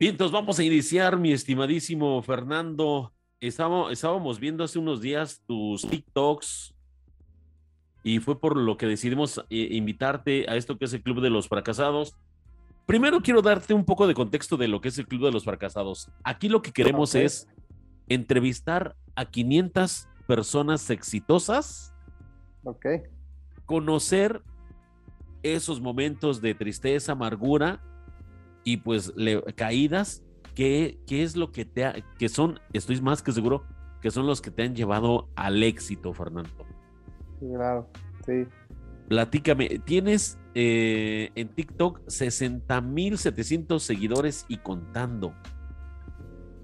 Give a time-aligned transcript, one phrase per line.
[0.00, 3.12] Bien, entonces vamos a iniciar, mi estimadísimo Fernando.
[3.40, 6.72] Estábamos, estábamos viendo hace unos días tus TikToks
[8.04, 11.30] y fue por lo que decidimos eh, invitarte a esto que es el Club de
[11.30, 12.16] los Fracasados.
[12.86, 15.42] Primero quiero darte un poco de contexto de lo que es el Club de los
[15.42, 16.08] Fracasados.
[16.22, 17.48] Aquí lo que queremos es
[18.08, 21.92] entrevistar a 500 personas exitosas,
[22.62, 22.86] Ok,
[23.66, 24.42] conocer
[25.42, 27.82] esos momentos de tristeza, amargura
[28.64, 30.22] y pues le- caídas,
[30.54, 33.64] que, que es lo que te ha- que son, estoy más que seguro,
[34.00, 36.50] que son los que te han llevado al éxito, Fernando.
[37.40, 37.88] claro,
[38.26, 38.46] sí.
[39.08, 45.32] Platícame, tienes eh, en TikTok 60.700 seguidores y contando.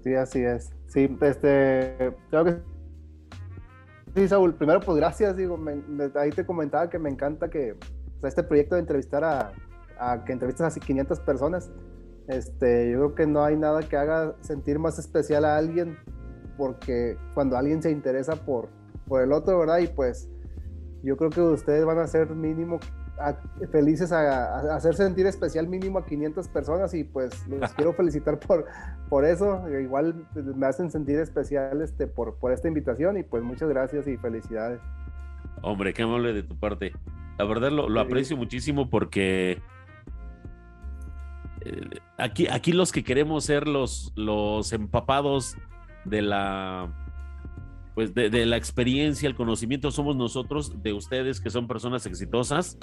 [0.03, 0.71] Sí, así es.
[0.87, 2.57] Sí, este, creo que
[4.15, 4.53] sí, Saúl.
[4.53, 8.29] Primero, pues gracias, digo, me- me- ahí te comentaba que me encanta que o sea,
[8.29, 9.51] este proyecto de entrevistar a,
[9.99, 11.71] a que entrevistas a 500 personas.
[12.27, 15.97] Este, yo creo que no hay nada que haga sentir más especial a alguien
[16.57, 18.69] porque cuando alguien se interesa por,
[19.07, 19.79] por el otro, ¿verdad?
[19.79, 20.29] Y pues
[21.03, 22.79] yo creo que ustedes van a ser mínimo
[23.19, 23.35] a-
[23.71, 28.39] felices a, a hacer sentir especial mínimo a 500 personas y pues los quiero felicitar
[28.39, 28.65] por,
[29.09, 29.67] por eso.
[29.69, 34.17] Igual me hacen sentir especial este, por, por esta invitación y pues muchas gracias y
[34.17, 34.79] felicidades.
[35.61, 36.91] Hombre, qué amable de tu parte.
[37.37, 38.07] La verdad lo, lo Sí.
[38.07, 39.61] aprecio muchísimo porque
[42.17, 45.55] aquí, aquí los que queremos ser los, los empapados
[46.05, 47.01] de la
[47.95, 52.77] pues de, de la experiencia, el conocimiento, somos nosotros, de ustedes que son personas exitosas.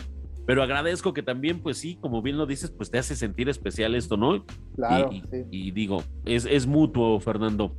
[0.46, 3.94] Pero agradezco que también, pues sí, como bien lo dices, pues te hace sentir especial
[3.94, 4.44] esto, ¿no?
[4.74, 5.44] Claro, y, y- sí.
[5.50, 7.76] y digo, es, es mutuo, Fernando.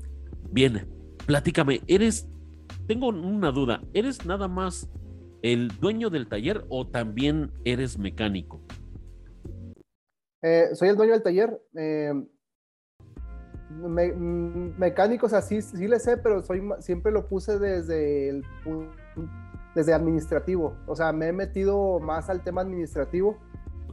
[0.52, 0.88] Bien,
[1.26, 2.30] platícame, eres,
[2.88, 4.88] tengo una duda, ¿eres nada más
[5.42, 8.62] el dueño del taller o también eres mecánico?
[10.44, 11.60] Eh, soy el dueño del taller.
[11.76, 12.14] eh,
[13.72, 18.46] me- mm, mecánicos así sí le sé, pero soy siempre lo puse desde el
[19.74, 20.76] desde administrativo.
[20.86, 23.38] O sea, me he metido más al tema administrativo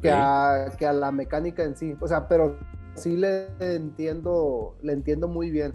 [0.03, 0.19] que, Ok.
[0.19, 1.97] a, que a la mecánica en sí.
[2.01, 2.59] O sea, pero
[2.95, 5.73] sí le entiendo, le entiendo muy bien.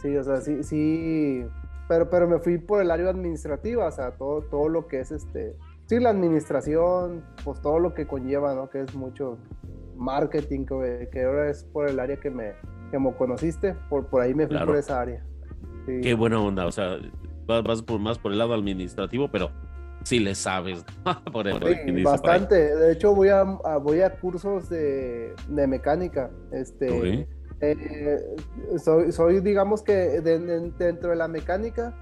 [0.00, 1.44] Sí, o sea, sí, sí.
[1.88, 5.10] Pero, pero me fui por el área administrativa, o sea, todo, todo lo que es
[5.12, 5.56] este.
[5.86, 8.70] Sí, la administración, pues todo lo que conlleva, ¿no?
[8.70, 9.36] Que es mucho
[10.00, 12.52] marketing, que, que ahora es por el área que me,
[12.90, 14.68] que me conociste, por, por ahí me fui Claro.
[14.72, 15.22] por esa área.
[15.86, 16.00] Sí.
[16.02, 16.96] Qué buena onda, o sea,
[17.46, 19.50] vas, vas por, más por el lado administrativo, pero
[20.02, 20.84] sí le sabes.
[21.32, 22.74] por el, Sí, bastante.
[22.76, 26.30] De hecho, voy a, a- voy a cursos de, de mecánica.
[26.52, 27.26] Este,
[27.60, 28.18] eh,
[28.82, 31.94] soy, soy, digamos que de- de- dentro de la mecánica,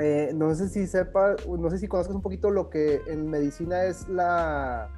[0.00, 3.84] eh, no sé si sepa, no sé si conozcas un poquito lo que en medicina
[3.84, 4.88] es la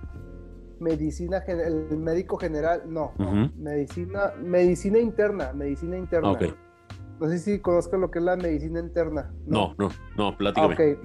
[0.83, 6.39] medicina, el médico general, no, no, medicina, medicina interna, medicina interna.
[7.21, 9.33] No sé si conozcas lo que es la medicina interna.
[9.47, 10.99] No, no, no, Ah, platícame.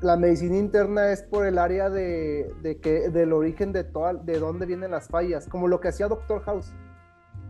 [0.00, 4.38] La medicina interna es por el área de, de que, del origen de, toda, de
[4.38, 6.72] dónde vienen las fallas, como lo que hacía Doctor House,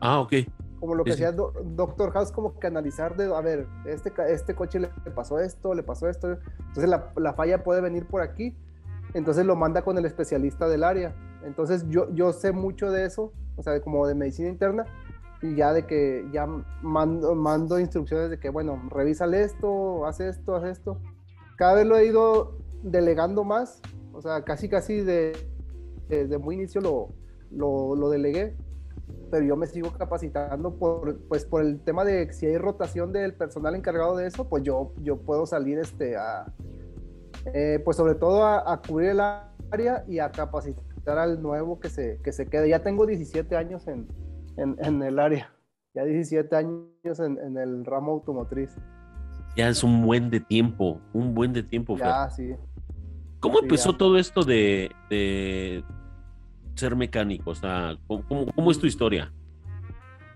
[0.01, 0.33] Ah, ok.
[0.79, 4.13] como lo que Sí, hacía Do- Doctor House, como que analizar de, a ver, este,
[4.29, 6.33] este coche le pasó esto, le pasó esto,
[6.69, 8.57] entonces la, la falla puede venir por aquí,
[9.15, 11.15] entonces lo manda con el especialista del área.
[11.45, 14.85] Entonces yo, yo sé mucho de eso, o sea, como de medicina interna,
[15.43, 16.47] y ya de que ya
[16.83, 21.01] mando, mando instrucciones de que, bueno, revísale esto, haz esto, haz esto.
[21.57, 23.81] Cada vez lo he ido delegando más,
[24.13, 25.33] o sea, casi casi de,
[26.09, 27.09] desde muy inicio lo,
[27.51, 28.57] lo, lo delegué,
[29.31, 33.35] pero yo me sigo capacitando por, pues, por el tema de si hay rotación del
[33.35, 36.53] personal encargado de eso, pues yo, yo puedo salir este, a,
[37.53, 41.89] eh, pues sobre todo a, a cubrir el área y a capacitar al nuevo que
[41.89, 42.69] se, que se quede.
[42.69, 44.07] Ya tengo 17 años en,
[44.57, 45.53] en, en el área,
[45.95, 48.77] ya 17 años en, en el ramo automotriz.
[49.57, 52.07] Ya es un buen de tiempo, un buen de tiempo, Fer.
[52.07, 52.55] Ya, sí.
[53.41, 53.99] ¿Cómo Sí, empezó ya.
[53.99, 55.83] todo esto de, de
[56.75, 57.51] ser mecánico?
[57.51, 59.33] O sea, ¿cómo, cómo- cómo es tu historia?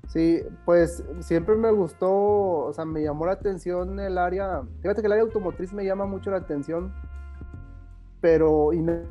[0.09, 5.07] Sí, pues siempre me gustó, o sea, me llamó la atención el área, fíjate que
[5.07, 6.93] el área automotriz me llama mucho la atención,
[8.21, 9.03] pero, y me,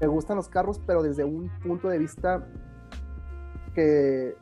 [0.00, 2.46] me gustan los carros, pero desde un punto de vista
[3.74, 4.36] que,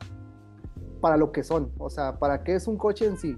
[1.01, 3.37] para lo que son, o sea, para qué es un coche en sí.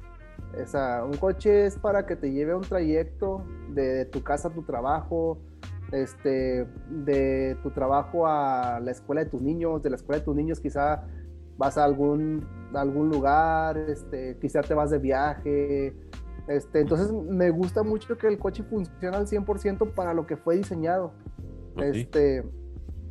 [0.62, 4.48] O sea, un coche es para que te lleve a un trayecto de, tu casa
[4.48, 5.38] a tu trabajo,
[5.92, 10.36] este, de tu trabajo a la escuela de tus niños, de la escuela de tus
[10.36, 11.04] niños quizá
[11.58, 15.96] vas a algún, a algún lugar, este, quizá te vas de viaje.
[16.48, 20.56] Este, entonces me gusta mucho que el coche funcione al 100% para lo que fue
[20.58, 21.14] diseñado.
[21.78, 22.44] Este,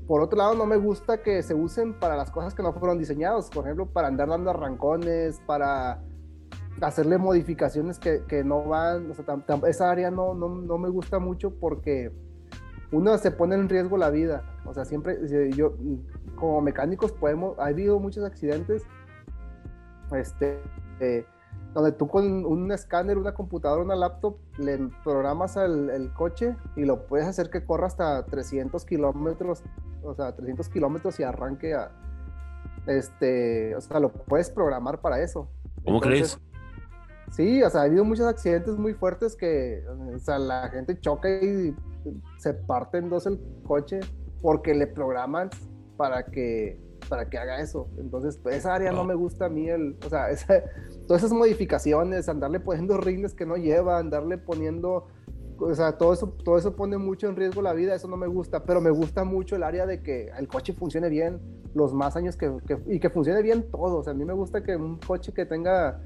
[0.06, 2.98] por otro lado, no me gusta que se usen para las cosas que no fueron
[2.98, 6.02] diseñados, por ejemplo, para andar dando arrancones, para
[6.80, 9.24] hacerle modificaciones que, que no van, o sea,
[9.68, 12.12] esa área no, no, no, me gusta mucho porque
[12.92, 15.18] uno se pone en riesgo la vida, o sea, siempre,
[15.52, 15.74] yo,
[16.34, 18.82] como mecánicos podemos, ha habido muchos accidentes,
[20.12, 20.60] este,
[21.00, 21.24] eh,
[21.74, 27.06] donde tú con un escáner, una computadora, una laptop, le programas el coche y lo
[27.06, 29.64] puedes hacer que corra hasta 300 kilómetros,
[30.02, 31.90] o sea, 300 kilómetros y arranque a,
[32.86, 35.48] este, o sea, lo puedes programar para eso.
[35.84, 36.38] ¿Cómo crees?
[37.30, 39.84] Sí, o sea, ha habido muchos accidentes muy fuertes que,
[40.14, 41.74] o sea, la gente choca y
[42.36, 44.00] se parte en dos el coche
[44.40, 45.50] porque le programan
[45.96, 46.78] para que
[47.08, 47.88] para que haga eso.
[47.98, 49.04] Entonces, pues, esa área no.
[49.04, 50.26] me gusta a mí, el, o sea,
[51.06, 55.08] todas esas modificaciones, andarle poniendo rines que no lleva, andarle poniendo,
[55.58, 58.26] o sea, todo eso, todo eso pone mucho en riesgo la vida, eso no me
[58.26, 61.40] gusta, pero me gusta mucho el área de que el coche funcione bien
[61.74, 62.50] los más años que,
[62.86, 63.98] y que funcione bien todo.
[63.98, 66.00] O sea, a mí me gusta que un coche que tenga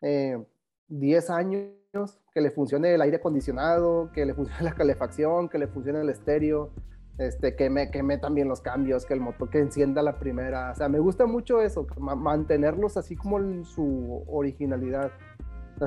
[0.00, 5.58] 10 eh, años, que le funcione el aire acondicionado, que le funcione la calefacción, que
[5.58, 6.70] le funcione el estéreo,
[7.18, 10.72] este, que, me, que metan bien los cambios, que el motor que encienda la primera.
[10.72, 15.10] O sea, me gusta mucho eso, mantenerlos así como en su originalidad.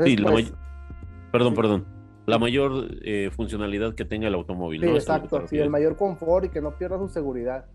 [0.03, 0.53] sí, pues,
[1.31, 1.85] perdón, perdón.
[2.25, 4.81] La mayor eh, funcionalidad que tenga el automóvil.
[4.81, 7.65] Sí, exacto, sí, el mayor confort y que no pierda su seguridad.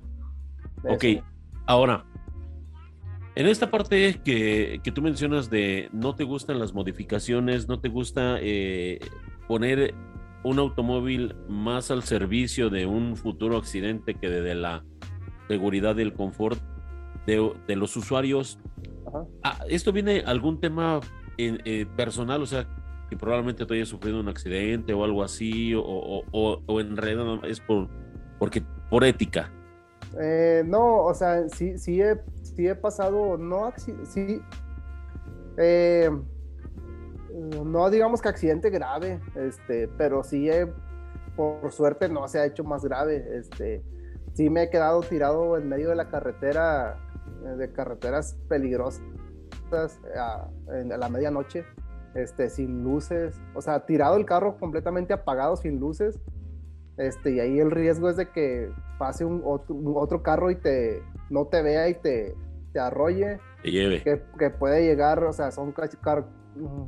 [0.84, 1.04] Ok,
[1.66, 2.04] ahora,
[3.34, 7.88] en esta parte que, que, tú mencionas de no te gustan las modificaciones, no te
[7.88, 9.00] gusta eh,
[9.48, 9.94] poner
[10.44, 14.84] un automóvil más al servicio de un futuro accidente que de, la
[15.48, 16.60] seguridad y el confort
[17.26, 18.60] de, los usuarios.
[19.42, 21.00] Ah, ¿Esto viene algún tema
[21.38, 22.42] eh, personal?
[22.42, 22.68] O sea,
[23.08, 27.60] que probablemente tú hayas sufrido un accidente o algo así, o, o, en realidad es
[27.60, 27.88] por,
[28.38, 29.50] porque, por ética.
[30.20, 34.40] Eh, no, o sea, sí, sí, he, sí he pasado, no, sí,
[35.56, 36.10] eh,
[37.34, 40.48] no digamos que accidente grave, este, pero sí,
[41.36, 43.38] por suerte no se ha hecho más grave.
[43.38, 43.82] Este,
[44.34, 46.96] sí me he quedado tirado en medio de la carretera,
[47.44, 49.02] eh, de carreteras peligrosas
[50.16, 51.64] a, la medianoche,
[52.14, 56.20] este, sin luces, o sea, tirado el carro completamente apagado, sin luces.
[56.96, 58.70] Este, y ahí el riesgo es de que
[59.00, 62.36] pase un otro, carro y te, no te vea y te,
[62.72, 63.40] te arrolle.
[63.64, 64.02] Te lleve.
[64.04, 66.26] Que, que puede llegar, o sea, son carros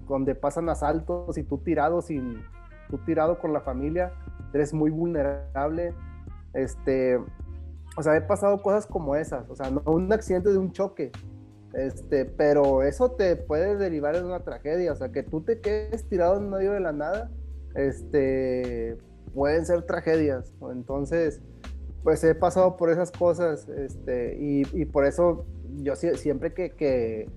[0.08, 2.42] donde pasan asaltos y tú tirado sin,
[2.88, 4.12] tú tirado con la familia,
[4.52, 5.94] eres muy vulnerable.
[6.54, 7.18] Este,
[7.96, 11.12] o sea, he pasado cosas como esas, o sea, no un accidente de un choque,
[11.72, 16.06] este, pero eso te puede derivar en una tragedia, o sea, que tú te quedes
[16.08, 17.30] tirado en medio de la nada,
[17.74, 18.98] este,
[19.34, 21.40] pueden ser tragedias, entonces,
[22.02, 25.46] pues he pasado por esas cosas, este, y, por eso
[25.76, 27.28] yo siempre que, que,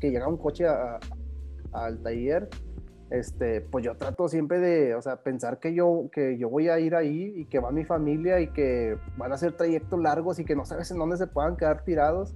[0.00, 0.98] que, llega un coche a,
[1.74, 2.48] al taller,
[3.10, 6.78] este, pues yo trato siempre de, o sea, pensar que yo, que yo voy a
[6.78, 10.44] ir ahí y que va mi familia y que van a ser trayectos largos y
[10.44, 12.34] que no sabes en dónde se puedan quedar tirados.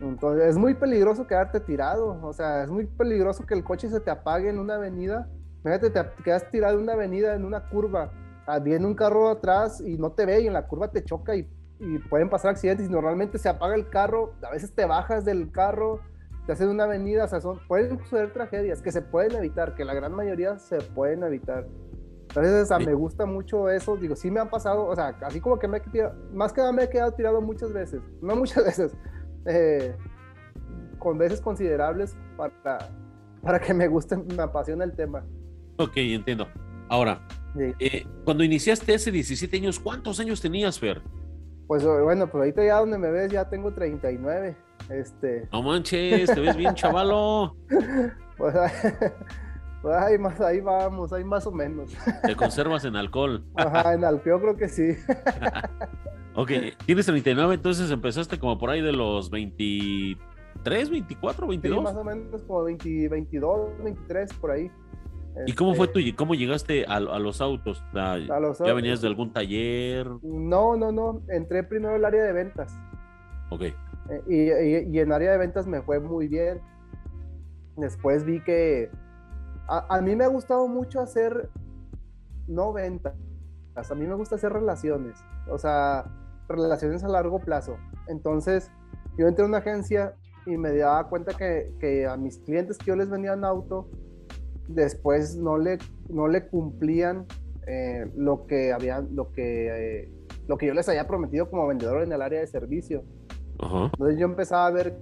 [0.00, 4.00] Entonces es muy peligroso quedarte tirado, o sea, es muy peligroso que el coche se
[4.00, 5.28] te apague en una avenida.
[5.62, 8.10] Fíjate, te quedas tirado en una avenida, en una curva,
[8.46, 11.36] ah, viene un carro atrás y no te ve y en la curva te choca
[11.36, 11.48] y,
[11.78, 15.52] y pueden pasar accidentes y normalmente se apaga el carro, a veces te bajas del
[15.52, 16.00] carro
[16.46, 19.84] te hacen una avenida, o sea, son, pueden suceder tragedias que se pueden evitar, que
[19.84, 21.66] la gran mayoría se pueden evitar.
[22.28, 25.40] Entonces, o sea, me gusta mucho eso, digo, sí me han pasado, o sea, así
[25.40, 28.34] como que me he tirado, más que nada me he quedado tirado muchas veces, no
[28.36, 28.96] muchas veces,
[29.46, 29.94] eh,
[30.98, 32.90] con veces considerables para,
[33.42, 35.24] para que me guste, me apasiona el tema.
[35.76, 36.48] Ok, entiendo.
[36.88, 41.02] Ahora, eh, cuando iniciaste hace 17 años, ¿cuántos años tenías, Fer?
[41.66, 44.56] Pues bueno, pues ahorita ya donde me ves ya tengo 39.
[44.90, 45.48] Este...
[45.52, 47.56] No manches, te ves bien chavalo.
[48.38, 48.54] pues,
[49.84, 51.92] ahí, más, ahí vamos, ahí más o menos.
[52.22, 53.44] Te conservas en alcohol.
[53.54, 54.96] Ajá, en alcohol creo que sí.
[56.34, 56.50] ok,
[56.86, 61.78] tienes 39, entonces empezaste como por ahí de los 23, 24, 22.
[61.78, 64.70] Sí, más o menos como 20, 22, 23, por ahí.
[65.46, 66.16] ¿Y cómo fue este, tú?
[66.16, 67.82] ¿Cómo llegaste a, los autos?
[67.94, 70.06] ¿Ya venías de algún taller?
[70.22, 71.22] No, no, no.
[71.28, 72.78] Entré primero al área de ventas.
[73.50, 73.62] Ok.
[74.08, 76.60] Eh, y, en área de ventas me fue muy bien.
[77.76, 78.90] Después vi que
[79.68, 81.48] a, mí me ha gustado mucho hacer
[82.46, 83.14] no ventas,
[83.74, 85.16] a mí me gusta hacer relaciones,
[85.48, 86.04] o sea,
[86.48, 87.76] relaciones a largo plazo.
[88.08, 88.70] Entonces,
[89.16, 92.86] yo entré a una agencia y me daba cuenta que, que a mis clientes que
[92.86, 93.88] yo les vendía un auto,
[94.68, 95.78] después no le,
[96.08, 97.26] no le cumplían
[97.66, 100.08] eh, lo que habían, lo que, eh,
[100.48, 103.04] lo que yo les había prometido como vendedor en el área de servicio.
[103.62, 104.98] Entonces yo empezaba a ver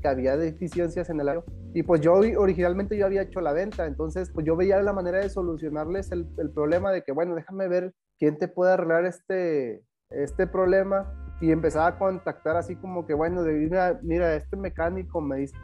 [0.00, 1.42] que había deficiencias en el área.
[1.72, 5.18] Y pues yo originalmente yo había hecho la venta, entonces pues yo veía la manera
[5.18, 9.82] de solucionarles el, el problema de que, bueno, déjame ver quién te puede arreglar este,
[10.10, 11.12] este problema.
[11.40, 15.56] Y empezaba a contactar así como que, bueno, de, mira, mira, este mecánico me dice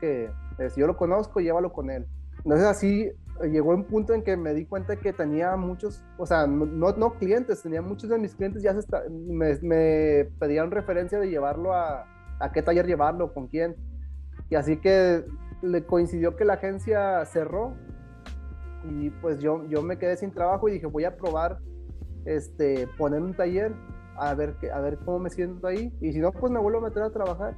[0.00, 2.06] que pues, yo lo conozco, llévalo con él.
[2.38, 3.10] Entonces así
[3.42, 7.14] llegó un punto en que me di cuenta que tenía muchos, o sea, no, no
[7.14, 12.06] clientes, tenía muchos de mis clientes ya se me, me, pedían referencia de llevarlo a,
[12.40, 13.76] a qué taller llevarlo, con quién.
[14.50, 15.24] Y así que
[15.62, 17.74] le coincidió que la agencia cerró
[18.84, 21.58] y pues yo, yo me quedé sin trabajo y dije, voy a probar
[22.24, 23.74] este, poner un taller
[24.16, 25.92] a ver, que, a ver cómo me siento ahí.
[26.00, 27.56] Y si no, pues me vuelvo a meter a trabajar.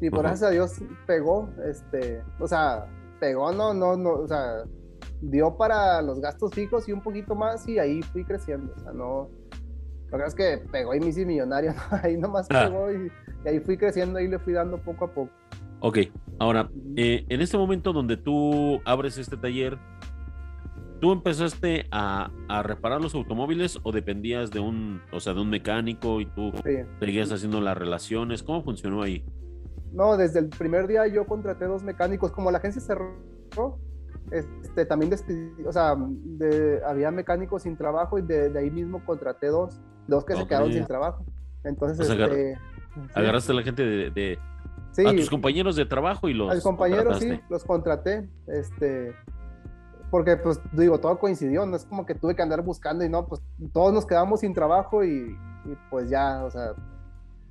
[0.00, 2.86] Y por gracias a Dios pegó, este, o sea,
[3.20, 4.64] pegó, no, no, no, o sea,
[5.30, 8.92] dio para los gastos fijos y un poquito más y ahí fui creciendo, o sea,
[8.92, 9.28] no,
[10.10, 12.64] la verdad es que pegó y me hice millonario, ahí nomás ah.
[12.64, 13.10] pegó y,
[13.48, 15.30] ahí fui creciendo, y le fui dando poco a poco.
[15.80, 15.98] Ok,
[16.38, 19.76] ahora, eh, en este momento donde tú abres este taller,
[21.00, 25.50] ¿tú empezaste a, a, reparar los automóviles o dependías de un, o sea, de un
[25.50, 26.52] mecánico y tú
[27.00, 28.42] seguías haciendo las relaciones?
[28.42, 29.24] ¿Cómo funcionó ahí?
[29.92, 33.78] No, desde el primer día yo contraté dos mecánicos, como la agencia cerró,
[34.30, 35.12] este, también
[35.66, 35.96] o sea,
[36.86, 40.86] había mecánicos sin trabajo y de, ahí mismo contraté dos, dos que se quedaron sin
[40.86, 41.24] trabajo.
[41.62, 42.58] Entonces, este,
[43.14, 44.38] agarraste a la gente de,
[45.06, 49.14] a tus compañeros de trabajo y los a compañeros sí, los contraté, este,
[50.10, 53.26] porque pues digo, todo coincidió, no es como que tuve que andar buscando y no,
[53.26, 56.74] pues todos nos quedamos sin trabajo y, y pues ya, o sea,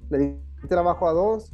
[0.09, 1.51] le di trabajo a dos,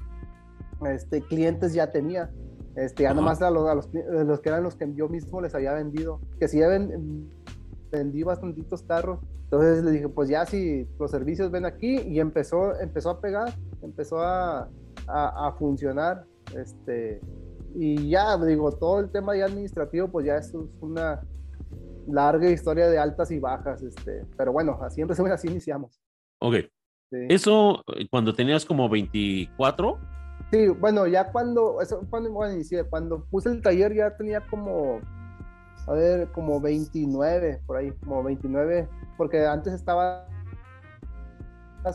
[0.87, 2.31] este, clientes ya tenía.
[2.79, 5.53] Este, ya nomás a los, a los, los, que eran los que yo mismo les
[5.53, 6.67] había vendido, que si ya
[7.91, 9.19] vendí bastantitos carros.
[9.43, 13.53] Entonces le dije, pues ya si los servicios ven aquí y empezó, empezó a pegar,
[13.81, 14.69] empezó a,
[15.07, 16.25] a, a funcionar.
[16.55, 17.19] Este,
[17.75, 21.21] y ya, digo, todo el tema ya administrativo, pues ya es una
[22.07, 23.81] larga historia de altas y bajas.
[23.81, 25.99] Este, pero bueno, así empezó, así iniciamos.
[26.39, 26.55] Ok.
[27.11, 29.97] Eso cuando tenías como 24
[30.51, 32.33] Sí, bueno, ya cuando, eso, cuando,
[32.89, 34.99] cuando puse el taller ya tenía como,
[35.85, 40.27] a ver, como 29, por ahí, como 29, porque antes estaba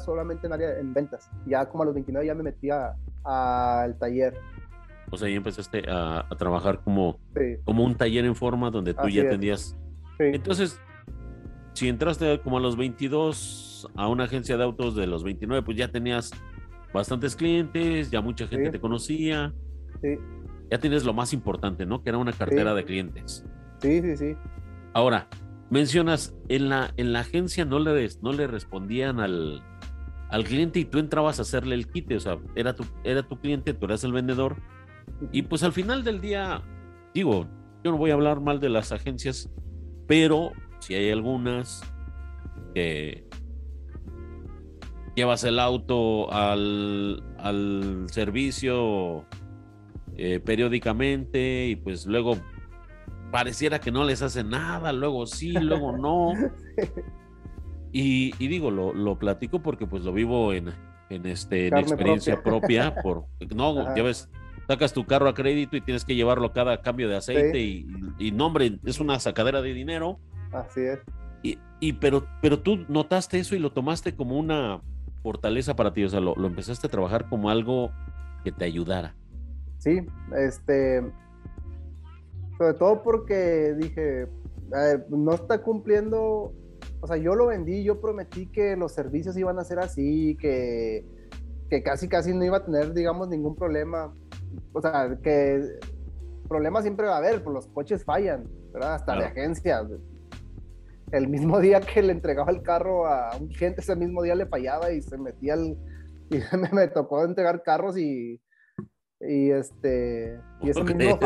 [0.04, 1.30] solamente en área en ventas.
[1.46, 2.94] Ya como a los 29 ya me metía
[3.24, 4.34] al taller.
[5.10, 7.18] O sea, ahí empezaste a, trabajar como,
[7.64, 9.76] como un taller en forma donde tú ya tenías.
[10.18, 10.80] Entonces,
[11.72, 15.76] si entraste como a los 22 a una agencia de autos de los 29, pues
[15.76, 16.30] ya tenías
[16.94, 19.52] bastantes clientes, ya mucha gente te conocía.
[20.00, 20.16] Sí.
[20.70, 22.02] Ya tienes lo más importante, ¿no?
[22.02, 23.44] Que era una cartera de clientes.
[23.80, 24.36] Sí, sí, sí.
[24.94, 25.28] Ahora,
[25.70, 29.62] mencionas, en la, en la agencia no le, no le respondían al,
[30.30, 33.38] al cliente y tú entrabas a hacerle el quite, o sea, era tu, era tu
[33.38, 34.56] cliente, tú eras el vendedor.
[35.32, 36.62] Y pues al final del día,
[37.12, 37.46] digo,
[37.82, 39.50] yo no voy a hablar mal de las agencias,
[40.06, 41.82] pero si hay algunas
[42.74, 43.28] que
[45.14, 47.22] llevas el auto al,
[48.10, 49.24] servicio
[50.16, 52.36] eh, periódicamente y pues luego
[53.30, 56.32] pareciera que no les hace nada, luego sí, luego no.
[57.96, 60.72] Y, digo, lo, platico porque pues lo vivo en,
[61.10, 62.92] en, este, experiencia propia.
[63.04, 64.28] por, no, ya ves,
[64.66, 67.86] sacas tu carro a crédito y tienes que llevarlo cada cambio de aceite y,
[68.18, 70.18] y, no, hombre, es una sacadera de dinero.
[70.52, 70.98] Así es.
[71.44, 74.80] Y, y, pero, pero tú notaste eso y lo tomaste como una,
[75.24, 76.04] fortaleza para ti?
[76.04, 77.90] O sea, lo, empezaste a trabajar como algo
[78.44, 79.16] que te ayudara.
[79.78, 81.02] Sí, este,
[82.58, 84.28] sobre todo porque dije,
[85.08, 86.52] no está cumpliendo,
[87.00, 91.06] o sea, yo lo vendí, yo prometí que los servicios iban a ser así, que,
[91.70, 94.14] que casi casi no iba a tener, digamos, ningún problema.
[94.74, 95.78] O sea, que
[96.48, 98.96] problemas siempre va a haber, pues los coches fallan, ¿verdad?
[98.96, 99.82] Hasta de agencia
[101.14, 104.46] el mismo día que le entregaba el carro a un cliente, ese mismo día le
[104.46, 105.78] fallaba y se metía el,
[106.30, 106.38] y
[106.72, 108.40] me, tocó entregar carros y,
[109.20, 111.18] y este, y ese, mismo,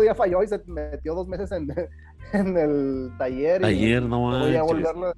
[0.00, 1.68] día falló y se metió dos meses en,
[2.32, 3.64] en el taller.
[3.64, 5.12] Ayer no voy a volverlo.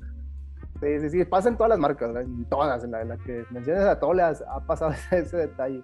[0.81, 4.01] Sí, sí, sí, pasa en todas las marcas, en todas, en la, que mencionas a
[4.01, 5.83] todas ha pasado ese, detalle.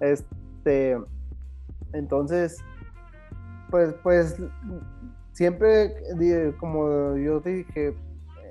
[0.00, 0.96] Este,
[1.92, 2.58] entonces,
[3.70, 4.40] pues, pues
[5.38, 5.94] siempre,
[6.58, 7.94] como yo te dije,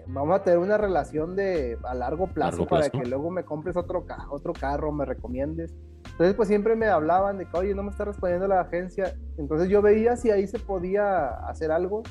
[0.08, 4.06] vamos a tener una relación de a largo plazo, para que luego me compres otro,
[4.30, 5.76] otro carro, me recomiendes.
[6.12, 9.14] Entonces, pues siempre me hablaban de que, oye, no me está respondiendo la agencia.
[9.38, 12.04] Entonces yo veía si ahí se podía hacer algo.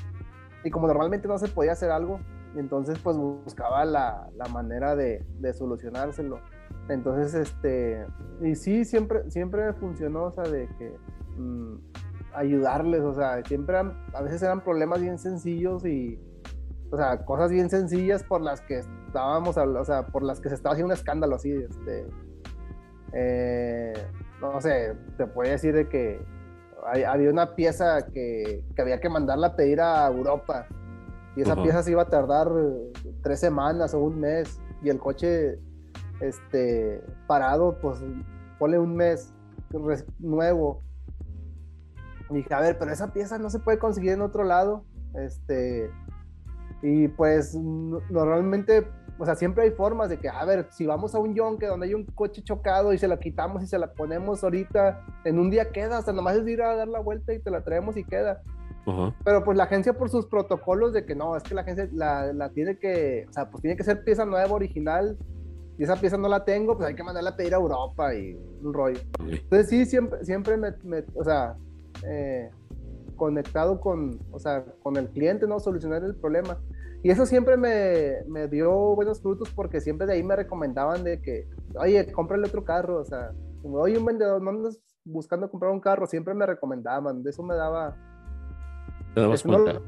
[0.63, 2.19] y como normalmente no se podía hacer algo,
[2.55, 6.39] entonces pues buscaba la, la manera de, de, solucionárselo.
[6.87, 8.05] Entonces, este,
[8.43, 10.95] y sí, siempre, siempre funcionó, o sea, de que
[11.35, 11.77] mm,
[12.37, 16.19] ayudarles, o sea, siempre a veces eran problemas bien sencillos y,
[16.91, 20.55] o sea, cosas bien sencillas por las que estábamos, o sea, por las que se
[20.55, 22.07] estaba haciendo un escándalo así, este,
[23.13, 23.93] eh,
[24.41, 26.21] no sé, te puedo decir de que
[26.85, 30.67] había una pieza que, que, había que mandarla a pedir a Europa
[31.35, 32.49] y esa pieza se iba a tardar
[33.21, 35.59] tres semanas o un mes y el coche
[36.19, 37.99] este, parado, pues
[38.57, 39.33] pone un mes
[40.19, 40.81] nuevo.
[42.29, 44.83] Y dije, a ver, pero esa pieza no se puede conseguir en otro lado.
[45.15, 45.89] Este,
[46.81, 51.19] y pues normalmente, o sea, siempre hay formas de que, a ver, si vamos a
[51.19, 54.43] un yonque donde hay un coche chocado y se la quitamos y se la ponemos
[54.43, 57.49] ahorita, en un día queda, hasta nomás es ir a dar la vuelta y te
[57.49, 58.41] la traemos y queda.
[59.25, 62.31] Pero pues la agencia por sus protocolos de que no, es que la agencia la,
[62.31, 65.17] la, tiene que, o sea, pues tiene que ser pieza nueva, original,
[65.77, 68.33] y esa pieza no la tengo, pues hay que mandarla a pedir a Europa y
[68.63, 68.99] un rollo.
[69.19, 71.57] Entonces sí, siempre, siempre me, me o sea,
[72.03, 72.49] eh,
[73.15, 75.59] conectado con, o sea, con el cliente, ¿no?
[75.59, 76.59] Solucionar el problema.
[77.03, 81.21] Y eso siempre me, me, dio buenos frutos porque siempre de ahí me recomendaban de
[81.21, 81.47] que,
[81.79, 85.79] oye, cómprale otro carro, o sea, como, oye, un vendedor, no andas buscando comprar un
[85.79, 87.95] carro, siempre me recomendaban, de eso me daba...
[89.13, 89.73] ¿Te dabas cuenta?
[89.73, 89.81] No,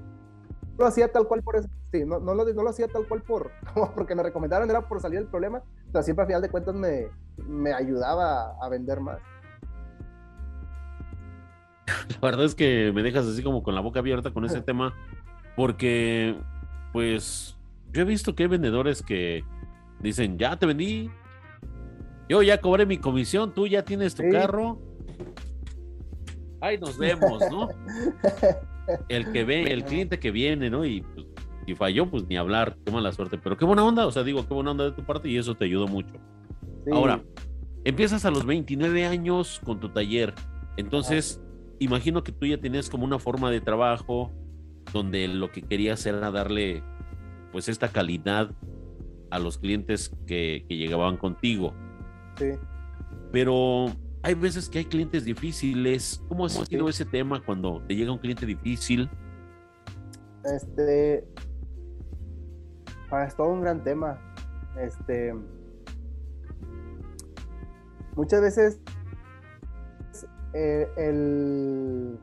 [0.77, 3.21] lo hacía tal cual por eso, sí, no, no, lo, no lo hacía tal cual
[3.23, 3.51] por,
[3.95, 5.61] porque me recomendaron, era por salir del problema,
[5.91, 7.07] pero siempre a final de cuentas me,
[7.47, 9.19] me ayudaba a vender más.
[12.21, 14.93] La verdad es que me dejas así como con la boca abierta con ese tema,
[15.55, 16.35] porque
[16.93, 17.57] pues
[17.91, 19.43] yo he visto que hay vendedores que
[19.99, 21.09] dicen, ya te vendí,
[22.27, 24.79] yo ya cobré mi comisión, tú ya tienes tu carro,
[26.61, 27.69] ahí nos vemos, ¿no?
[29.07, 30.83] El que ve, el cliente que viene, ¿no?
[30.83, 31.27] Y pues,
[31.67, 34.47] si falló, pues ni hablar, qué mala suerte, pero qué buena onda, o sea, digo,
[34.47, 36.15] qué buena onda de tu parte y eso te ayudó mucho.
[36.91, 37.21] Ahora,
[37.83, 40.33] empiezas a los 29 años con tu taller,
[40.77, 41.39] entonces
[41.79, 44.31] imagino que tú ya tenías como una forma de trabajo
[44.93, 46.83] donde lo que querías era darle
[47.51, 48.51] pues esta calidad
[49.31, 51.73] a los clientes que, llegaban contigo.
[52.37, 52.51] Sí.
[53.31, 53.87] Pero
[54.23, 56.23] hay veces que hay clientes difíciles.
[56.27, 59.09] ¿Cómo ha sido ese tema cuando te llega un cliente difícil?
[60.43, 61.25] Este.
[63.11, 64.19] Ah, es todo un gran tema.
[64.79, 65.33] Este.
[68.15, 68.79] Muchas veces
[70.53, 72.19] eh, el,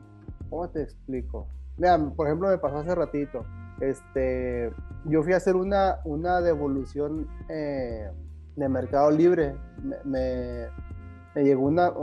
[0.49, 1.47] ¿cómo te explico?
[1.77, 3.45] Vean, por ejemplo, me pasó hace ratito,
[3.79, 4.71] este,
[5.05, 8.09] yo fui a hacer una, una devolución eh,
[8.55, 9.97] de Mercado Libre, me,
[11.35, 11.93] me, llegó una,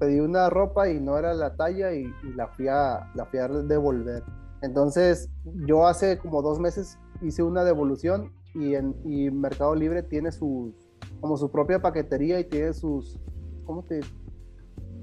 [0.00, 3.46] pedí una ropa y no era la talla y, la, fui a, la fui a
[3.46, 4.24] devolver.
[4.62, 5.30] Entonces,
[5.66, 10.74] yo hace como dos meses hice una devolución y, en, y Mercado Libre tiene sus,
[11.20, 13.20] como su propia paquetería y tiene sus,
[13.64, 14.00] ¿cómo te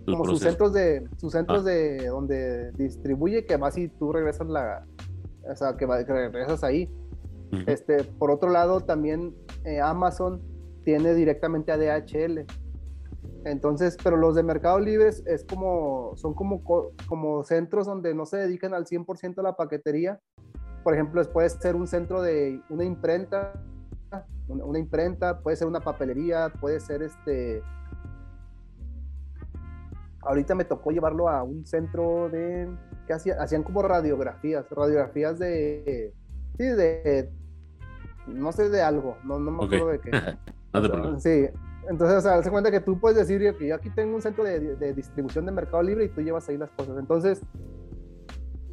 [0.06, 1.70] como sus centros de sus centros ah.
[1.70, 4.86] de donde distribuye que más si tú regresas la
[5.50, 6.90] o sea que, regresas ahí.
[7.68, 9.36] Este por otro lado también
[9.66, 10.42] eh, Amazon
[10.84, 12.46] tiene directamente a DHL
[13.44, 16.62] entonces pero los de Mercado Libre es como son como
[17.08, 20.20] como centros donde no se dedican al 100% a la paquetería.
[20.84, 23.54] Por ejemplo puede ser un centro de una imprenta
[24.48, 27.62] una imprenta puede ser una papelería puede ser este
[30.24, 32.70] ahorita me tocó llevarlo a un centro de
[33.08, 36.14] que hacían como radiografías, radiografías de
[36.58, 37.30] sí, de
[38.28, 40.12] no sé de algo, no, no me acuerdo de qué.
[40.74, 41.48] no sí,
[41.90, 44.44] entonces, o sea, se cuenta que tú puedes decir que yo aquí tengo un centro
[44.44, 46.98] de, de, distribución de Mercado Libre y tú llevas ahí las cosas.
[47.00, 47.42] Entonces,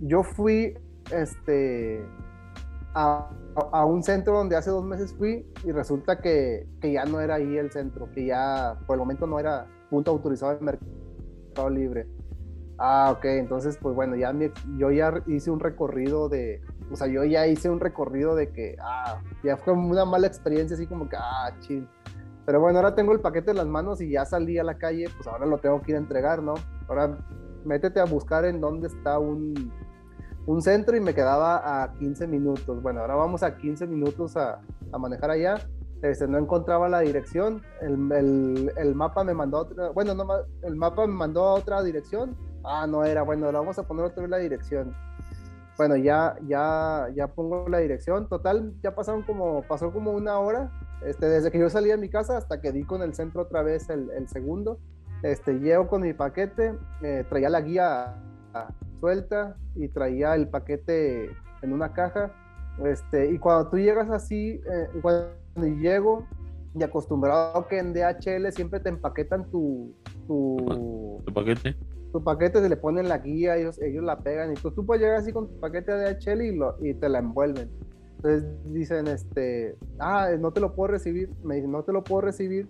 [0.00, 0.76] yo fui
[1.10, 2.04] este,
[2.94, 3.30] a,
[3.72, 7.36] a, un centro donde hace dos meses fui y resulta que, que, ya no era
[7.36, 11.07] ahí el centro, que ya por el momento no era punto autorizado de Mercado
[11.68, 12.06] Libre.
[12.78, 14.32] Ah, ok, entonces pues bueno, ya
[14.76, 18.76] yo ya hice un recorrido de, o sea, yo ya hice un recorrido de que,
[18.80, 21.88] ah, ya fue una mala experiencia, así como que, ah, chill.
[22.46, 25.06] Pero bueno, ahora tengo el paquete en las manos y ya salí a la calle,
[25.16, 26.54] pues ahora lo tengo que ir a entregar, ¿no?
[26.86, 27.18] Ahora
[27.64, 29.72] métete a buscar en dónde está un,
[30.46, 32.80] un centro y me quedaba a 15 minutos.
[32.80, 34.60] Bueno, ahora vamos a 15 minutos a,
[34.92, 35.56] a manejar allá
[36.02, 40.26] este, no encontraba la dirección, el, el, el, mapa me mandó otra, bueno, no,
[40.62, 44.04] el mapa me mandó a otra dirección, ah, no era, bueno, ahora vamos a poner
[44.04, 44.94] otra vez la dirección.
[45.76, 50.72] Bueno, ya, ya, ya pongo la dirección, total, ya pasaron como, pasó como una hora,
[51.04, 53.62] este, desde que yo salí de mi casa hasta que di con el centro otra
[53.62, 54.80] vez el, el segundo,
[55.22, 58.14] este, llego con mi paquete, eh, traía la guía
[59.00, 61.30] suelta y traía el paquete
[61.62, 62.32] en una caja.
[62.84, 66.26] Este, y cuando tú llegas así, eh, cuando llego,
[66.74, 69.94] y acostumbrado que en DHL siempre te empaquetan tu,
[70.26, 71.76] tu, paquete.
[72.12, 75.02] Tu paquete, se le ponen la guía, ellos, ellos la pegan y tú, tú puedes
[75.02, 77.70] llegar así con tu paquete de DHL y, lo, y te la envuelven.
[78.16, 81.30] Entonces dicen, este, ah, no te lo puedo recibir.
[81.44, 82.66] Me dicen, no te lo puedo recibir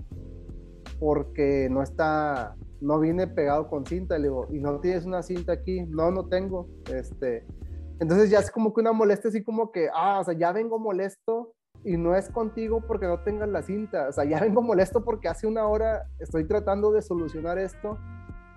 [1.01, 4.19] porque no está, no viene pegado con cinta.
[4.19, 5.83] Le digo, ¿y no tienes una cinta aquí?
[5.87, 6.69] No, no tengo.
[6.93, 7.47] Este,
[7.99, 10.79] entonces ya es como que una molestia así como que, ah, o sea, ya vengo
[10.79, 14.09] molesto y no es contigo porque no tengas la cinta.
[14.09, 17.99] O sea, ya vengo molesto porque hace una hora estoy tratando de solucionar esto.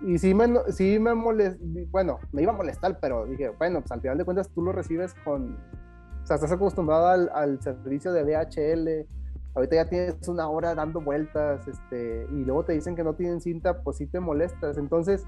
[0.00, 3.92] Y sí me, sí me molest, bueno, me iba a molestar, pero dije, bueno, pues
[3.92, 8.12] al final de cuentas tú lo recibes con, o sea, estás acostumbrado al, al servicio
[8.12, 9.06] de DHL,
[9.54, 13.40] ahorita ya tienes una hora dando vueltas, este, y luego te dicen que no tienen
[13.40, 14.76] cinta, pues sí te molestas.
[14.76, 15.24] Entonces,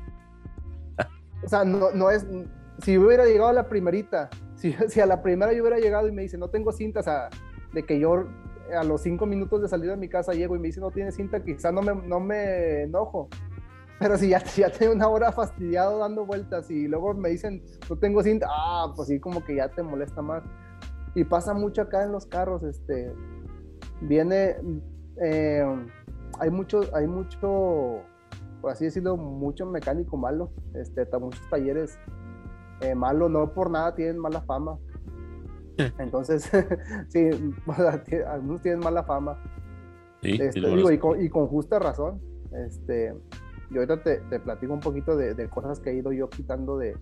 [1.44, 2.26] o sea, no, no es,
[2.78, 6.12] si hubiera llegado a la primerita, si, si a la primera yo hubiera llegado y
[6.12, 7.28] me dice, no tengo cinta, o sea,
[7.74, 8.24] de que yo
[8.74, 11.12] a los cinco minutos de salir de mi casa llego y me dice no tiene
[11.12, 13.28] cinta, quizá no me, no me enojo.
[13.98, 17.96] Pero si ya, ya tengo una hora fastidiado dando vueltas y luego me dicen no
[17.96, 20.42] tengo cinta, ah, pues sí, como que ya te molesta más.
[21.14, 23.12] Y pasa mucho acá en los carros, este,
[24.00, 24.56] viene,
[25.22, 25.64] eh,
[26.40, 28.02] hay mucho, hay mucho,
[28.60, 31.98] por así decirlo, mucho mecánico malo, este, muchos talleres
[32.80, 34.76] eh, malos, no por nada tienen mala fama.
[35.98, 36.50] Entonces,
[37.08, 37.30] sí,
[38.26, 39.38] algunos tienen mala fama.
[40.22, 42.20] Este, y, con, justa razón.
[42.66, 43.14] Este,
[43.70, 46.96] yo ahorita te, te platico un poquito de, cosas que he ido yo quitando de,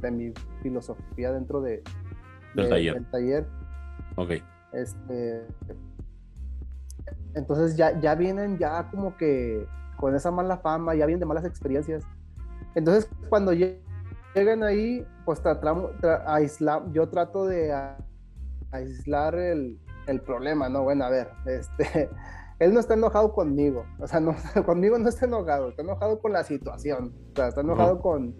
[0.00, 1.82] de mi filosofía dentro de,
[2.54, 3.46] del, taller.
[4.16, 4.32] Ok.
[4.72, 5.46] Este,
[7.34, 11.44] entonces ya, ya vienen ya como que con esa mala fama, ya vienen de malas
[11.44, 12.04] experiencias.
[12.74, 15.90] Entonces cuando llegan ahí, pues tratamos,
[16.92, 17.72] yo trato de
[18.70, 20.84] aislar el, el, problema, ¿no?
[20.84, 22.08] Bueno, a ver, este,
[22.58, 24.34] él no está enojado conmigo, o sea, no,
[24.66, 28.34] conmigo no está enojado, está enojado con la situación, o sea, está enojado con,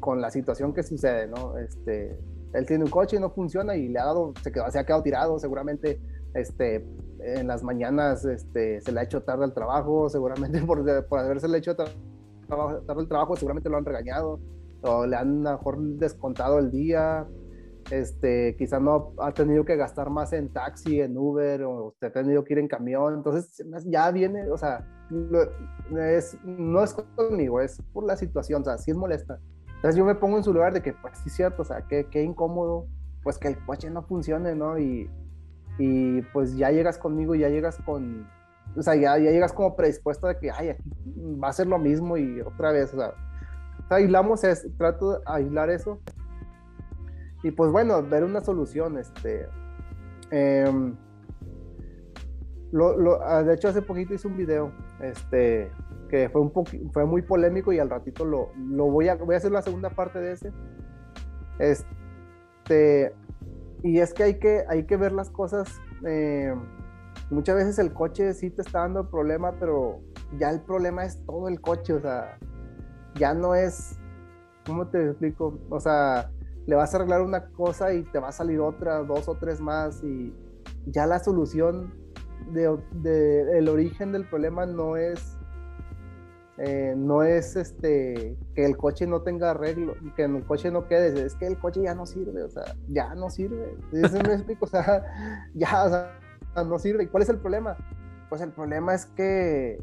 [0.00, 1.56] con la situación que sucede, ¿no?
[1.58, 2.18] Este,
[2.52, 4.84] él tiene un coche y no funciona y le ha dado, se, quedó, se ha
[4.84, 6.00] quedado tirado, seguramente,
[6.34, 6.86] este,
[7.20, 11.48] en las mañanas, este, se le ha hecho tarde al trabajo, seguramente por, por haberse
[11.48, 11.92] le hecho tarde
[12.48, 14.40] al trabajo, seguramente lo han regañado,
[14.82, 17.26] o le han mejor descontado el día,
[17.90, 22.12] este, quizá no ha tenido que gastar más en taxi, en Uber, o usted ha
[22.12, 24.86] tenido que ir en camión, entonces ya viene, o sea,
[25.98, 29.38] es, no es conmigo, es por la situación, o sea, sí es molesta.
[29.76, 31.82] Entonces yo me pongo en su lugar de que, pues sí es cierto, o sea,
[31.88, 32.86] qué, qué incómodo,
[33.22, 34.78] pues que el coche no funcione, ¿no?
[34.78, 35.08] Y,
[35.78, 38.26] y pues ya llegas conmigo, ya llegas con,
[38.76, 40.82] o sea, ya, ya llegas como predispuesto de que, ay, aquí
[41.42, 43.14] va a ser lo mismo y otra vez, o sea,
[43.88, 46.00] aislamos, es, trato de aislar eso
[47.42, 49.48] y pues bueno, ver una solución, este...
[50.30, 50.94] Em,
[53.24, 55.70] ah, de hecho, hace poquito hice un video, este,
[56.08, 56.52] que fue, un
[56.92, 59.90] fue muy polémico y al ratito lo, lo voy, a, voy a hacer la segunda
[59.90, 60.52] parte de ese.
[61.58, 63.14] Este,
[63.82, 65.80] y es que hay que, hay que ver las cosas.
[66.04, 66.54] Eh,
[67.30, 70.00] muchas veces el coche sí te está dando el problema, pero
[70.38, 72.38] ya el problema es todo el coche, o sea,
[73.14, 73.98] ya no es,
[74.66, 75.58] ¿cómo te explico?
[75.70, 76.30] O sea,
[76.68, 79.58] le vas a arreglar una cosa y te va a salir otra, dos o tres
[79.58, 80.34] más y
[80.84, 81.94] ya la solución
[82.52, 85.38] de, el origen del problema no es
[86.58, 91.24] eh, no es este que el coche no tenga arreglo, que el coche no quede,
[91.24, 93.74] es que el coche ya no sirve, o sea, ya no sirve.
[93.92, 95.04] Eso me explico, o sea,
[95.54, 97.04] ya o sea, no sirve.
[97.04, 97.78] ¿Y cuál es el problema?
[98.28, 99.82] Pues el problema es que,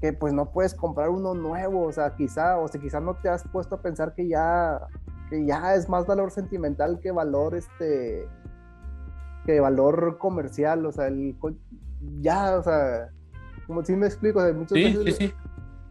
[0.00, 3.28] que pues no puedes comprar uno nuevo, o sea, quizá, o sea, quizá no te
[3.28, 4.80] has puesto a pensar que ya
[5.30, 8.28] que ya es más valor sentimental que valor este
[9.44, 11.36] que valor comercial, o sea, el
[12.20, 13.10] ya, o sea,
[13.66, 15.34] como si me explico, o muchas sí, sí, sí.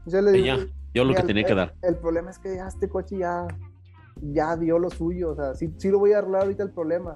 [0.06, 0.58] Yo le digo, ya,
[0.94, 1.76] yo lo que tenía que dar.
[1.82, 3.48] El, problema es que ya este coche ya,
[4.22, 7.16] ya dio lo suyo, o sea, sí, sí lo voy a arreglar ahorita el problema,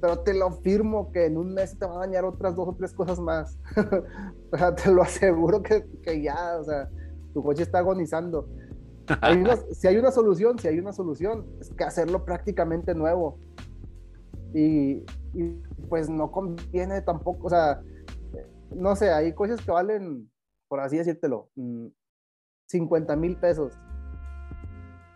[0.00, 2.74] pero te lo firmo que en un mes te va a dañar otras dos o
[2.74, 3.58] tres cosas más.
[4.52, 6.88] o sea, te lo aseguro que, que ya, o sea,
[7.32, 8.48] tu coche está agonizando
[9.72, 13.38] si hay una solución, si hay una solución, es que hacerlo prácticamente nuevo.
[14.52, 15.04] Y,
[15.88, 17.80] pues no conviene tampoco, o sea,
[18.74, 20.30] no sé, hay cosas que valen,
[20.68, 21.48] por así decírtelo,
[22.66, 23.72] 50 mm, mil pesos.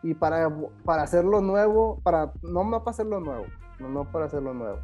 [0.03, 0.55] Y para,
[0.85, 3.47] para hacerlo nuevo, para, no, no para hacerlo nuevo,
[3.81, 4.79] no, no para hacerlo nuevo.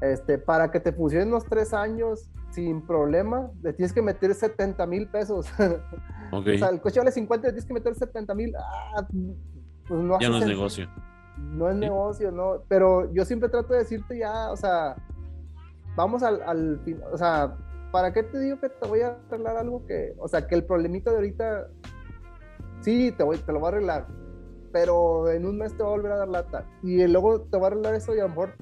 [0.00, 4.86] Este, para que te pusieran los tres años sin problema, le tienes que meter 70
[4.86, 5.46] mil pesos.
[6.32, 8.52] O sea, el coche vale 50, le tienes que meter 70 mil.
[8.56, 9.06] Ah,
[9.86, 10.88] pues no ya no es negocio.
[11.36, 14.96] no es negocio, no, pero yo siempre trato de decirte ya, o sea,
[15.94, 16.80] vamos al, al
[17.12, 17.56] o sea,
[17.92, 20.64] ¿para qué te digo que te voy a arreglar algo que, o sea, que el
[20.64, 21.68] problemita de ahorita,
[22.80, 24.08] sí, te, voy, te lo voy a arreglar,
[24.72, 26.64] pero en un mes te va a volver a dar lata.
[26.82, 28.56] Y luego te va a arreglar eso y a lo mejor,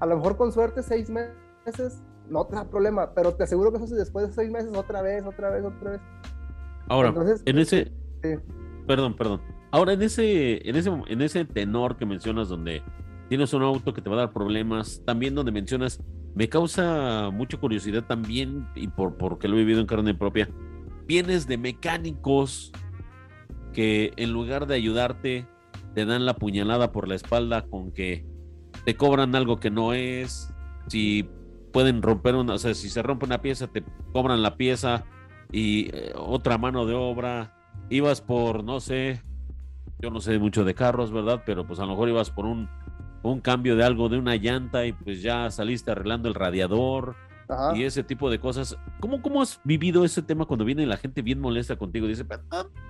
[0.00, 3.82] a lo mejor con suerte seis meses no te da problema, pero te aseguro que
[3.82, 6.00] eso después de seis meses otra vez, otra vez, otra vez.
[6.88, 7.92] Ahora, en ese...
[8.86, 9.40] Perdón, perdón.
[9.70, 12.82] Ahora, en ese, en, ese, en ese tenor que mencionas donde
[13.28, 16.00] tienes un auto que te va a dar problemas, también donde mencionas,
[16.34, 20.48] me causa mucha curiosidad también, y por, porque lo he vivido en carne propia,
[21.06, 22.72] vienes de mecánicos
[23.72, 25.46] que en lugar de ayudarte,
[25.94, 28.26] te dan la puñalada por la espalda con que
[28.84, 30.52] te cobran algo que no es,
[30.88, 31.28] si
[31.76, 35.04] pueden romper una, o sea, si se rompe una pieza, te cobran la pieza
[35.52, 37.52] y eh, otra mano de obra,
[37.90, 39.20] ibas por, no sé,
[39.98, 41.42] yo no sé mucho de carros, ¿verdad?
[41.44, 42.70] Pero pues a lo mejor ibas por un,
[43.22, 47.14] un cambio de algo, de una llanta y pues ya saliste arreglando el radiador
[47.74, 48.78] y ese tipo de cosas.
[48.98, 52.06] ¿Cómo, ¿Cómo has vivido ese tema cuando viene la gente bien molesta contigo?
[52.06, 52.24] Dice,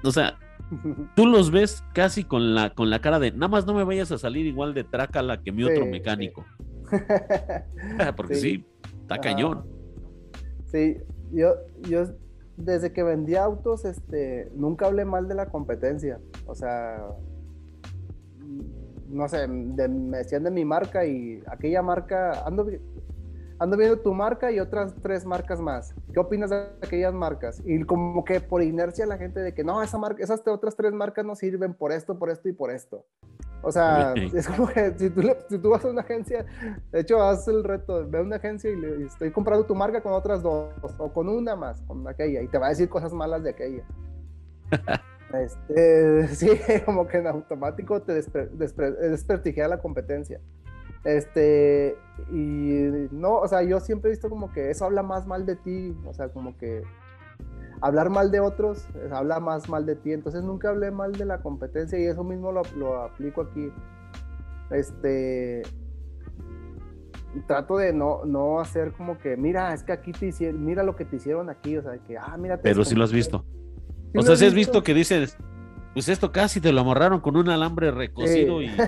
[0.04, 0.38] o sea,
[1.16, 4.12] tú los ves casi con la, con la cara de, nada más no me vayas
[4.12, 6.46] a salir igual de trácala que mi otro mecánico.
[8.16, 8.64] Porque sí,
[9.06, 9.64] está cañón.
[10.66, 10.96] Sí,
[11.32, 12.06] yo, yo
[12.56, 16.18] desde que vendí autos, este, nunca hablé mal de la competencia.
[16.46, 17.06] O sea,
[19.08, 22.66] no sé, me decían de mi marca y aquella marca, ando,
[23.60, 25.94] ando viendo tu marca y otras tres marcas más.
[26.12, 27.62] ¿Qué opinas de aquellas marcas?
[27.64, 30.92] Y como que por inercia la gente de que no, esa marca, esas otras tres
[30.92, 33.04] marcas no sirven por esto, por esto y por esto.
[33.62, 36.44] O sea, es como que si tú, si tú, vas a una agencia,
[36.92, 40.00] de hecho, haz el reto, ve a una agencia y le estoy comprando tu marca
[40.00, 43.12] con otras dos, o con una más, con aquella, y te va a decir cosas
[43.12, 43.82] malas de aquella.
[45.34, 46.50] este, sí,
[46.84, 50.40] como que en automático te desprestigia la competencia.
[51.04, 51.96] Este,
[52.32, 55.54] y no, o sea, yo siempre he visto como que eso habla más mal de
[55.54, 56.82] ti, o sea, como que
[57.80, 61.40] hablar mal de otros habla más mal de ti, entonces nunca hablé mal de la
[61.40, 63.70] competencia y eso mismo lo, lo aplico aquí.
[64.70, 65.62] Este,
[67.46, 70.96] trato de no, no hacer como que, mira, es que aquí te hicieron, mira lo
[70.96, 72.60] que te hicieron aquí, o sea, que, ah, mira.
[72.60, 73.44] Pero si lo has visto.
[74.14, 75.36] o sea, si has visto que dices,
[75.92, 78.70] pues esto casi te lo amarraron con un alambre recocido y...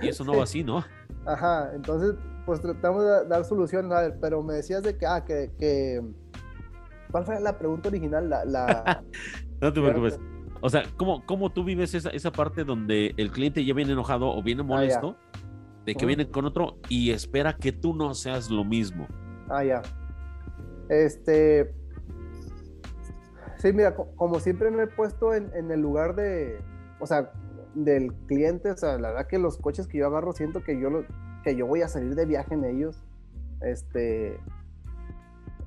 [0.00, 0.84] Y eso no va así, ¿no?
[1.24, 6.02] Ajá, entonces, pues tratamos de dar solución, pero me decías de que, ah, que, que...
[7.10, 8.28] ¿cuál fue la pregunta original?
[8.28, 9.02] La,
[9.60, 10.20] no te preocupes.
[10.60, 14.28] O sea, ¿cómo, cómo tú vives esa, esa parte donde el cliente ya viene enojado
[14.28, 15.16] o viene ah, molesto,
[15.84, 19.06] de que viene con otro y espera que tú no seas lo mismo?
[19.48, 19.82] Ah, ya.
[20.88, 21.74] Este.
[23.58, 26.60] Sí, mira, como siempre me he puesto en, en el lugar de.
[27.00, 27.30] O sea,
[27.76, 30.88] del cliente, o sea, la verdad que los coches que yo agarro siento que yo,
[30.88, 31.04] lo,
[31.44, 33.04] que yo voy a salir de viaje en ellos.
[33.60, 34.40] Este,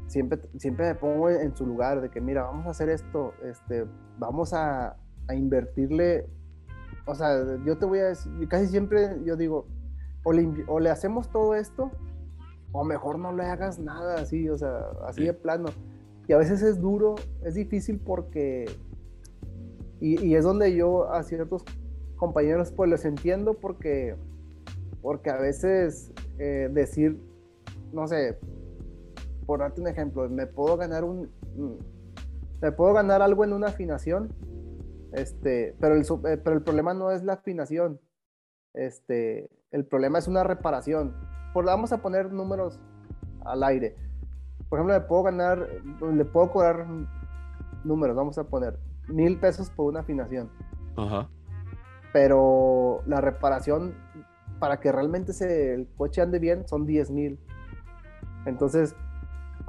[0.10, 3.86] siempre, siempre me pongo en su lugar de que, mira, vamos a hacer esto, este,
[4.18, 6.28] vamos a, a invertirle,
[7.06, 9.68] o sea, yo te voy a decir, casi siempre yo digo,
[10.24, 11.92] o le, o le hacemos todo esto,
[12.72, 15.70] o mejor no le hagas nada así, o sea, así de plano.
[16.28, 18.66] Y a veces es duro, es difícil porque,
[20.00, 21.64] y, y es donde yo a ciertos
[22.16, 24.16] compañeros, pues los entiendo porque,
[25.02, 27.20] porque a veces eh, decir,
[27.94, 28.38] no sé,
[29.50, 31.28] por darte un ejemplo, me puedo ganar un,
[32.62, 34.32] me puedo ganar algo en una afinación,
[35.12, 38.00] este, pero el, eh, pero el problema no es la afinación,
[38.76, 41.16] este, el problema es una reparación.
[41.52, 42.80] Por, vamos a poner números
[43.44, 43.96] al aire.
[44.70, 45.68] Por ejemplo, le puedo ganar,
[46.14, 46.86] le puedo cobrar
[47.84, 50.52] números, vamos a poner mil pesos por una afinación.
[50.96, 51.28] Ajá
[52.12, 53.94] pero la reparación
[54.60, 57.40] para que realmente se, el coche ande bien son 10 mil.
[58.46, 58.96] Entonces,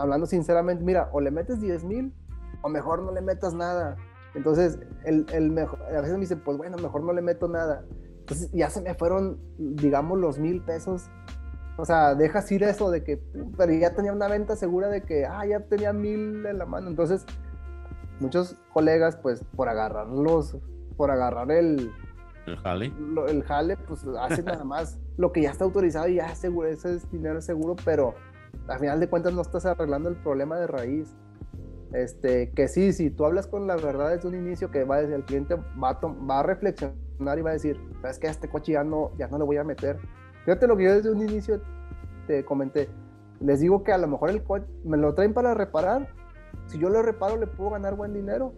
[0.00, 2.14] hablando sinceramente, mira, o le metes 10 mil
[2.62, 3.96] o mejor no le metas nada.
[4.34, 7.84] Entonces, el, el mejor, a veces me dicen, pues bueno, mejor no le meto nada.
[8.20, 11.10] Entonces, ya se me fueron, digamos, los mil pesos.
[11.76, 13.22] O sea, dejas ir eso de que,
[13.56, 16.88] pero ya tenía una venta segura de que, ah, ya tenía mil en la mano.
[16.88, 17.24] Entonces,
[18.20, 20.58] muchos colegas, pues, por agarrarlos,
[20.96, 21.90] por agarrar el,
[22.46, 22.92] el jale.
[23.28, 26.96] el jale, pues hace nada más lo que ya está autorizado y ya seguro, ese
[26.96, 28.14] es dinero seguro, pero
[28.68, 31.14] al final de cuentas no estás arreglando el problema de raíz.
[31.92, 35.00] Este, que sí, si tú hablas con la verdad desde un inicio, que va a
[35.00, 38.30] decir, el cliente va a, va a reflexionar y va a decir, es que a
[38.30, 39.98] este coche ya no, ya no le voy a meter.
[40.44, 41.60] Fíjate lo que yo desde un inicio
[42.26, 42.88] te comenté.
[43.40, 46.08] Les digo que a lo mejor el coche me lo traen para reparar.
[46.66, 48.52] Si yo lo reparo, le puedo ganar buen dinero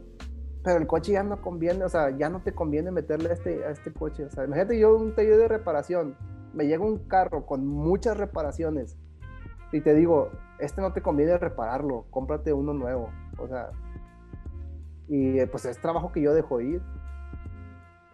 [0.62, 3.64] pero el coche ya no conviene, o sea, ya no te conviene meterle a este,
[3.64, 4.24] a este coche.
[4.26, 6.16] O sea, imagínate yo un taller de reparación,
[6.54, 8.96] me llega un carro con muchas reparaciones
[9.72, 13.10] y te digo, este no te conviene repararlo, cómprate uno nuevo.
[13.38, 13.70] O sea,
[15.08, 16.82] y eh, pues es trabajo que yo dejo ir.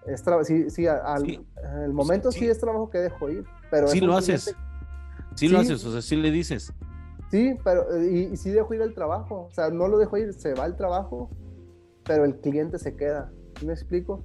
[0.06, 1.44] Es sí, sí, al
[1.84, 2.46] el momento sí.
[2.46, 3.44] es trabajo que dejo ir.
[3.70, 4.54] Pero sí lo haces.
[5.34, 6.72] Sí, lo haces, o sea, sí le dices.
[7.30, 9.48] Sí, pero y, y, sí dejo ir el trabajo.
[9.50, 11.30] O sea, no lo dejo ir, se va el trabajo,
[12.04, 13.30] pero el cliente se queda.
[13.64, 14.24] ¿Me explico?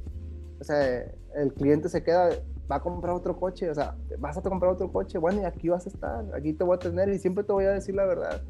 [0.59, 1.03] O sea,
[1.35, 2.29] el cliente se queda,
[2.71, 5.69] va a comprar otro coche, o sea, vas a comprar otro coche, bueno, y aquí
[5.69, 8.05] vas a estar, aquí te voy a tener y siempre te voy a decir la
[8.05, 8.41] verdad.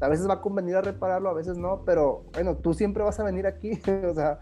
[0.00, 3.18] A veces va a convenir a repararlo, a veces no, pero bueno, tú siempre vas
[3.18, 3.72] a venir aquí,
[4.08, 4.38] o sea,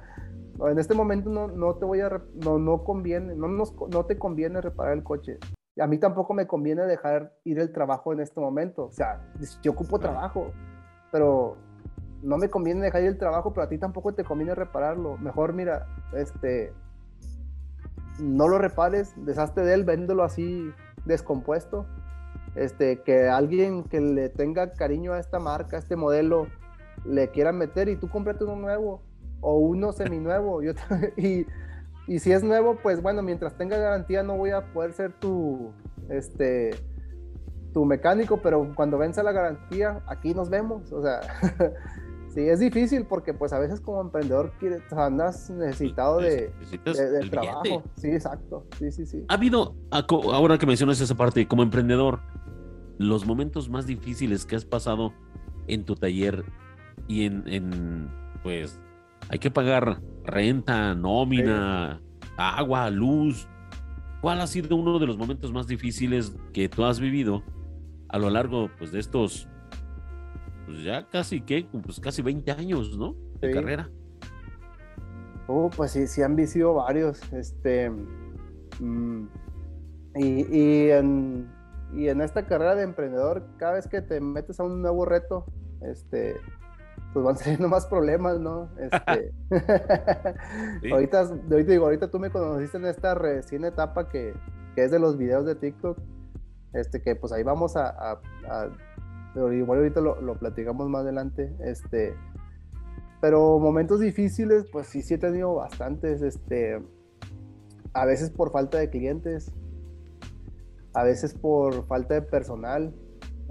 [0.60, 4.18] en este momento no, no te voy a, no, no conviene, no, nos, no te
[4.18, 5.38] conviene reparar el coche.
[5.76, 9.20] Y a mí tampoco me conviene dejar ir el trabajo en este momento, o sea,
[9.62, 10.52] yo ocupo trabajo,
[11.10, 11.56] pero
[12.22, 15.18] no me conviene dejar ir el trabajo, pero a ti tampoco te conviene repararlo.
[15.18, 16.72] Mejor, mira, este,
[18.18, 20.72] no lo repares, deshazte de él, véndelo así
[21.04, 21.86] descompuesto.
[22.54, 26.46] Este, que alguien que le tenga cariño a esta marca, a este modelo,
[27.04, 29.02] le quiera meter y tú cómprate uno nuevo
[29.40, 30.62] o uno seminuevo.
[30.62, 30.72] Yo,
[31.16, 31.46] y,
[32.06, 35.72] y si es nuevo, pues bueno, mientras tenga garantía no voy a poder ser tu,
[36.08, 36.70] este,
[37.72, 40.92] tu mecánico, pero cuando venza la garantía, aquí nos vemos.
[40.92, 41.20] O sea,
[42.34, 44.52] Sí, es difícil porque pues a veces como emprendedor
[44.96, 46.50] andas necesitado de,
[46.84, 47.84] de, trabajo.
[47.96, 48.66] Sí, exacto.
[48.76, 49.24] Sí, sí, sí.
[49.28, 52.18] Ha habido, ahora que mencionas esa parte, como emprendedor,
[52.98, 55.12] los momentos más difíciles que has pasado
[55.68, 56.44] en tu taller
[57.06, 58.10] y en, en
[58.42, 58.80] pues,
[59.28, 62.02] hay que pagar renta, nómina,
[62.36, 63.46] agua, luz.
[64.20, 67.44] ¿Cuál ha sido uno de los momentos más difíciles que tú has vivido
[68.08, 69.48] a lo largo pues, de estos
[70.66, 71.66] pues ya casi, ¿qué?
[71.84, 73.14] Pues casi 20 años, ¿no?
[73.40, 73.90] De carrera.
[75.46, 77.20] Oh, pues sí, sí han sido varios.
[77.32, 77.90] Este.
[78.80, 79.26] Mm,
[80.16, 81.50] y, y, en,
[81.92, 85.44] y en esta carrera de emprendedor, cada vez que te metes a un nuevo reto,
[85.82, 86.36] este,
[87.12, 88.70] pues van saliendo más problemas, ¿no?
[88.78, 89.32] Este,
[90.92, 94.34] ahorita, ahorita, digo, ahorita tú me conociste en esta recién etapa que,
[94.74, 95.98] que, es de los videos de TikTok,
[96.72, 98.70] este, que pues ahí vamos a, a, a
[99.34, 102.14] pero igual ahorita lo, lo, platicamos más adelante, este,
[103.20, 106.80] pero momentos difíciles, pues sí, sí he tenido bastantes, este,
[107.92, 109.52] a veces por falta de clientes,
[110.94, 112.94] a veces por falta de personal,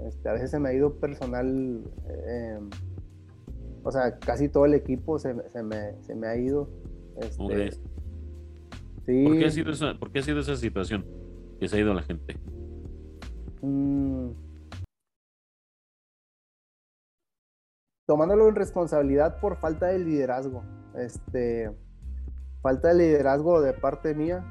[0.06, 2.58] este, a veces se me ha ido personal, eh,
[3.82, 6.68] o sea, casi todo el equipo se, se, me, se me, ha ido.
[7.20, 7.72] Este,
[9.06, 9.24] sí.
[9.24, 11.04] ¿Por, qué ha sido esa, ¿Por qué ha sido esa situación
[11.60, 12.36] que se ha ido la gente?
[13.60, 14.30] Mm,
[18.06, 20.62] tomándolo en responsabilidad por falta de liderazgo.
[20.94, 21.70] Este,
[22.62, 24.44] falta de liderazgo de parte mía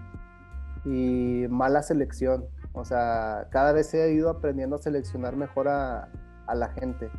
[0.85, 2.45] y mala selección.
[2.73, 6.09] O sea, cada vez he ido aprendiendo a seleccionar mejor a,
[6.53, 7.09] la gente.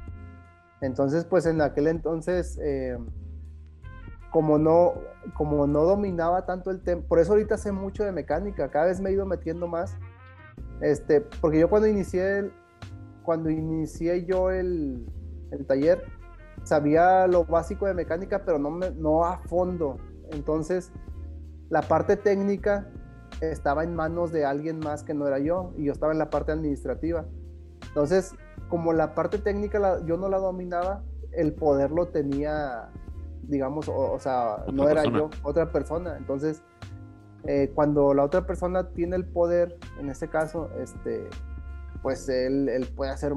[0.81, 2.97] Entonces, pues en aquel entonces, eh,
[4.31, 4.94] como, no,
[5.35, 9.01] como no dominaba tanto el tema, por eso ahorita sé mucho de mecánica, cada vez
[9.01, 9.97] me he ido metiendo más.
[10.81, 12.51] Este, porque yo cuando inicié,
[13.23, 15.07] cuando inicié yo el,
[15.51, 16.05] el taller,
[16.64, 19.98] sabía lo básico de mecánica, pero no, me, no a fondo.
[20.31, 20.90] Entonces,
[21.70, 22.88] la parte técnica
[23.40, 26.31] estaba en manos de alguien más que no era yo, y yo estaba en la
[26.31, 27.24] parte administrativa.
[27.88, 28.33] Entonces,
[28.68, 32.90] como la parte técnica yo no la dominaba, el poder lo tenía,
[33.42, 36.16] digamos, o, sea, no era yo, otra persona.
[36.16, 36.62] Entonces,
[37.44, 41.29] eh, cuando la otra persona tiene el poder, en este caso, este,
[42.03, 43.35] pues él, él puede hacer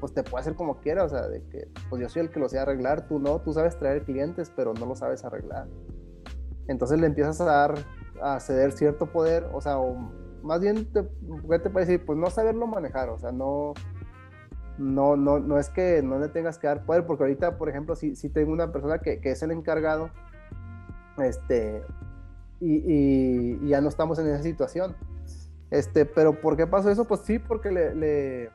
[0.00, 2.40] pues te puede hacer como quiera, o sea, de que pues yo soy el que
[2.40, 5.66] lo sé arreglar, tú no, tú sabes traer clientes, pero no lo sabes arreglar.
[6.66, 7.74] Entonces le empiezas a dar,
[8.22, 9.94] a ceder cierto poder, o sea, o
[10.42, 11.02] más bien, te,
[11.50, 12.04] ¿qué te puede decir?
[12.04, 13.74] Pues no saberlo manejar, o sea, no,
[14.78, 17.96] no, no, no es que no le tengas que dar poder, porque ahorita, por ejemplo,
[17.96, 20.10] si, si tengo una persona que, que, es el encargado,
[21.18, 21.82] este,
[22.60, 24.94] y, y, ya no estamos en esa situación.
[25.70, 27.04] Este, pero ¿por qué pasó eso?
[27.04, 28.50] Pues sí, porque le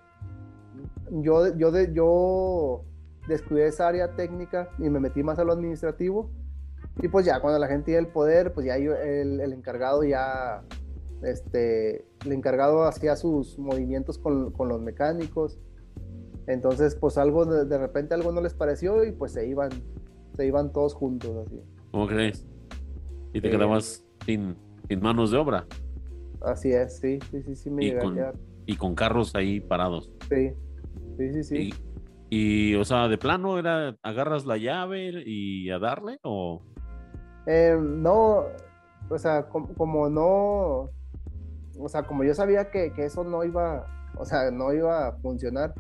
[1.22, 2.86] yo, yo, de, yo
[3.28, 6.32] descuidé esa área técnica y me metí más a lo administrativo.
[7.02, 10.64] Y pues ya cuando la gente tiene el poder, pues ya el, el, encargado ya,
[11.24, 15.60] este, el encargado hacía sus movimientos con, con los mecánicos.
[16.48, 19.70] Entonces, pues algo, de, de, repente algo no les pareció y pues se iban,
[20.36, 21.62] se iban todos juntos así.
[21.92, 22.46] ¿Cómo crees?
[23.34, 24.56] Y te quedabas sin,
[24.88, 25.66] sin, manos de obra.
[26.42, 28.20] Así es, sí, sí, sí, sí me y con,
[28.66, 30.12] Y con carros ahí parados.
[30.30, 30.54] Sí,
[31.18, 31.74] Sí, sí, sí.
[32.30, 36.62] Y, o sea, de plano era agarras la llave y a darle o.
[37.46, 38.46] Eh, no,
[39.10, 40.90] o sea, como, no,
[41.78, 43.86] o sea, como yo sabía que, que, eso no iba,
[44.18, 45.74] o sea, no iba a funcionar,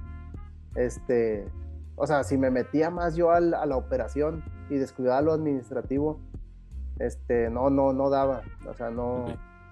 [0.75, 1.47] este,
[1.95, 6.19] o sea, si me metía más yo a la operación y descuidaba lo administrativo,
[6.99, 9.25] este, no, no, no daba, o sea, no,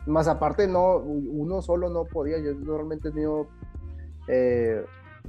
[0.07, 3.47] más aparte no, uno solo no podía, yo normalmente he tenido,
[4.27, 4.83] eh,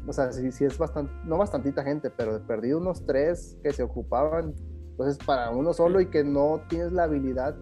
[0.06, 3.82] o sea, si sí, es bastante, no bastantita gente, pero perdido unos tres que se
[3.82, 4.54] ocupaban,
[4.90, 7.56] entonces para uno solo y que no tienes la habilidad,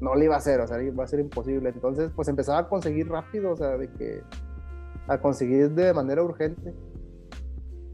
[0.00, 2.68] no le iba a hacer, o sea, iba a ser imposible, entonces pues empezaba a
[2.68, 4.22] conseguir rápido, o sea, de que,
[5.08, 6.74] a conseguir de manera urgente.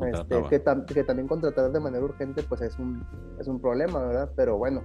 [0.01, 0.63] Este, que,
[0.95, 3.05] que, también contratar de manera urgente pues es un,
[3.39, 4.33] es un problema, ¿verdad?
[4.35, 4.83] Pero bueno,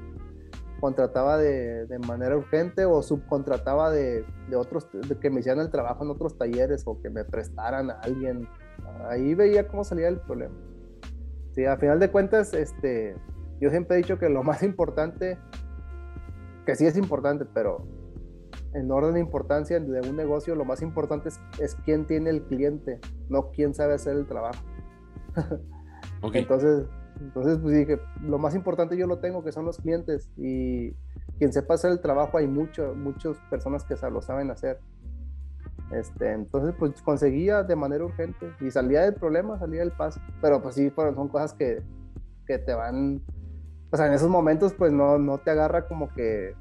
[0.80, 5.72] contrataba de, de manera urgente o subcontrataba de, de otros, de que me hicieran el
[5.72, 8.48] trabajo en otros talleres o que me prestaran a alguien.
[9.10, 10.56] Ahí veía cómo salía el problema.
[11.52, 13.16] Sí, a final de cuentas, este,
[13.62, 15.38] yo siempre he dicho que lo más importante,
[16.66, 17.88] que sí es importante, pero
[18.74, 22.44] en orden de importancia de un negocio, lo más importante es, es quién tiene el
[22.44, 24.64] cliente, no quién sabe hacer el trabajo.
[26.22, 26.42] Okay.
[26.42, 26.88] Entonces,
[27.20, 30.30] entonces, pues dije, lo más importante yo lo tengo, que son los clientes.
[30.38, 30.92] Y
[31.38, 34.80] quien sepa hacer el trabajo, hay mucho, muchas personas que lo saben hacer.
[35.92, 40.20] Este, entonces, pues conseguía de manera urgente y salía del problema, salía del paso.
[40.42, 41.84] Pero pues sí, son cosas que,
[42.48, 43.22] que te van,
[43.92, 46.56] o sea, en esos momentos, pues no, no te agarra como que,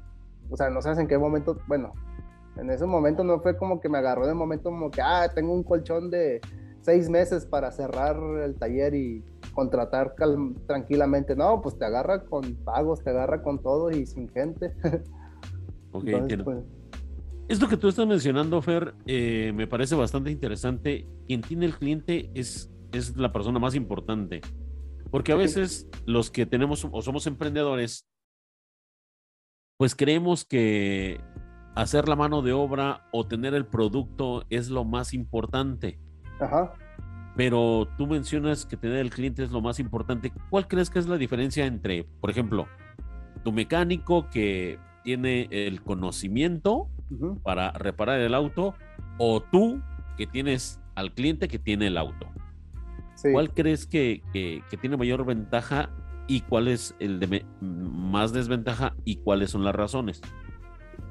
[0.49, 1.93] o sea, no sabes en qué momento, bueno,
[2.57, 5.53] en ese momento no fue como que me agarró de momento como que, ah, tengo
[5.53, 6.39] un colchón de
[6.81, 9.23] seis meses para cerrar el taller y
[9.53, 10.15] contratar
[10.67, 11.35] tranquilamente.
[11.35, 14.73] No, pues te agarra con pagos, te agarra con todo y sin gente.
[15.91, 16.45] ok, entiendo.
[16.45, 16.59] Pues,
[17.47, 21.07] Esto que tú estás mencionando, Fer, eh, me parece bastante interesante.
[21.27, 24.41] Quien tiene el cliente es, es la persona más importante.
[25.11, 28.07] Porque a veces los que tenemos o somos emprendedores,
[29.77, 31.21] pues creemos que
[31.75, 35.99] hacer la mano de obra o tener el producto es lo más importante.
[36.39, 36.73] Ajá
[37.35, 40.31] pero tú mencionas que tener el cliente es lo más importante.
[40.49, 42.67] ¿Cuál crees que es la diferencia entre, por ejemplo,
[43.43, 46.89] tu mecánico que tiene el conocimiento
[47.43, 48.73] para reparar el auto
[49.17, 49.81] o tú
[50.17, 52.27] que tienes al cliente que tiene el auto?
[53.31, 54.21] ¿Cuál crees que,
[54.81, 55.89] tiene mayor ventaja
[56.27, 60.21] y cuál es el de más desventaja y cuáles son las razones?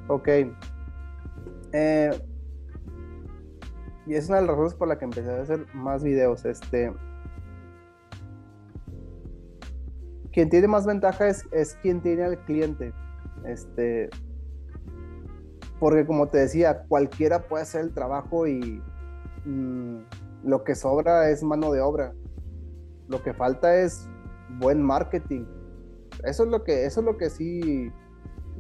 [0.09, 0.29] Ok.
[1.73, 2.11] Eh,
[4.07, 6.45] y es una de las razones por la que empecé a hacer más videos.
[6.45, 6.93] Este,
[10.33, 12.93] quien tiene más ventaja es, es quien tiene al cliente.
[13.47, 14.11] Este,
[15.85, 18.83] porque como te decía, cualquiera puede hacer el trabajo y
[19.45, 19.99] mm,
[20.45, 22.15] lo que sobra es mano de obra.
[23.07, 24.09] Lo que falta es
[24.61, 25.45] buen marketing.
[26.25, 27.93] Eso es lo que, eso es lo que sí,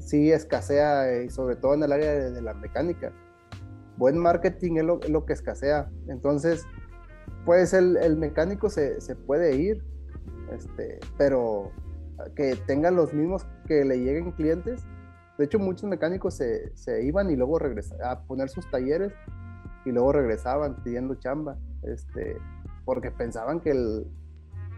[0.00, 3.10] sí escasea, y sobre todo en el área de la mecánica
[3.96, 5.90] buen marketing es lo, que escasea.
[6.08, 6.66] Entonces,
[7.46, 9.82] pues el, el mecánico se, se, puede ir,
[10.52, 11.72] este, pero
[12.36, 14.84] que tenga los mismos que le lleguen clientes.
[15.38, 19.12] De hecho, muchos mecánicos se, se iban y luego regresaban a poner sus talleres
[19.84, 22.36] y luego regresaban pidiendo chamba, este,
[22.84, 24.06] porque pensaban que el,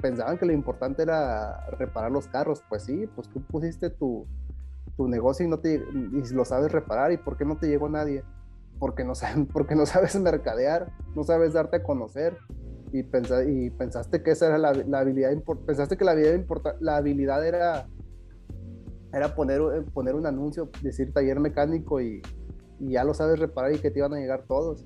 [0.00, 2.62] pensaban que lo importante era reparar los carros.
[2.68, 4.26] Pues sí, pues tú pusiste tu,
[4.96, 7.88] tu negocio y no te y lo sabes reparar y por qué no te llegó
[7.88, 8.24] nadie
[8.78, 9.12] porque no,
[9.52, 12.38] porque no sabes mercadear, no sabes darte a conocer
[12.92, 15.30] y, y pensaste que esa era la, habilidad,
[15.66, 16.44] pensaste que la habilidad,
[16.80, 17.88] la habilidad era,
[19.16, 22.20] era poner, eh, poner un anuncio, decir taller mecánico y,
[22.78, 24.84] ya lo sabes reparar y que te iban a llegar todos.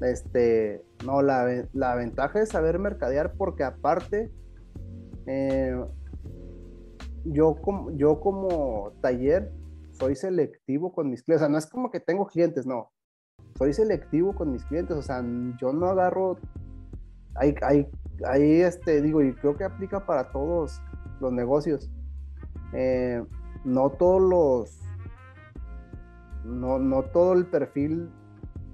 [0.00, 4.30] Este, no, la, la ventaja es saber mercadear porque aparte,
[5.26, 5.76] eh,
[7.24, 9.50] yo, como, yo como taller
[9.90, 11.42] soy selectivo con mis clientes.
[11.42, 12.92] O sea, no es como que tengo clientes, no.
[13.58, 14.96] Soy selectivo con mis clientes.
[14.96, 15.24] O sea,
[15.60, 16.38] yo no agarro.
[17.34, 17.88] Hay, hay,
[18.24, 20.80] hay este, digo, y creo que aplica para todos
[21.20, 21.90] los negocios.
[22.72, 23.22] Eh,
[23.64, 24.78] no todos los.
[26.44, 28.10] No, no todo el perfil.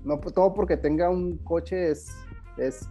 [0.05, 2.09] No todo porque tenga un coche es,
[2.57, 2.88] es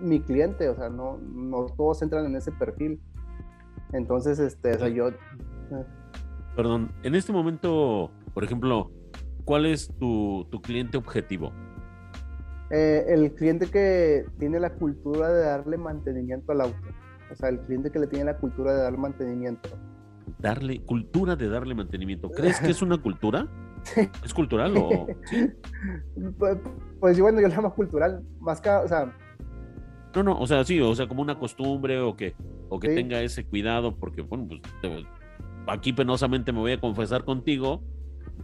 [0.00, 0.68] mi cliente.
[0.68, 3.00] O sea, no, no todos entran en ese perfil.
[3.92, 5.10] Entonces, este, o sea, yo.
[6.56, 8.90] Perdón, en este momento, por ejemplo,
[9.44, 11.52] ¿cuál es tu, cliente objetivo?
[12.70, 16.88] Eh, el cliente que tiene la cultura de darle mantenimiento al auto.
[17.30, 19.68] O sea, el cliente que le tiene la cultura de darle mantenimiento.
[20.38, 22.30] Darle, cultura de darle mantenimiento.
[22.36, 23.46] ¿Crees que es una cultura?
[24.24, 25.06] ¿Es cultural o...?
[26.38, 26.58] Pues,
[27.00, 28.22] pues, bueno, yo lo llamo cultural.
[28.40, 29.12] Más que, o sea...
[30.14, 32.34] No, no, o sea, sí, o sea, como una costumbre o que,
[32.70, 35.04] o que tenga ese cuidado, porque, bueno, pues
[35.66, 37.82] aquí penosamente me voy a confesar contigo,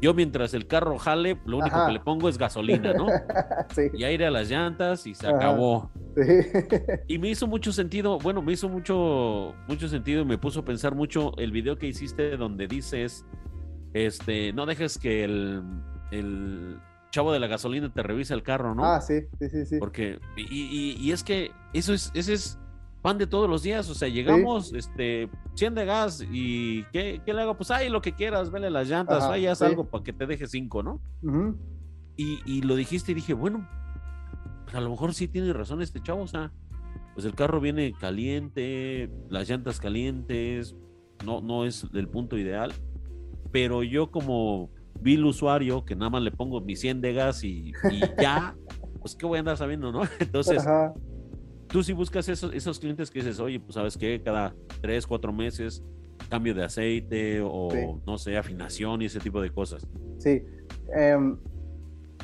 [0.01, 3.07] yo mientras el carro jale, lo único que le pongo es gasolina, ¿no?
[3.74, 3.83] sí.
[3.95, 5.91] Y aire a las llantas y se acabó.
[6.14, 7.00] Sí.
[7.08, 10.64] Y me hizo mucho sentido, bueno, me hizo mucho, mucho sentido y me puso a
[10.64, 13.24] pensar mucho el video que hiciste donde dices,
[13.94, 15.62] este, no dejes que el,
[16.10, 16.78] el
[17.10, 18.84] chavo de la gasolina te revise el carro, ¿no?
[18.84, 19.78] Ah, sí, sí, sí, sí.
[19.78, 22.58] Porque, y, y, es que eso es, ese es
[23.02, 27.34] pan de todos los días, o sea, llegamos, este, 100 de gas y ¿qué, ¿qué,
[27.34, 27.56] le hago?
[27.56, 30.46] Pues ahí lo que quieras, vele las llantas, ahí haz algo para que te deje
[30.46, 31.00] 5, ¿no?
[32.16, 33.68] y, y, lo dijiste y dije, bueno,
[34.73, 36.51] pues a lo mejor sí tiene razón este chavo, o sea,
[37.14, 40.75] pues el carro viene caliente, las llantas calientes,
[41.25, 42.73] no, no es el punto ideal,
[43.51, 47.73] pero yo como vil usuario, que nada más le pongo mi 100 de gas y,
[48.20, 48.57] ya,
[48.99, 50.03] pues qué voy a andar sabiendo, ¿no?
[50.18, 50.64] Entonces
[51.68, 55.33] tú si buscas esos, esos clientes que dices, oye, pues sabes que cada tres, cuatro
[55.33, 55.83] meses
[56.29, 59.87] cambio de aceite o no sé, afinación y ese tipo de cosas.
[60.18, 60.43] Sí.
[60.95, 61.37] Em,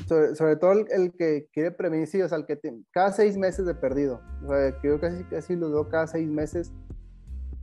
[0.07, 2.59] sobre, todo el, que quiere prevenir, sí, o sea, el que
[2.91, 4.21] cada seis meses de perdido.
[4.45, 6.71] O sea, yo casi, casi lo veo cada seis meses.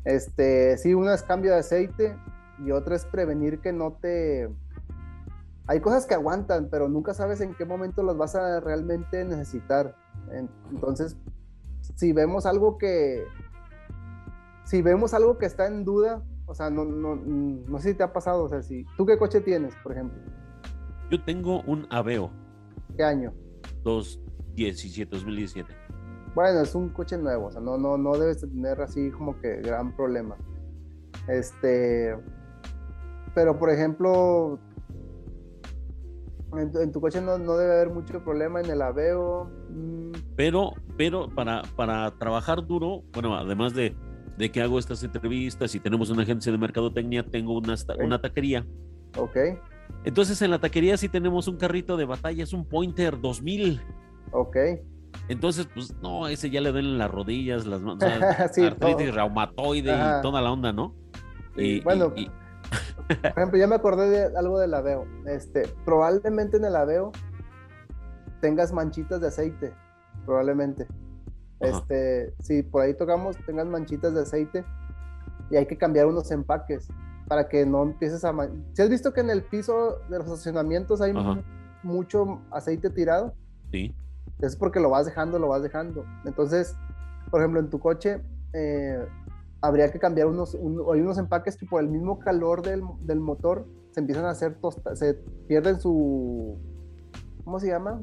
[0.04, 2.16] Este, sí, una es cambio de aceite
[2.64, 4.48] y otra es prevenir que no te...
[5.66, 9.96] Hay cosas que aguantan, pero nunca sabes en qué momento las vas a realmente necesitar.
[10.70, 11.16] Entonces,
[11.96, 13.24] si vemos algo que,
[14.64, 18.04] si vemos algo que está en duda, o sea, no, no, no sé si te
[18.04, 20.20] ha pasado, o sea, si, ¿tú qué coche tienes, por ejemplo?
[21.10, 22.30] Yo tengo un Aveo.
[22.96, 23.32] ¿Qué año?
[23.84, 25.72] 2017, 2017.
[26.34, 29.60] Bueno, es un coche nuevo, o sea, no, no, no debes tener así como que
[29.62, 30.36] gran problema.
[31.28, 32.14] Este,
[33.34, 34.58] pero por ejemplo,
[36.58, 39.50] en tu, coche no, no, debe haber mucho problema en el Aveo.
[39.70, 40.12] Mm.
[40.36, 43.96] Pero, pero para, para trabajar duro, bueno, además de,
[44.36, 48.66] de, que hago estas entrevistas y tenemos una agencia de mercadotecnia, tengo una, una taquería.
[49.16, 49.36] Ok.
[50.04, 53.80] Entonces en la taquería sí tenemos un carrito de batalla, es un Pointer 2000.
[54.32, 54.56] Ok.
[55.28, 58.02] Entonces, pues no, ese ya le duelen las rodillas, las manos,
[58.56, 60.94] artritis reumatoide y toda la onda, ¿no?
[61.56, 65.06] Y, bueno, por ejemplo, ya me acordé de algo del Aveo.
[65.26, 67.12] Este, probablemente en el Aveo
[68.40, 69.72] tengas manchitas de aceite,
[70.24, 70.86] probablemente.
[71.60, 74.64] Este, si por ahí tocamos, tengas manchitas de aceite
[75.50, 76.88] y hay que cambiar unos empaques
[77.28, 78.32] para que no empieces a...
[78.72, 81.12] Si has visto que en el piso de los estacionamientos hay
[81.82, 83.34] mucho aceite tirado?
[83.70, 83.94] Sí.
[84.40, 86.04] Es porque lo vas dejando, lo vas dejando.
[86.24, 86.76] Entonces,
[87.30, 88.20] por ejemplo, en tu coche,
[88.52, 88.98] eh,
[89.60, 93.66] habría que cambiar unos, hay unos empaques que por el mismo calor del, del motor
[93.90, 95.14] se empiezan a hacer tostadas, se
[95.48, 96.58] pierden su,
[97.44, 98.00] ¿cómo se llama?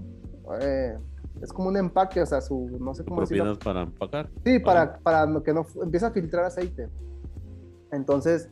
[0.61, 0.97] Eh,
[1.41, 3.57] es como un empaque, o sea, su, no sé cómo decirlo.
[3.59, 4.29] para empacar?
[4.43, 6.89] Sí, para, para que no empiece a filtrar aceite.
[7.91, 8.49] Entonces,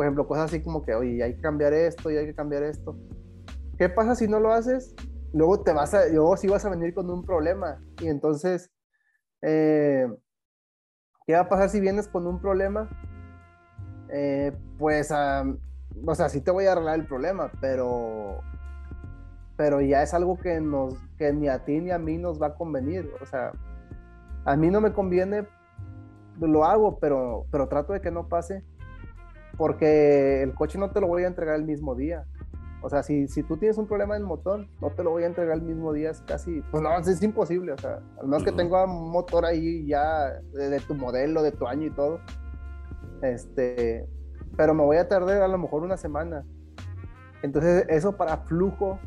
[0.00, 2.62] por ejemplo, cosas así como que, oye, hay que cambiar esto y hay que cambiar
[2.62, 2.96] esto.
[3.76, 4.94] ¿Qué pasa si no lo haces?
[5.34, 7.82] Luego te vas a, luego sí vas a venir con un problema.
[8.00, 8.70] Y entonces,
[9.42, 10.08] eh,
[11.26, 12.88] ¿Qué va a pasar si vienes con un problema?
[14.08, 18.40] Eh, pues, o sea, sí te voy a arreglar el problema, pero,
[19.56, 22.48] pero ya es algo que, nos, que ni a ti ni a mí nos va
[22.48, 23.12] a convenir.
[23.20, 23.52] O sea,
[24.46, 25.46] a mí no me conviene,
[26.40, 28.64] lo hago, pero, pero trato de que no pase,
[29.60, 32.24] porque el coche no te lo voy a entregar el mismo día.
[32.80, 35.24] O sea, si, si tú tienes un problema en el motor, no te lo voy
[35.24, 38.42] a entregar el mismo día, es casi, pues no, es imposible, o sea, al menos
[38.42, 42.20] que tenga un motor ahí ya de, tu modelo, de tu año y todo.
[43.20, 44.08] Este,
[44.56, 46.42] pero me voy a tardar a lo mejor una semana.
[47.42, 48.98] Entonces, eso para flujo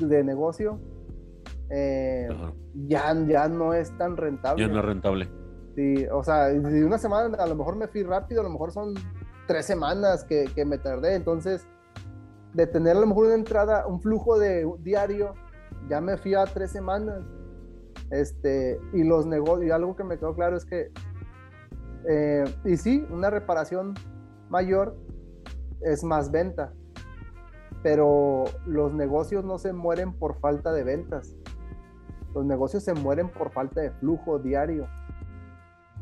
[0.00, 0.80] de negocio,
[1.70, 2.28] eh,
[2.74, 4.66] ya, ya no es tan rentable.
[4.66, 5.28] Ya no es rentable.
[5.76, 8.72] Sí, o sea, de una semana a lo mejor me fui rápido, a lo mejor
[8.72, 8.94] son
[9.48, 11.66] tres semanas que, que me tardé, entonces
[12.54, 15.34] de tener a lo mejor una entrada, un flujo de diario,
[15.88, 17.24] ya me fui a tres semanas.
[18.10, 20.90] Este, y los negocios, y algo que me quedó claro es que,
[22.08, 23.94] eh, y sí, una reparación
[24.48, 24.96] mayor
[25.82, 26.72] es más venta,
[27.82, 31.36] pero los negocios no se mueren por falta de ventas.
[32.34, 34.86] Los negocios se mueren por falta de flujo diario.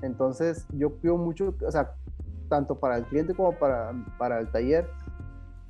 [0.02, 1.94] Entonces, yo pido mucho, o sea,
[2.48, 4.88] tanto para el cliente como para, para el taller,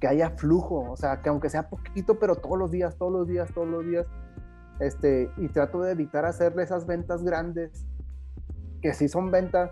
[0.00, 3.26] que haya flujo, o sea, que aunque sea poquito, pero todos los días, todos los
[3.26, 4.06] días, todos los días,
[4.80, 7.86] este, y trato de evitar hacerle esas ventas grandes,
[8.82, 9.70] que sí son ventas,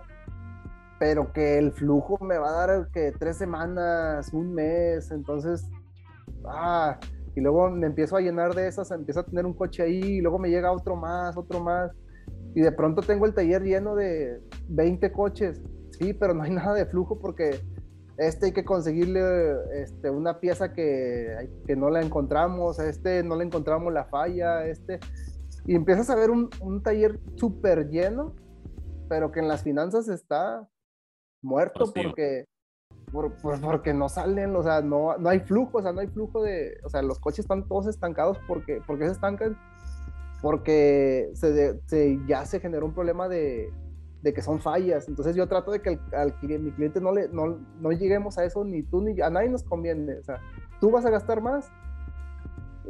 [0.99, 5.69] pero que el flujo me va a dar que tres semanas, un mes, entonces,
[6.47, 6.99] ah,
[7.35, 10.21] y luego me empiezo a llenar de esas, empiezo a tener un coche ahí, y
[10.21, 11.91] luego me llega otro más, otro más,
[12.55, 15.61] y de pronto tengo el taller lleno de 20 coches,
[15.99, 17.61] sí, pero no hay nada de flujo porque
[18.17, 19.21] este hay que conseguirle
[19.83, 24.67] este, una pieza que, que no la encontramos, a este no le encontramos la falla,
[24.67, 25.01] este,
[25.67, 28.35] y empiezas a ver un, un taller súper lleno,
[29.09, 30.69] pero que en las finanzas está
[31.43, 32.47] muerto porque,
[33.13, 36.43] por, porque no salen, o sea, no, no hay flujo, o sea, no hay flujo
[36.43, 39.59] de, o sea, los coches están todos estancados porque, porque se estancan,
[40.41, 43.73] porque se, se ya se generó un problema de,
[44.25, 45.07] de que son fallas.
[45.07, 48.64] Entonces yo trato de que al, mi cliente no, le, no, no, lleguemos a eso,
[48.64, 50.14] ni tú ni a nadie nos conviene.
[50.14, 50.41] O sea,
[50.81, 51.70] tú vas a gastar más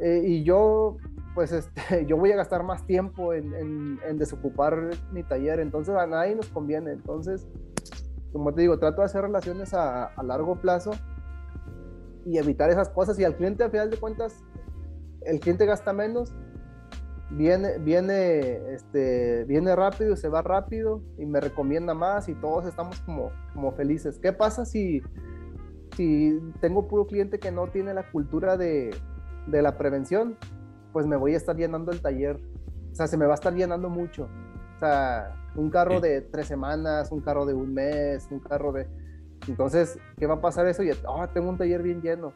[0.00, 0.96] eh, y yo,
[1.34, 5.58] pues, este, yo voy a gastar más tiempo en, en, desocupar mi taller.
[5.58, 6.92] Entonces a nadie nos conviene.
[6.92, 7.48] Entonces,
[8.32, 10.92] como te digo, trato de hacer relaciones a, a largo plazo
[12.24, 13.18] y evitar esas cosas.
[13.18, 14.36] Y al cliente, a final de cuentas,
[15.22, 16.32] el cliente gasta menos
[17.36, 23.00] viene, viene, este, viene rápido, se va rápido y me recomienda más y todos estamos
[23.00, 24.18] como, como felices.
[24.18, 25.02] ¿Qué pasa si,
[25.96, 28.94] si tengo puro cliente que no tiene la cultura de,
[29.46, 30.36] de la prevención?
[30.92, 32.38] Pues me voy a estar llenando el taller.
[32.92, 34.28] O sea, se me va a estar llenando mucho.
[34.76, 38.86] O sea, un carro de tres semanas, un carro de un mes, un carro de...
[39.48, 40.82] Entonces, ¿qué va a pasar eso?
[40.82, 42.32] Y, ah, tengo un taller bien lleno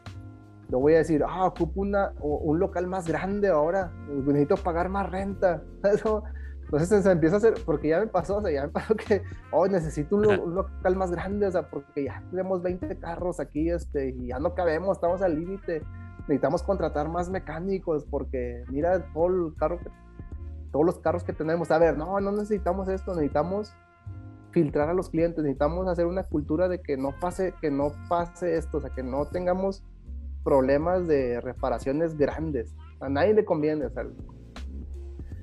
[0.69, 5.11] lo voy a decir, ah, ocupo una, un local más grande ahora, necesito pagar más
[5.11, 5.62] renta.
[5.83, 6.23] Eso,
[6.64, 9.23] entonces se empieza a hacer, porque ya me pasó, o sea, ya me pasó que,
[9.51, 14.11] oh, necesito un, local más grande, o sea, porque ya tenemos 20 carros aquí, este,
[14.11, 15.83] y ya no cabemos, estamos al límite,
[16.21, 19.79] necesitamos contratar más mecánicos, porque mira todo el carro
[20.71, 23.75] todos los carros que tenemos, a ver, no, no necesitamos esto, necesitamos
[24.51, 28.57] filtrar a los clientes, necesitamos hacer una cultura de que no pase, que no pase
[28.57, 29.83] esto, o sea, que no tengamos
[30.45, 32.74] problemas de reparaciones grandes.
[33.01, 34.07] A nadie le conviene, o sea,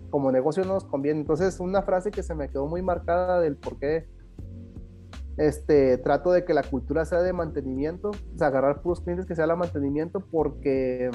[0.09, 1.19] como negocio no nos conviene.
[1.21, 4.07] Entonces, una frase que se me quedó muy marcada del por qué
[5.37, 9.35] este, trato de que la cultura sea de mantenimiento, o sea, agarrar puros clientes que
[9.35, 11.11] sea la mantenimiento, porque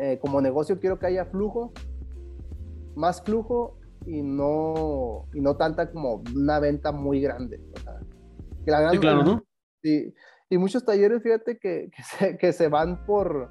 [0.00, 1.72] eh, como negocio quiero que haya flujo,
[2.96, 7.60] más flujo y no, y no tanta como una venta muy grande.
[7.76, 8.00] O sea,
[8.64, 9.44] que la sí, claro, ¿no?
[9.82, 10.12] Sí,
[10.50, 13.50] y muchos talleres, fíjate, que, que, se, que se van por...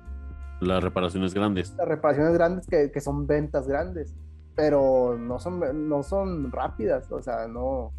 [0.59, 1.75] Las reparaciones grandes.
[1.77, 4.15] Las reparaciones grandes que, que, son ventas grandes,
[4.55, 7.93] pero no son, no son rápidas, o sea, no...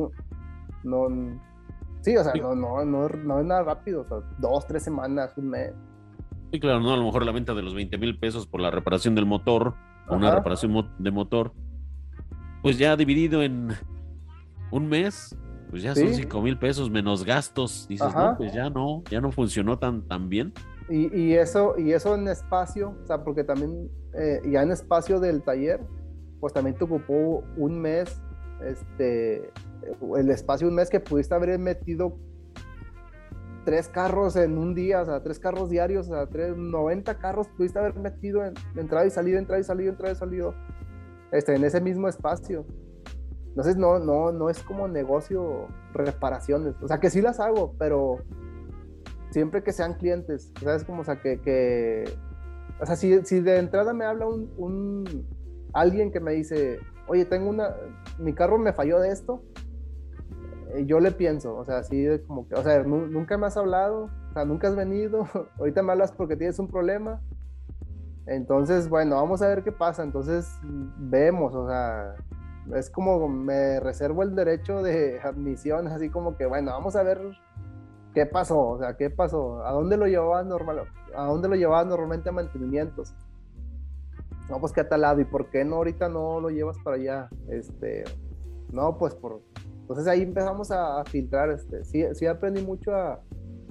[0.82, 1.08] no
[2.00, 5.32] sí, o sea, No, no, no, no es nada rápido, o sea, dos, tres semanas,
[5.36, 5.72] un mes.
[6.52, 8.70] Sí, claro, no, a lo mejor la venta de los 20 mil pesos por la
[8.70, 9.74] reparación del motor,
[10.08, 11.52] una reparación de motor,
[12.62, 13.68] pues ya dividido en
[14.70, 15.36] un mes,
[15.70, 17.86] pues ya son cinco mil pesos menos gastos.
[17.88, 20.52] Dices, no, pues ya no, ya no funcionó tan, tan bien.
[20.88, 25.20] Y, y, eso, y eso en espacio, o sea, porque también eh, ya en espacio
[25.20, 25.80] del taller,
[26.40, 28.20] pues también te ocupó un mes,
[28.64, 29.50] este,
[30.16, 32.16] el espacio un mes que pudiste haber metido
[33.64, 37.48] tres carros en un día, o sea, tres carros diarios, o sea, tres, 90 carros
[37.48, 40.54] pudiste haber metido en entrada y salida, entrada y salida, entrada y salido,
[41.32, 42.64] este, en ese mismo espacio.
[43.48, 46.74] Entonces no, no, no es como negocio reparaciones.
[46.82, 48.18] O sea, que sí las hago, pero
[49.30, 50.52] siempre que sean clientes.
[50.62, 50.84] ¿Sabes?
[50.84, 52.04] Como, o sea, que.
[52.80, 55.26] O sea, si, si, de entrada me habla un, un,
[55.72, 56.78] alguien que me dice,
[57.08, 57.74] oye, tengo una,
[58.18, 59.42] mi carro me falló de esto,
[60.74, 63.56] eh, yo le pienso, o sea, así de como que, o sea, nunca me has
[63.56, 65.26] hablado, o sea, nunca has venido,
[65.58, 67.20] ahorita me hablas porque tienes un problema.
[68.26, 70.02] Entonces, bueno, vamos a ver qué pasa.
[70.02, 70.46] Entonces,
[70.98, 72.14] vemos, o sea,
[72.74, 77.20] es como me reservo el derecho de admisión, así como que, bueno, vamos a ver
[78.14, 80.82] qué pasó, o sea, qué pasó, a dónde lo llevaba normal,
[81.14, 83.14] a dónde lo llevaba normalmente a mantenimientos.
[84.48, 86.96] No, pues que a tal lado, ¿y por qué no ahorita no lo llevas para
[86.96, 87.28] allá?
[87.48, 88.04] Este,
[88.72, 89.42] no, pues por.
[89.80, 93.20] Entonces ahí empezamos a, filtrar, este, sí, sí aprendí mucho a.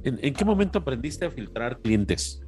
[0.04, 2.46] ¿En, ¿En qué momento aprendiste a filtrar clientes?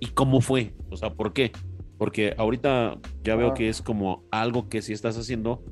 [0.00, 0.74] ¿Y cómo fue?
[0.90, 1.52] O sea, ¿por qué?
[1.98, 5.62] Porque ahorita ya veo que es como algo que sí estás haciendo.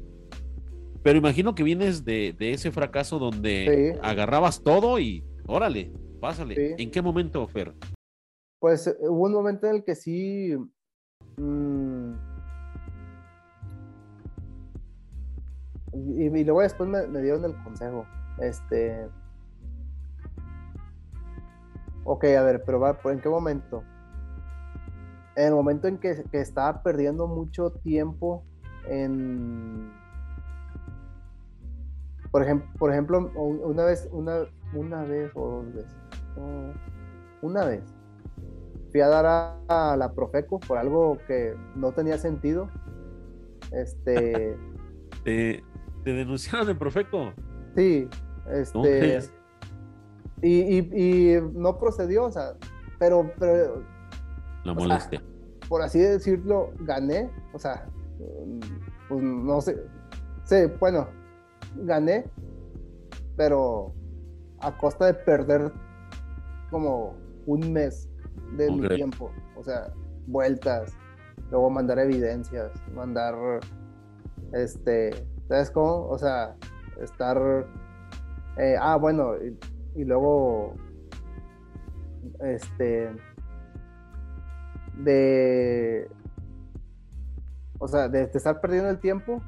[1.03, 6.77] Pero imagino que vienes de, ese fracaso donde agarrabas todo y órale, pásale.
[6.79, 7.75] ¿En qué momento, Fer?
[8.59, 10.57] Pues eh, hubo un momento en el que sí.
[11.37, 12.15] Mm,
[15.93, 18.07] y, luego después me, dieron el consejo.
[18.39, 19.07] Este.
[22.05, 23.85] Ok, a ver, pero va, ¿en qué momento?
[25.37, 28.45] En el momento en que, estaba perdiendo mucho tiempo
[28.89, 29.93] en
[32.31, 34.41] por ejemplo, por ejemplo una vez una,
[34.75, 35.95] una vez o dos veces
[37.43, 37.83] una vez
[38.91, 42.69] fui a dar a, la Profeco por algo que no tenía sentido
[43.73, 44.57] este
[45.25, 45.63] ¿Te,
[46.05, 47.33] denunciaron de Profeco
[47.77, 48.09] sí
[48.51, 49.21] este
[50.47, 52.55] y, no procedió, o sea,
[52.99, 53.31] pero...
[53.39, 53.94] pero
[54.65, 55.23] La molestia.
[55.69, 57.87] por así decirlo, gané, o sea,
[59.09, 59.77] pues no sé,
[60.45, 61.07] sí, bueno,
[61.77, 62.25] gané,
[63.37, 63.93] pero
[64.61, 65.73] a costa de perder
[66.71, 67.15] como
[67.47, 68.09] un mes
[68.57, 69.93] de mi tiempo, o sea,
[70.27, 70.93] vueltas,
[71.51, 73.35] luego mandar evidencias, mandar,
[74.53, 75.11] este,
[75.49, 76.09] ¿sabes cómo?
[76.09, 76.57] O sea,
[77.01, 77.67] estar,
[78.59, 79.35] eh, ah, bueno,
[79.95, 80.75] y, luego,
[82.41, 83.11] este,
[84.99, 86.09] de,
[87.79, 89.43] o sea, de, estar perdiendo el tiempo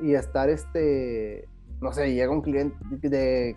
[0.00, 1.48] y estar, este,
[1.80, 2.76] no sé, llega un cliente
[3.08, 3.56] de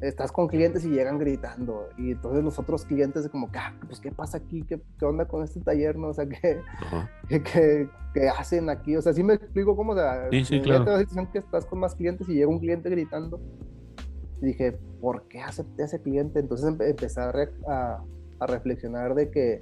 [0.00, 4.00] estás con clientes y llegan gritando y entonces los otros clientes de como, ah, pues
[4.00, 6.60] qué pasa aquí, ¿Qué, qué, onda con este taller, no, o sea, qué,
[7.28, 10.86] qué, qué, hacen aquí, o sea, sí me explico cómo, o sea, sí, sí, claro.
[11.32, 13.40] que estás con más clientes y llega un cliente gritando,
[14.42, 16.40] y dije, ¿por qué acepté a ese cliente?
[16.40, 17.30] Entonces empecé a,
[17.68, 19.60] a, reflexionar de que,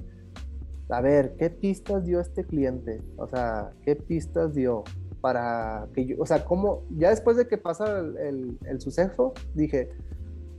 [0.91, 3.03] a ver, ¿qué pistas dio este cliente?
[3.17, 4.85] O sea, ¿qué pistas dio?
[5.21, 9.91] para que yo, o sea, cómo, ya después de que pasa el, el, suceso, dije,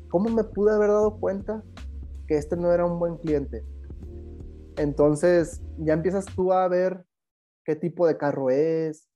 [0.09, 1.63] ¿cómo me pude haber dado cuenta
[2.27, 3.63] que este no era un buen cliente?
[4.77, 7.05] Entonces ya empiezas tú a ver
[7.63, 9.09] qué tipo de carro es,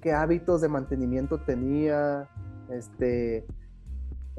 [0.00, 2.28] qué hábitos de mantenimiento tenía,
[2.70, 3.46] este,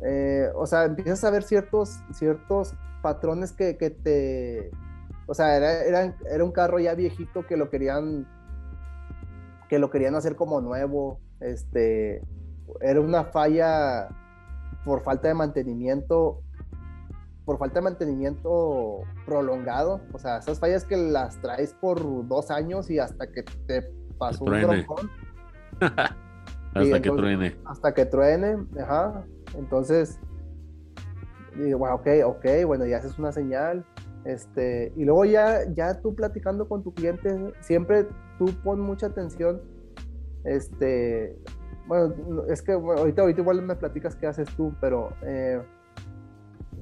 [0.04, 4.72] eh, o sea, empiezas a ver ciertos, ciertos patrones que, que te,
[5.30, 8.28] o sea, era, era, un carro ya viejito que lo querían,
[9.70, 12.24] que lo querían hacer como nuevo, este,
[12.82, 14.10] era una falla
[14.84, 16.42] por falta de mantenimiento,
[17.46, 22.90] por falta de mantenimiento prolongado, o sea, esas fallas que las traes por dos años
[22.90, 23.84] y hasta que te
[24.18, 25.12] pasó un troncón.
[26.74, 27.56] hasta que truene.
[27.66, 29.24] Hasta que truene, ajá.
[29.56, 30.20] Entonces,
[31.56, 33.86] digo, bueno, ok, ok, bueno, ya haces una señal.
[34.26, 38.06] Este, y luego ya, ya tú platicando con tu cliente, siempre
[38.38, 39.62] tú pon mucha atención
[40.44, 41.38] este,
[41.88, 42.14] bueno,
[42.48, 45.62] es que ahorita, ahorita igual me platicas qué haces tú, pero eh,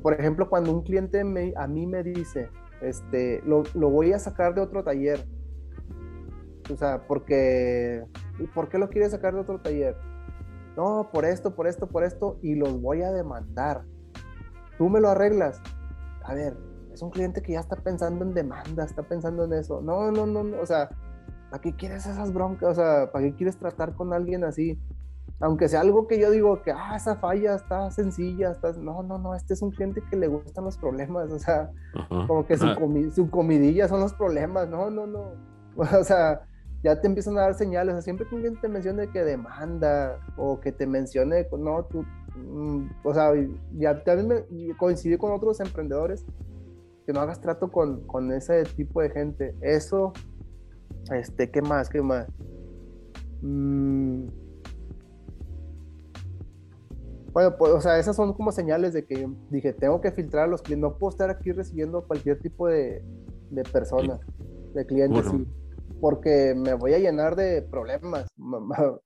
[0.01, 2.49] por ejemplo, cuando un cliente me, a mí me dice,
[2.81, 5.25] este, lo, lo, voy a sacar de otro taller,
[6.71, 8.05] o sea, porque,
[8.53, 9.95] ¿por qué lo quieres sacar de otro taller?
[10.75, 13.83] No, por esto, por esto, por esto, y los voy a demandar.
[14.77, 15.59] Tú me lo arreglas.
[16.23, 16.55] A ver,
[16.97, 19.81] es un cliente que ya está pensando en demanda, está pensando en eso.
[19.81, 20.89] No, no, no, no o sea,
[21.49, 22.69] ¿para qué quieres esas broncas?
[22.69, 24.79] O sea, ¿para qué quieres tratar con alguien así?
[25.39, 28.73] aunque sea algo que yo digo que, ah, esa falla está sencilla, está...
[28.73, 31.71] no, no, no, este es un cliente que le gustan los problemas, o sea,
[32.27, 32.67] como que su,
[33.13, 35.33] su, comidilla son los problemas, no, no, no,
[35.75, 36.41] o sea,
[36.83, 40.19] ya te empiezan a dar señales, o sea, siempre que alguien te mencione que demanda
[40.37, 42.03] o que te mencione, no, tú,
[42.35, 43.31] mm, o sea,
[43.73, 44.43] ya también
[44.77, 46.25] coincidí con otros emprendedores
[47.07, 50.13] que no hagas trato con, con ese tipo de gente, eso,
[51.11, 51.89] este, ¿qué más?
[51.89, 52.27] ¿Qué más?
[53.41, 54.27] Mmm
[57.37, 60.47] bueno, pues, o sea, esas son como señales de que dije, tengo que filtrar a
[60.47, 63.03] los clientes, no puedo estar aquí recibiendo cualquier tipo de,
[63.51, 64.19] de persona,
[64.73, 65.23] de clientes,
[66.01, 68.25] porque me voy a llenar de problemas.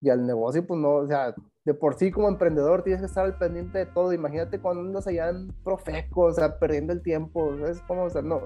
[0.00, 1.34] Y al negocio, pues no, o sea,
[1.68, 4.14] de por sí como emprendedor tienes que estar al pendiente de todo.
[4.14, 8.22] Imagínate cuando andas allá en Profeco, o sea, perdiendo el tiempo, es como, o sea,
[8.22, 8.40] no.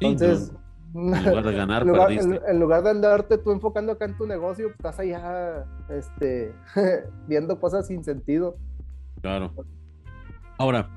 [0.00, 0.52] Entonces,
[0.94, 4.26] en lugar de ganar, en lugar, en, lugar de andarte tú enfocando acá en tu
[4.26, 6.54] negocio, estás allá este,
[7.26, 8.58] viendo cosas sin sentido.
[9.22, 9.54] Claro.
[10.58, 10.90] Ahora,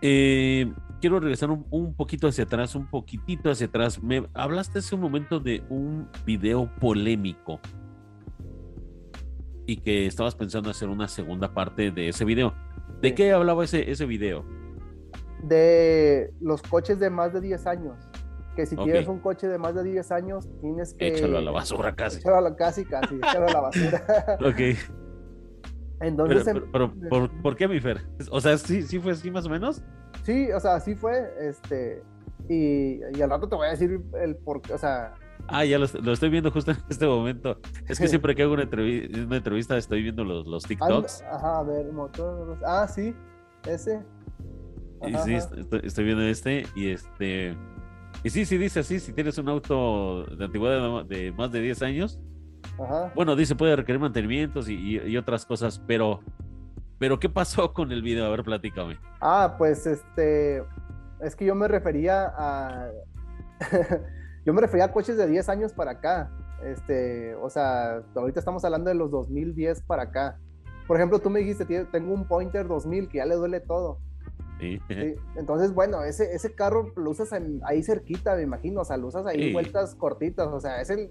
[0.00, 0.72] eh,
[1.02, 4.02] quiero regresar un, poquito hacia atrás, un poquitito hacia atrás.
[4.02, 7.60] Me hablaste hace un momento de un video polémico
[9.66, 12.54] y que estabas pensando hacer una segunda parte de ese video.
[13.00, 14.44] ¿De qué hablaba ese, ese video?
[15.42, 18.08] De los coches de más de 10 años
[18.56, 21.08] que si tienes un coche de más de 10 años, tienes que...
[21.08, 22.18] Échalo a la basura casi.
[22.18, 24.04] Échalo a la, casi, casi, échalo a la basura.
[24.40, 24.78] ok.
[26.00, 26.44] Entonces...
[26.72, 28.00] Pero, ¿por, ¿por, qué, mi Fer?
[28.30, 29.82] O sea, ¿sí, ¿sí fue así más o menos?
[30.24, 32.02] Sí, o sea, sí fue, este...
[32.48, 35.14] Y, y al rato te voy a decir el por qué, o sea...
[35.48, 37.60] Ah, ya lo, lo, estoy viendo justo en este momento.
[37.88, 41.22] Es que siempre que hago una, entrevista, una entrevista estoy viendo los, los TikToks.
[41.22, 42.58] Ajá, a ver, motor...
[42.64, 43.14] Ah, sí,
[43.66, 44.02] ese.
[45.06, 47.56] y sí, Estoy, estoy viendo este y este...
[48.24, 51.82] Y sí, sí dice así, si tienes un auto de antigüedad de más de 10
[51.82, 52.18] años,
[53.14, 56.20] bueno, dice puede requerir mantenimientos y, otras cosas, pero,
[56.98, 58.26] pero ¿qué pasó con el video?
[58.26, 58.98] A ver, platícame.
[59.20, 60.62] Ah, pues este,
[61.20, 62.90] es que yo me refería a,
[64.46, 66.30] yo me refería a coches de 10 años para acá,
[66.62, 70.38] este, o sea, ahorita estamos hablando de los 2010 para acá.
[70.86, 73.98] Por ejemplo, tú me dijiste, tengo un Pointer 2000 que ya le duele todo.
[74.58, 77.30] Entonces, bueno, ese, ese carro lo usas
[77.64, 81.10] ahí cerquita, me imagino, o sea, lo usas ahí vueltas cortitas, o sea, es el,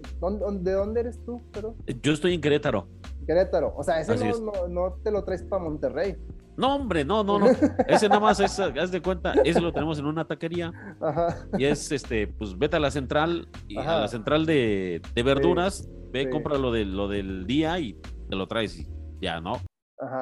[0.60, 1.42] ¿de dónde eres tú?
[1.52, 1.76] Pero?
[2.02, 2.88] Yo estoy en Querétaro.
[3.26, 6.16] Querétaro, o sea, ese no, no, te lo traes para Monterrey.
[6.56, 7.46] No, hombre, no, no, no.
[7.86, 10.72] Ese nada más es, haz de cuenta, ese lo tenemos en una taquería.
[11.00, 11.36] Ajá.
[11.58, 15.88] Y es este, pues vete a la central, y a la central de, de verduras,
[16.12, 17.92] ve, compra lo, de, lo del día y
[18.28, 18.88] te lo traes y
[19.20, 19.60] ya, ¿no?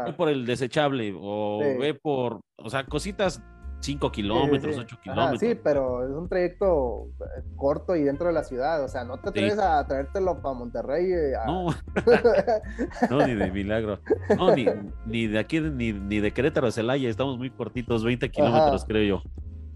[0.06, 3.42] Ve por el desechable o ve por, o sea, cositas
[3.84, 5.40] 5 kilómetros, 8 kilómetros.
[5.40, 8.82] sí, pero es un trayecto eh, corto y dentro de la ciudad.
[8.82, 11.12] O sea, no te atreves a traértelo para Monterrey.
[11.12, 11.66] Eh, no.
[13.10, 14.00] no, ni de milagro.
[14.38, 14.66] No, ni,
[15.04, 17.10] ni de aquí, ni, ni, de Querétaro a Celaya.
[17.10, 19.30] Estamos muy cortitos, 20 kilómetros, creo yo.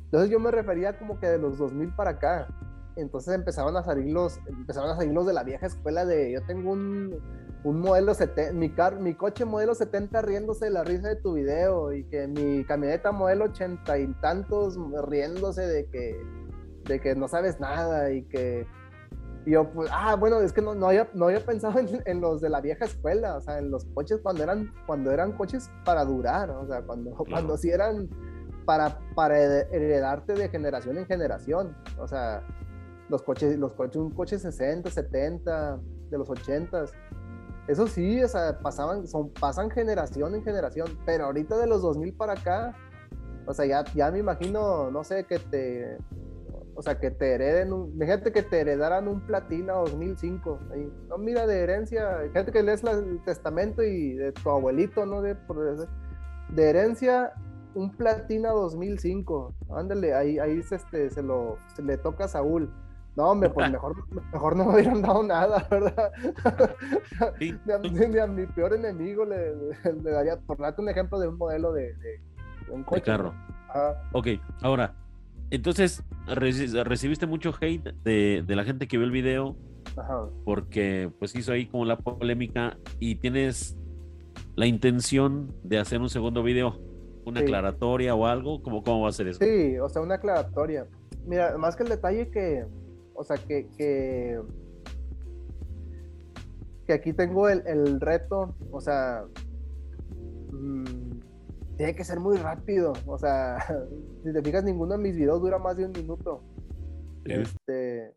[0.04, 2.48] Entonces yo me refería como que de los 2000 para acá.
[2.96, 6.42] Entonces empezaban a salir los, empezaban a salir los de la vieja escuela de yo
[6.46, 7.14] tengo un
[7.64, 11.34] un modelo 70, mi, car, mi coche modelo 70 riéndose de la risa de tu
[11.34, 14.78] video y que mi camioneta modelo 80 y tantos
[15.08, 16.16] riéndose de que,
[16.84, 18.66] de que no sabes nada y que
[19.46, 22.50] yo, pues, ah, bueno, es que no, no, había, no había pensado en, los de
[22.50, 26.50] la vieja escuela, o sea, en los coches cuando eran, cuando eran coches para durar,
[26.50, 28.08] o sea, cuando, cuando sí eran
[28.66, 32.42] para, para heredarte de generación en generación, o sea,
[33.08, 35.80] los coches, los coches, un coche 60, 70,
[36.10, 36.92] de los 80s,
[37.68, 42.14] eso sí, o sea, pasaban, son, pasan generación en generación, pero ahorita de los 2000
[42.14, 42.74] para acá,
[43.46, 45.98] o sea, ya, ya me imagino, no sé, que te,
[46.74, 50.58] o sea, que te hereden, un, fíjate que te heredaran un Platina 2005,
[51.10, 55.20] no, mira, de herencia, fíjate que lees el testamento y de tu abuelito, ¿no?
[55.20, 55.36] De,
[56.48, 57.34] de herencia,
[57.74, 62.72] un Platina 2005, ándale, ahí, ahí se, este, se lo, se le toca a Saúl
[63.18, 63.96] no, hombre, pues mejor,
[64.32, 66.12] mejor no me hubieran dado nada, ¿verdad?
[67.40, 69.54] ni, a, mi peor enemigo le,
[70.04, 71.94] daría, por darte un ejemplo de un modelo de,
[72.70, 73.02] un coche.
[73.02, 73.34] carro.
[74.12, 74.28] Ok,
[74.62, 74.94] ahora,
[75.50, 79.56] entonces, recibiste mucho hate de, la gente que vio el video,
[79.96, 80.28] Ajá.
[80.44, 83.76] porque pues hizo ahí como la polémica y tienes
[84.54, 86.80] la intención de hacer un segundo video,
[87.24, 89.40] una aclaratoria o algo, ¿cómo, ¿cómo va a ser eso?
[89.44, 90.86] Sí, o sea, una aclaratoria.
[91.26, 92.64] Mira, más que el detalle que
[93.18, 94.40] o sea, que, que,
[96.92, 99.24] aquí tengo el, reto, o sea,
[100.52, 101.18] mm,
[101.76, 103.58] tiene que ser muy rápido, o sea,
[104.24, 106.44] si te fijas, ninguno de mis videos dura más de un minuto.
[107.24, 108.14] Este,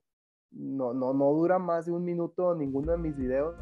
[0.51, 3.55] no, no, no dura más de un minuto ninguno de mis videos.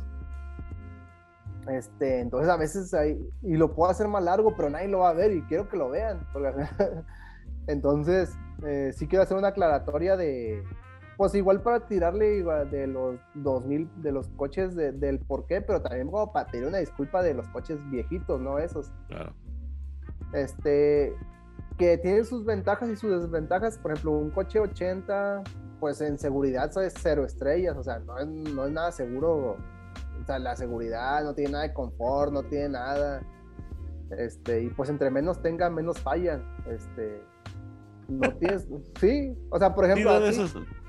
[1.69, 5.09] Este, entonces a veces hay, y lo puedo hacer más largo, pero nadie lo va
[5.09, 6.27] a ver y quiero que lo vean.
[7.67, 10.63] entonces, eh, sí quiero hacer una aclaratoria de,
[11.19, 15.81] pues igual para tirarle igual de los 2000, de los coches del por qué, pero
[15.81, 18.57] también como para pedir una disculpa de los coches viejitos, ¿no?
[18.57, 18.89] Esos.
[19.09, 19.33] Claro.
[20.31, 21.13] Este,
[21.77, 23.77] que tienen sus ventajas y sus desventajas.
[23.77, 25.43] Por ejemplo, un coche 80,
[25.81, 29.57] pues en seguridad es cero estrellas, o sea, no es, no es nada seguro.
[30.21, 33.21] O sea, la seguridad no tiene nada de confort, no tiene nada.
[34.17, 36.41] Este, y pues entre menos tenga, menos fallan.
[36.65, 37.21] Este,
[38.07, 38.69] no tienes,
[39.01, 40.17] sí, o sea, por ejemplo,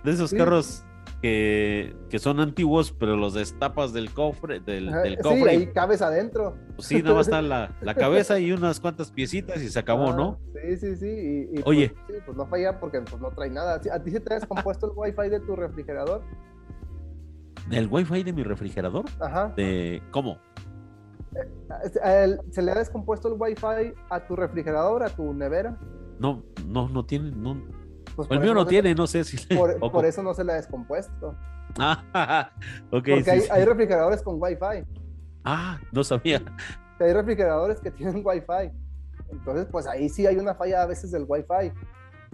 [0.05, 0.85] de esos carros
[1.21, 5.41] que, que, son antiguos, pero los destapas del cofre, del, del cofre.
[5.41, 6.57] Sí, ahí cabes adentro.
[6.77, 10.13] Pues sí, nada más está la, la, cabeza y unas cuantas piecitas y se acabó,
[10.13, 10.39] ¿no?
[10.55, 11.49] Sí, sí, sí.
[11.53, 11.91] Y, y Oye.
[11.91, 13.81] Pues, sí, pues no falla porque pues, no trae nada.
[13.93, 16.23] ¿A ti se te ha descompuesto el wifi de tu refrigerador?
[17.71, 19.05] ¿El wifi de mi refrigerador?
[19.21, 19.53] Ajá.
[19.57, 20.39] De, ¿Cómo?
[21.37, 25.79] Eh, ¿Se le ha descompuesto el wifi a tu refrigerador, a tu nevera?
[26.19, 27.63] No, no, no tiene, no,
[28.29, 29.39] pues el mío no, tiene, no sé si.
[29.55, 31.35] Por, eso no se le ha descompuesto.
[31.79, 32.51] Ah,
[32.91, 32.91] ok.
[32.91, 34.85] Porque hay, refrigeradores con Wi-Fi.
[35.45, 36.43] Ah, no sabía.
[37.01, 38.71] Hay refrigeradores que tienen Wi-Fi.
[39.31, 41.73] Entonces, pues ahí sí hay una falla a veces del Wi-Fi.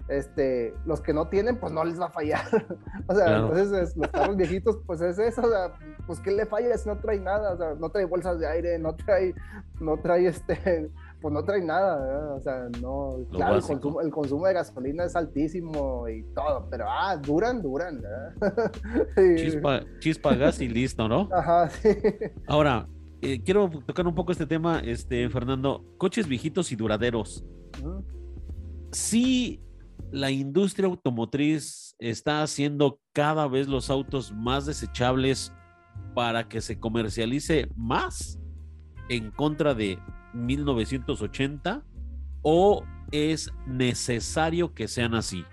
[0.09, 2.45] Este, los que no tienen, pues no les va a fallar.
[3.07, 5.71] o sea, entonces los carros viejitos, pues es eso, o sea,
[6.05, 7.53] pues ¿qué le falla si no trae nada?
[7.53, 9.33] O sea, no trae bolsas de aire, no trae,
[9.79, 10.89] no trae este,
[11.21, 13.55] pues no trae nada, o sea, no, claro,
[14.01, 18.01] el consumo, de gasolina es altísimo y todo, pero ah, duran, duran.
[19.35, 21.27] Chispa, chispa, gas y listo, ¿no?
[21.31, 21.89] Ajá, sí.
[22.47, 22.87] Ahora,
[23.21, 27.43] eh, quiero tocar un poco este tema, este, Fernando, coches viejitos y duraderos.
[28.91, 29.59] Sí,
[30.11, 35.51] la industria automotriz está haciendo cada vez los autos más desechables
[36.13, 38.39] para que se comercialice más
[39.09, 39.97] en contra de
[40.33, 41.83] 1980
[42.41, 45.45] o es necesario que sean así?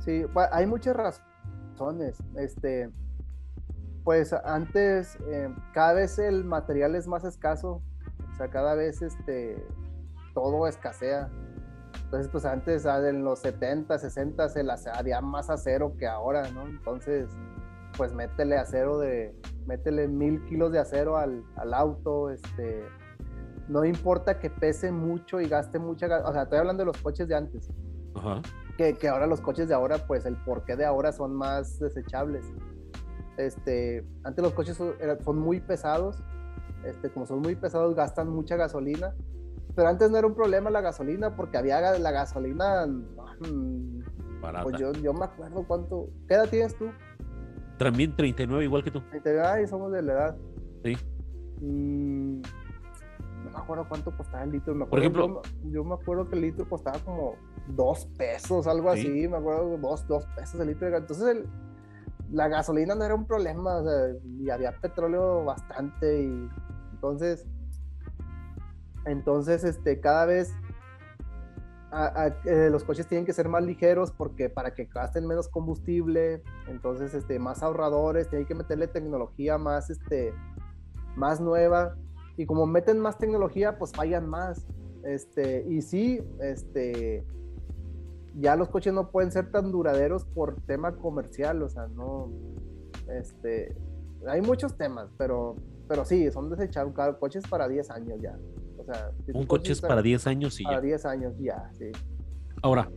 [0.00, 2.18] Sí, hay muchas razones.
[2.36, 2.90] Este,
[4.04, 7.82] pues antes, eh, cada vez el material es más escaso,
[8.32, 9.66] o sea, cada vez este,
[10.34, 11.28] todo escasea.
[12.04, 16.48] Entonces, pues antes, ah, en los 70, 60, se las había más acero que ahora,
[16.52, 16.68] ¿no?
[16.68, 17.28] Entonces,
[17.96, 19.34] pues métele acero de,
[19.66, 22.84] métele mil kilos de acero al, al auto, este,
[23.68, 27.28] no importa que pese mucho y gaste mucha, o sea, estoy hablando de los coches
[27.28, 27.70] de antes.
[28.14, 28.40] Ajá.
[28.76, 32.44] Que, que, ahora los coches de ahora, pues el porqué de ahora son más desechables.
[33.36, 34.94] Este, antes los coches son,
[35.24, 36.22] son muy pesados,
[36.84, 39.14] este, como son muy pesados, gastan mucha gasolina.
[39.74, 42.86] Pero antes no era un problema la gasolina porque había la gasolina.
[42.86, 44.00] Mm,
[44.62, 46.08] pues yo, yo me acuerdo cuánto.
[46.28, 46.86] ¿Qué edad tienes tú?
[47.76, 49.02] También 39, igual que tú.
[49.44, 50.36] Ay, somos de la edad.
[50.82, 50.96] Sí.
[51.60, 52.40] Mm,
[53.56, 54.88] me acuerdo cuánto costaba el litro.
[54.88, 57.36] Por ejemplo, yo, me acuerdo que el litro costaba como
[57.68, 59.26] dos pesos, algo así.
[59.28, 60.94] Me acuerdo, dos, dos pesos el litro.
[60.94, 61.48] Entonces, el,
[62.30, 63.76] la gasolina no era un problema.
[63.76, 66.22] O sea, y había petróleo bastante.
[66.22, 66.50] Y
[66.92, 67.46] entonces,
[69.06, 70.52] entonces, este, cada vez
[72.44, 77.14] eh, los coches tienen que ser más ligeros porque para que gasten menos combustible, entonces
[77.14, 80.34] este, más ahorradores, tienen que meterle tecnología más, este,
[81.14, 81.96] más nueva
[82.36, 84.66] y como meten más tecnología, pues fallan más.
[85.04, 87.24] Este, y sí, este,
[88.34, 92.30] ya los coches no pueden ser tan duraderos por tema comercial, o sea, no,
[93.08, 93.76] este,
[94.26, 95.56] hay muchos temas, pero,
[95.88, 98.36] pero sí, son desechados coches para 10 años ya
[99.34, 101.86] un coche es para 10 años y para 10 años ya, sí.
[102.62, 102.90] Ahora,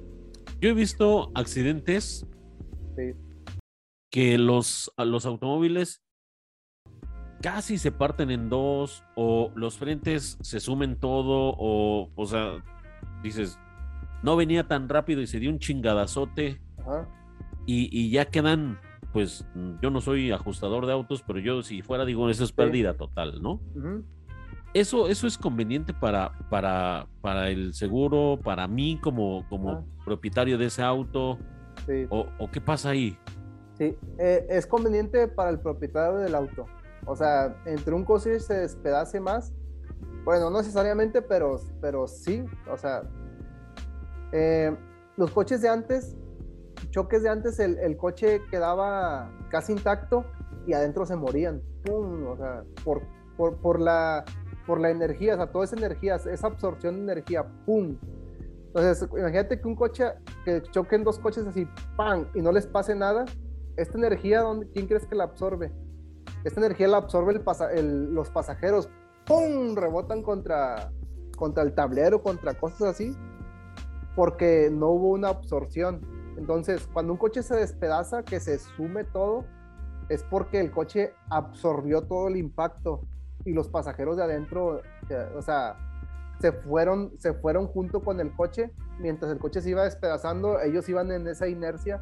[0.60, 2.26] yo he visto accidentes
[4.12, 6.02] que los, los automóviles
[7.42, 12.64] casi se parten en dos o los frentes se sumen todo o, o sea,
[13.24, 13.60] dices,
[14.24, 16.62] no venía tan rápido y se dio un chingadazote
[17.66, 18.80] Y, ya quedan,
[19.14, 19.46] pues
[19.82, 23.42] yo no soy ajustador de autos, pero yo si fuera digo, eso es pérdida total,
[23.42, 23.60] ¿no?
[24.74, 30.66] eso, eso es conveniente para, para, para el seguro, para mí como, como propietario de
[30.66, 31.38] ese auto.
[32.10, 33.18] O, qué pasa ahí?
[33.78, 36.66] Sí, eh, es conveniente para el propietario del auto.
[37.10, 39.52] O sea, entre un coche se despedace más.
[40.24, 42.46] Bueno, no necesariamente, pero, pero sí.
[42.72, 43.02] O sea,
[44.32, 44.76] eh,
[45.18, 46.16] los coches de antes,
[46.92, 50.24] choques de antes, el, coche quedaba casi intacto
[50.68, 51.64] y adentro se morían.
[51.84, 52.28] ¡Pum!
[52.28, 53.02] O sea, por,
[53.36, 54.24] por, por la
[54.70, 57.98] por la energía, o sea, toda esa energía, esa absorción de energía, ¡pum!
[58.68, 60.04] Entonces, imagínate que un coche,
[60.46, 62.28] que choquen dos coches así, ¡pam!
[62.36, 63.26] y no les pase nada,
[63.78, 65.72] esta energía, ¿quién crees que la absorbe?
[66.44, 67.42] Esta energía la absorbe
[67.84, 68.90] los pasajeros,
[69.26, 69.76] ¡pum!
[69.76, 70.92] rebotan contra,
[71.38, 73.16] contra el tablero, contra cosas así,
[74.16, 76.02] porque no hubo una absorción.
[76.38, 79.46] Entonces, cuando un coche se despedaza, que se sume todo,
[80.08, 83.02] es porque el coche absorbió todo el impacto
[83.46, 84.82] y los pasajeros de adentro,
[85.36, 85.78] o sea,
[86.40, 90.88] se fueron, se fueron junto con el coche, mientras el coche se iba despedazando, ellos
[90.90, 92.02] iban en esa inercia.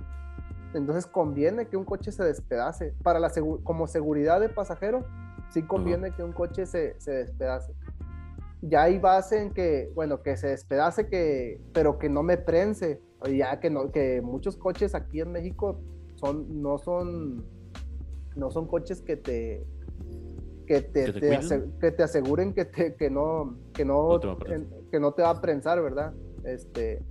[0.74, 2.94] Entonces conviene que un coche se despedace.
[3.04, 3.32] Para la
[3.64, 5.06] como seguridad de pasajero,
[5.50, 7.74] sí conviene que un coche se, se, despedace.
[8.62, 13.02] Ya hay base en que, bueno, que se despedace, que, pero que no me prense.
[13.32, 15.80] Ya que, no, que muchos coches aquí en México
[16.16, 17.46] son, no son,
[18.36, 19.66] no son coches que te,
[20.68, 21.14] que te,
[21.80, 24.20] que te, aseguren que, te, que no, que no,
[24.92, 26.14] que no te va a prensar, ¿verdad?
[26.44, 27.02] Este,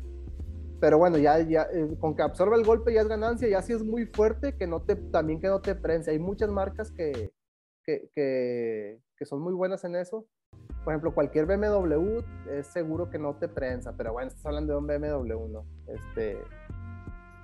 [0.81, 3.73] pero bueno, ya, ya eh, con que absorba el golpe ya es ganancia, ya si
[3.73, 6.11] es muy fuerte, que no te, también que no te prense.
[6.11, 7.33] Hay muchas marcas que,
[7.85, 10.27] que, que, son muy buenas en eso.
[10.85, 12.21] Por ejemplo, cualquier BMW
[12.51, 15.67] es seguro que no te prensa, pero bueno, estás hablando de un BMW, ¿no?
[15.87, 16.39] Este,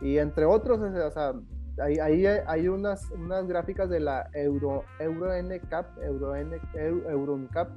[0.00, 1.34] y entre otros, o sea,
[1.78, 7.70] Ahí, hay unas, unas gráficas de la Euro, Euro NCAP, Euro, N, Euro NCAP,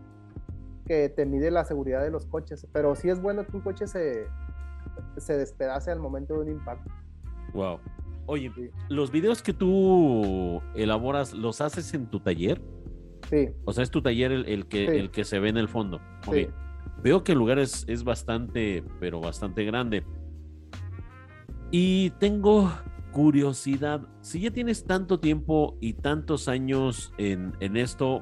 [0.85, 2.67] que te mide la seguridad de los coches.
[2.73, 4.27] Pero sí es bueno que un coche se,
[5.17, 6.91] se despedace al momento de un impacto.
[7.53, 7.79] Wow.
[8.27, 8.51] Oye,
[8.89, 12.61] ¿los videos que tú elaboras los haces en tu taller?
[13.29, 13.49] Sí.
[13.65, 15.99] O sea, es tu taller el, que, el que se ve en el fondo.
[16.31, 16.47] Sí.
[17.03, 20.03] Veo que el lugar es, es bastante, pero bastante grande.
[21.71, 22.71] Y tengo
[23.15, 28.19] curiosidad, si ya tienes tanto tiempo y tantos años en, esto,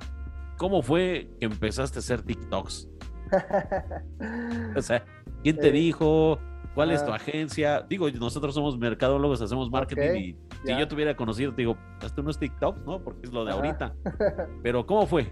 [0.57, 2.89] ¿cómo fue que empezaste a hacer TikToks?
[4.75, 5.03] o sea,
[5.41, 6.37] ¿quién te dijo?
[6.73, 7.15] ¿Cuál es tu ah.
[7.15, 7.81] agencia?
[7.81, 11.77] Digo, nosotros somos mercadólogos, hacemos marketing y si yo te hubiera conocido, te digo,
[12.21, 13.03] no es TikToks, ¿no?
[13.03, 13.93] Porque es lo de ahorita.
[14.63, 15.31] Pero ¿cómo fue?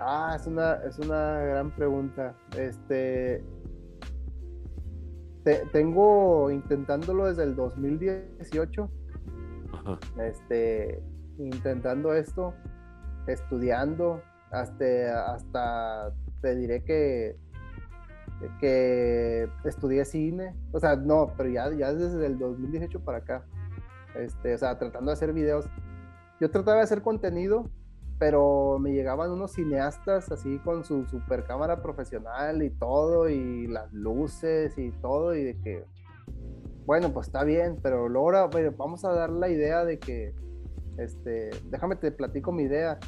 [0.00, 2.36] Ah, es una, es una gran pregunta.
[2.56, 3.42] Este,
[5.72, 8.90] tengo intentándolo desde el 2018.
[10.20, 11.02] Este,
[11.38, 12.54] intentando esto,
[13.26, 17.36] estudiando, hasta, hasta te diré que
[18.60, 23.44] que estudié cine, o sea, no, pero ya, ya desde el 2018 para acá,
[24.16, 25.68] este, o sea, tratando de hacer videos.
[26.40, 27.70] Yo trataba de hacer contenido,
[28.18, 33.92] pero me llegaban unos cineastas así con su super cámara profesional y todo, y las
[33.92, 35.84] luces y todo, y de que,
[36.86, 40.34] bueno, pues está bien, pero luego vamos a dar la idea de que,
[40.98, 42.98] este, déjame te platico mi idea.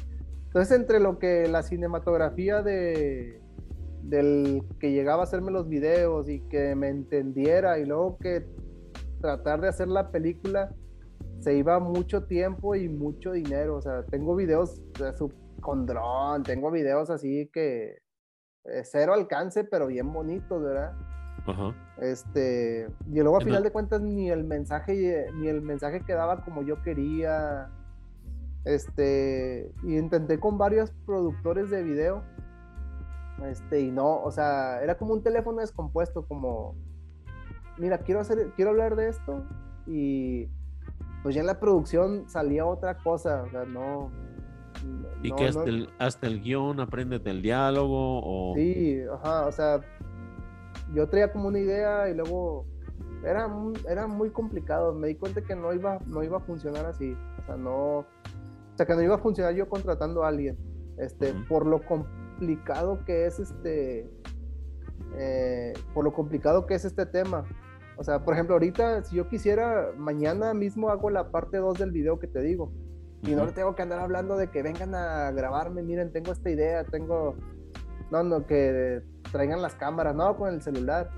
[0.45, 3.41] Entonces, entre lo que la cinematografía de,
[4.07, 8.47] del que llegaba a hacerme los videos y que me entendiera y luego que
[9.19, 10.73] tratar de hacer la película
[11.39, 13.75] se iba mucho tiempo y mucho dinero.
[13.75, 14.81] O sea, tengo videos
[15.61, 17.97] con dron, tengo videos así que
[18.65, 20.93] eh, cero alcance, pero bien bonitos, ¿verdad?
[22.01, 26.61] Este, y luego a final de cuentas ni el mensaje ni el mensaje quedaba como
[26.61, 27.69] yo quería.
[28.65, 32.21] Este, y intenté con varios productores de video
[33.45, 36.75] este, y no, o sea, era como un teléfono descompuesto, como,
[37.77, 39.43] mira, quiero hacer, quiero hablar de esto,
[39.85, 40.47] y
[41.23, 44.09] pues ya en la producción salía otra cosa, o sea, no.
[45.21, 48.55] y que hasta, el, hasta el guion aprendes del diálogo, o.
[48.55, 49.81] Sí, ajá, o sea,
[50.93, 52.65] yo traía como una idea y luego
[53.23, 53.49] era,
[53.89, 57.45] era muy complicado, me di cuenta que no iba, no iba a funcionar así, o
[57.45, 58.05] sea, no, o
[58.75, 60.57] sea, que no iba a funcionar yo contratando a alguien,
[60.97, 61.83] este, por lo
[62.37, 64.09] complicado que es este,
[65.17, 67.45] eh, por lo complicado que es este tema.
[67.97, 71.91] O sea, por ejemplo, ahorita, si yo quisiera, mañana mismo hago la parte 2 del
[71.91, 72.71] video que te digo.
[73.23, 76.51] Y no le tengo que andar hablando de que vengan a grabarme, miren, tengo esta
[76.51, 77.35] idea, tengo,
[78.11, 81.09] no, no, que traigan las cámaras, no, con el celular.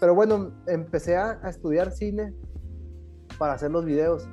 [0.00, 2.34] Pero bueno, empecé a, estudiar cine
[3.38, 4.28] para hacer los videos.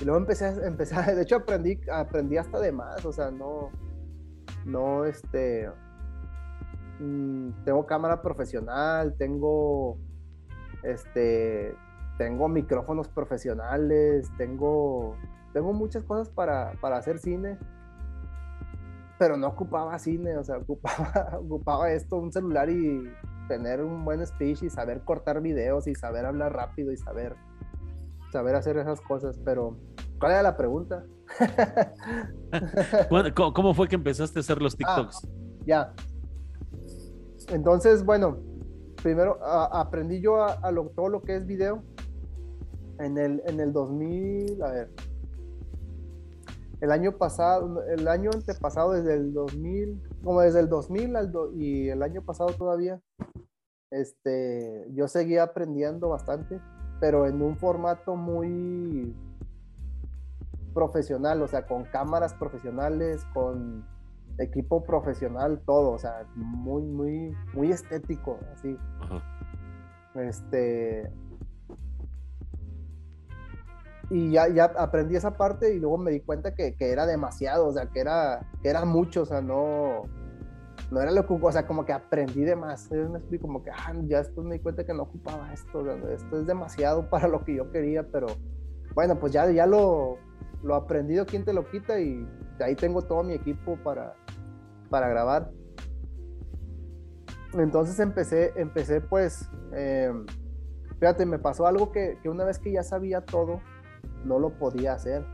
[0.00, 3.70] Y luego empecé, a, empecé de hecho aprendí, aprendí hasta de más, o sea, no,
[4.64, 5.70] no, este,
[6.98, 9.98] mm, tengo cámara profesional, tengo,
[10.82, 11.74] este,
[12.18, 15.16] tengo micrófonos profesionales, tengo,
[15.52, 17.58] tengo muchas cosas para, hacer cine,
[19.18, 23.10] pero no ocupaba cine, o sea, ocupaba, ocupaba esto, un celular y
[23.48, 27.34] tener un buen speech y saber cortar videos y saber hablar rápido y saber,
[28.30, 29.76] saber hacer esas cosas, pero
[30.18, 31.04] ¿cuál era la pregunta?
[33.54, 35.28] ¿Cómo fue que empezaste a hacer los ah, TikToks?
[35.66, 35.92] ya.
[37.48, 38.38] Entonces, bueno,
[39.02, 40.60] primero aprendí yo a,
[40.94, 41.82] todo lo que es video
[42.98, 44.90] en el, en el 2000, a ver,
[46.80, 51.88] el año pasado, el año antepasado, desde el 2000, como desde el 2000 al y
[51.88, 53.00] el año pasado todavía,
[53.90, 56.60] este, yo seguía aprendiendo bastante,
[57.00, 59.14] pero en un formato muy
[60.72, 63.84] profesional, o sea, con cámaras profesionales, con
[64.38, 68.76] equipo profesional, todo, o sea, muy, muy, muy estético, así.
[70.14, 71.10] Este.
[74.10, 77.72] Y ya, ya aprendí esa parte y luego me di cuenta que, era demasiado, o
[77.72, 80.02] sea, que era, que era mucho, o sea, no,
[80.90, 82.90] no era lo que, o sea, como que aprendí de más.
[82.90, 86.40] me explico, como que, ah, ya después me di cuenta que no ocupaba esto, esto
[86.40, 88.26] es demasiado para lo que yo quería, pero
[88.94, 90.18] bueno, pues ya, ya lo,
[90.62, 92.00] lo aprendido, ¿quién te lo quita?
[92.00, 92.26] Y
[92.60, 94.14] ahí tengo todo mi equipo para,
[94.90, 95.50] para grabar.
[97.54, 100.26] Entonces empecé, empecé pues, em,
[100.98, 103.60] fíjate, me pasó algo que, una vez que ya sabía todo,
[104.24, 105.24] no lo podía hacer.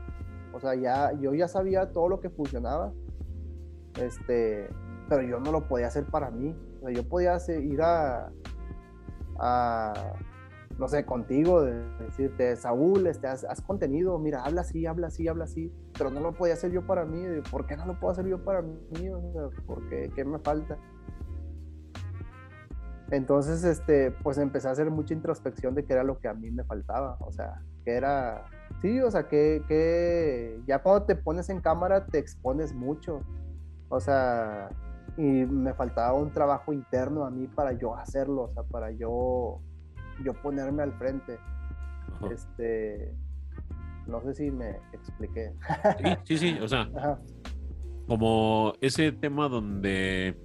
[0.53, 2.91] O sea, ya, yo ya sabía todo lo que funcionaba,
[4.01, 4.69] este,
[5.09, 6.55] pero yo no lo podía hacer para mí.
[6.81, 8.31] O sea, yo podía ir a,
[9.39, 9.93] a
[10.77, 15.45] no sé, contigo, de decirte, Saúl, este, haz, contenido, mira, habla así, habla así, habla
[15.45, 18.27] así, pero no lo podía hacer yo para mí, ¿por qué no lo puedo hacer
[18.27, 18.77] yo para mí?
[19.65, 20.11] ¿Por qué?
[20.15, 20.77] ¿Qué me falta?
[23.09, 26.51] Entonces, este, pues empecé a hacer mucha introspección de qué era lo que a mí
[26.51, 28.45] me faltaba, o sea, que era,
[28.81, 33.21] sí, o sea, que, que ya cuando te pones en cámara te expones mucho,
[33.89, 34.69] o sea,
[35.15, 39.61] y me faltaba un trabajo interno a mí para yo hacerlo, o sea, para yo
[40.23, 41.37] yo ponerme al frente.
[42.31, 43.13] Este,
[44.07, 45.53] no sé si me expliqué.
[46.23, 46.89] Sí, sí, sí, o sea,
[48.07, 50.37] como ese tema donde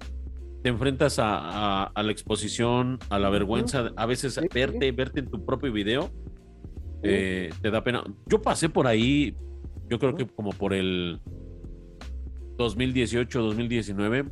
[0.61, 5.71] te enfrentas a, la exposición, a la vergüenza, a veces verte, verte en tu propio
[5.71, 6.09] video,
[7.03, 8.03] eh, te da pena.
[8.27, 9.35] Yo pasé por ahí,
[9.89, 11.21] yo creo que como por el
[12.57, 14.25] 2018, 2019,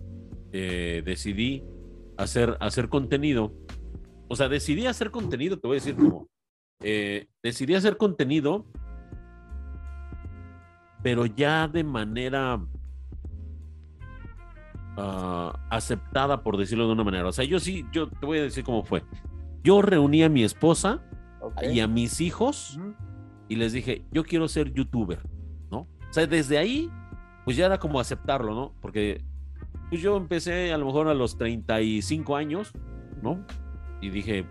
[0.53, 1.63] eh, decidí
[2.17, 3.53] hacer, hacer contenido
[4.31, 6.29] o sea, decidí hacer contenido, te voy a decir cómo.
[6.81, 8.65] Eh, decidí hacer contenido,
[11.03, 12.65] pero ya de manera
[14.95, 17.27] ah, aceptada, por decirlo de una manera.
[17.27, 19.03] O sea, yo sí, yo te voy a decir cómo fue.
[19.65, 21.03] Yo reuní a mi esposa
[21.41, 21.63] Ok.
[21.73, 22.79] y a mis hijos
[23.49, 25.19] y les dije, yo quiero ser youtuber,
[25.69, 25.79] ¿no?
[25.79, 26.89] O sea, desde ahí,
[27.43, 28.73] pues ya era como aceptarlo, ¿no?
[28.79, 29.25] Porque
[29.89, 32.71] pues yo empecé a lo mejor a los 35 años,
[33.21, 33.45] ¿no?
[34.01, 34.45] Y dije,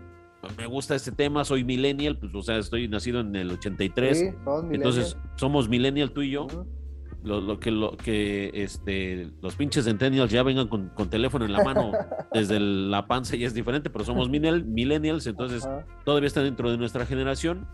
[0.57, 4.25] me gusta este tema, soy millennial, pues o sea, estoy nacido en el 83, Sí,
[4.71, 6.67] entonces somos millennial tú y yo, millennials.
[6.67, 7.27] Ujú.
[7.27, 11.51] lo, lo que, lo que este, los pinches centennials ya vengan con, con teléfono en
[11.53, 11.91] la mano
[12.33, 15.85] desde el- la panza y es diferente, pero somos millennial- millennials, entonces Ajá.
[16.05, 17.67] todavía está dentro de nuestra generación.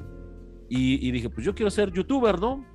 [0.69, 2.65] Y, y dije, pues yo quiero ser youtuber, ¿no?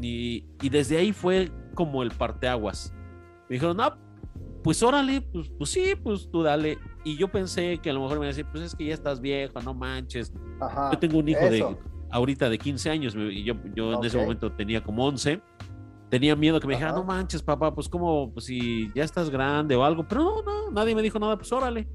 [0.00, 2.94] Y, y desde ahí fue como el parteaguas.
[3.50, 3.94] Me dijeron, no,
[4.62, 6.78] pues órale, pues, pues sí, pues tú dale.
[7.04, 8.94] Y yo pensé que a lo mejor me iba a decir, pues es que ya
[8.94, 10.32] estás viejo, no manches.
[10.60, 10.90] Ajá.
[10.92, 11.76] Yo tengo un hijo de
[12.10, 15.42] ahorita de 15 años y yo, yo en ese momento tenía como 11.
[16.10, 19.74] Tenía miedo que me dijera, no manches, papá, pues como, pues si ya estás grande
[19.74, 20.06] o algo.
[20.06, 21.88] Pero no, no, nadie me dijo nada, pues órale.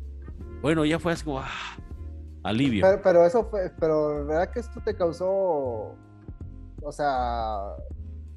[0.62, 1.78] Bueno, ya fue así como, ah,
[2.44, 2.82] alivio.
[2.84, 5.96] Pero, pero eso fue, pero ¿verdad que esto te causó,
[6.82, 7.60] o sea,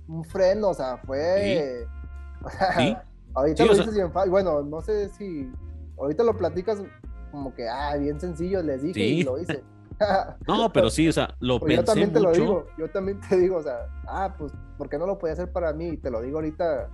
[0.07, 0.69] un freno?
[0.69, 1.87] O sea, fue...
[2.45, 2.97] o sea, Sí.
[3.35, 4.31] Ahorita Sí, lo sea- dices bien fácil.
[4.31, 5.51] Bueno, no sé si...
[5.99, 6.83] Ahorita lo platicas
[7.31, 9.23] como que, ah, bien sencillo, les dije y Sí.
[9.25, 9.63] lo hice.
[10.49, 12.31] No, pero sí, o sea, lo Pues yo pensé también te mucho.
[12.31, 15.35] lo digo, yo también te digo, o sea, ah, pues, ¿por qué no lo podía
[15.35, 15.89] hacer para mí?
[15.89, 16.89] Y te lo digo ahorita,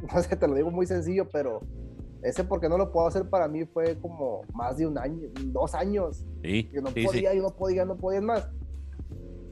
[0.12, 1.60] no sé, te lo digo muy sencillo, pero
[2.22, 5.72] ese porque no lo puedo hacer para mí fue como más de un año, dos
[5.76, 8.48] años, Sí, que no sí, podía, yo no podía, no podía más.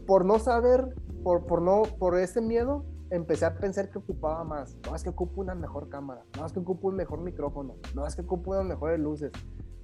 [0.05, 4.77] Por no saber, por, por no, por ese miedo, empecé a pensar que ocupaba más.
[4.87, 8.07] No es que ocupo una mejor cámara, no es que ocupo un mejor micrófono, no
[8.07, 9.31] es que ocupo unas mejores luces,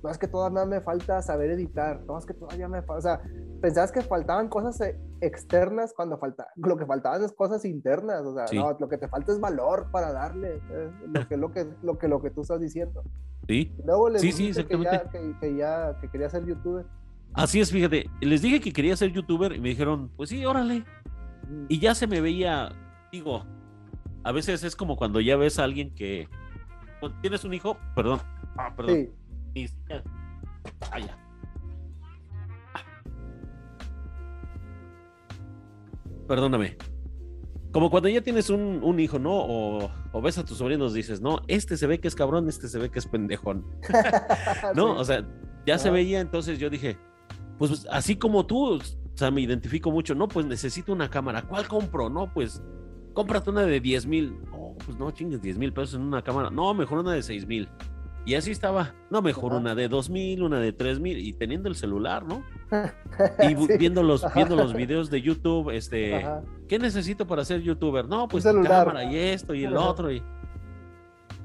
[0.02, 3.00] no es que todavía me falta saber editar, no es que todavía me falta, o
[3.00, 3.20] sea,
[3.60, 8.34] pensabas que faltaban cosas eh, externas cuando falta, lo que faltaban es cosas internas, o
[8.34, 8.56] sea, Sí.
[8.58, 10.60] no, lo que te falta es valor para darle,
[11.06, 13.04] lo que lo que lo que lo que tú estás diciendo.
[13.46, 13.72] Sí.
[13.78, 15.38] Y luego les Sí, sí, dijiste que ya, exactamente.
[15.40, 16.86] que, que ya que quería ser youtuber.
[17.34, 18.06] Así es, fíjate.
[18.20, 20.84] Les dije que quería ser youtuber y me dijeron, pues sí, órale.
[21.68, 22.70] Y ya se me veía,
[23.12, 23.44] digo,
[24.24, 26.28] a veces es como cuando ya ves a alguien que.
[27.20, 27.76] ¿Tienes un hijo?
[27.94, 28.20] Perdón.
[28.56, 29.10] Ah, perdón.
[29.54, 30.02] Sí, ya.
[30.90, 30.98] Ah.
[36.26, 36.76] Perdóname.
[37.72, 39.32] Como cuando ya tienes un, un hijo, ¿no?
[39.32, 42.68] O, o ves a tus sobrinos, dices, no, este se ve que es cabrón, este
[42.68, 43.66] se ve que es pendejón.
[44.74, 45.00] No, Sí.
[45.00, 45.26] o sea,
[45.66, 46.96] ya se veía, entonces yo dije,
[47.58, 48.80] pues así como tú, o
[49.14, 52.08] sea, me identifico mucho, no, pues necesito una cámara, ¿cuál compro?
[52.10, 52.62] No, pues
[53.12, 56.50] cómprate una de 10 mil, no, pues no chingues 10 mil pesos en una cámara,
[56.50, 57.68] no, mejor una de 6 mil.
[58.24, 61.68] Y así estaba, no, mejor una de 2 mil, una de 3 mil, y teniendo
[61.68, 62.44] el celular, ¿no?
[63.42, 63.76] Y Sí.
[63.78, 66.42] viendo, los, viendo los videos de YouTube, este, Ajá.
[66.68, 68.06] ¿qué necesito para ser youtuber?
[68.08, 68.86] No, pues celular.
[68.86, 69.88] cámara y esto y el Ajá.
[69.88, 70.12] otro.
[70.12, 70.22] Y,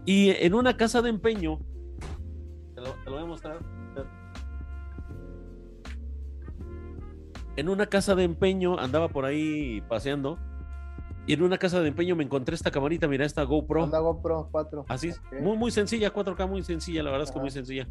[0.05, 1.59] y en una casa de empeño,
[2.75, 3.59] te lo, te lo voy a mostrar.
[7.55, 10.37] En una casa de empeño andaba por ahí paseando
[11.27, 13.83] y en una casa de empeño me encontré esta camarita, mira esta GoPro.
[13.83, 14.85] Anda GoPro 4.
[14.87, 15.41] Así es, Ok.
[15.41, 17.43] muy, muy sencilla, 4K, muy sencilla, la verdad es que Ajá.
[17.43, 17.87] muy sencilla.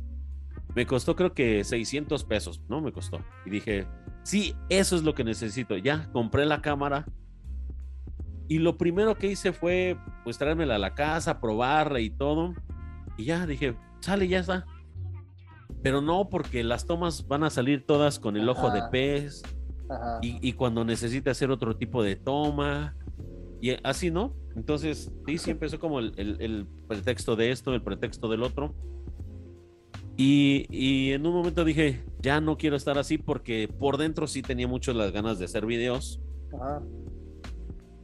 [0.75, 2.81] Me costó creo que 600 pesos, ¿no?
[2.81, 3.21] Me costó.
[3.45, 3.87] Y dije,
[4.25, 5.77] sí, eso es lo que necesito.
[5.77, 7.07] Ya, compré la cámara.
[8.49, 12.55] Y lo primero que hice fue, pues, traérmela a la casa, probarla y todo.
[13.17, 14.67] Y ya, dije, sale, ya está.
[15.83, 18.91] Pero no, porque las tomas van a salir todas con el ojo de Ajá.
[18.91, 19.43] pez.
[19.89, 20.19] Ajá.
[20.23, 22.97] Y, y cuando necesite hacer otro tipo de toma.
[23.61, 24.35] Y así, ¿no?
[24.55, 28.75] Entonces, sí, sí empezó como el, el- el pretexto de esto, el pretexto del otro.
[30.17, 34.41] Y, y en un momento dije, ya no quiero estar así porque por dentro sí
[34.43, 36.21] tenía mucho las ganas de hacer videos.
[36.55, 36.83] Ajá.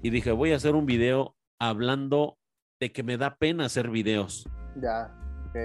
[0.03, 2.37] Y dije, voy a hacer un video hablando
[2.81, 4.49] de que me da pena hacer videos.
[4.83, 5.15] Ya.
[5.49, 5.57] Ok.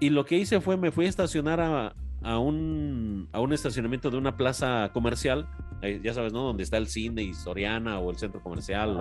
[0.00, 4.10] Y lo que hice fue, me fui a estacionar a, a un, a un estacionamiento
[4.10, 5.48] de una plaza comercial,
[5.82, 6.42] eh, ya sabes, ¿no?
[6.42, 8.90] Donde está el cine y Soriana o el centro comercial.
[8.90, 9.00] o-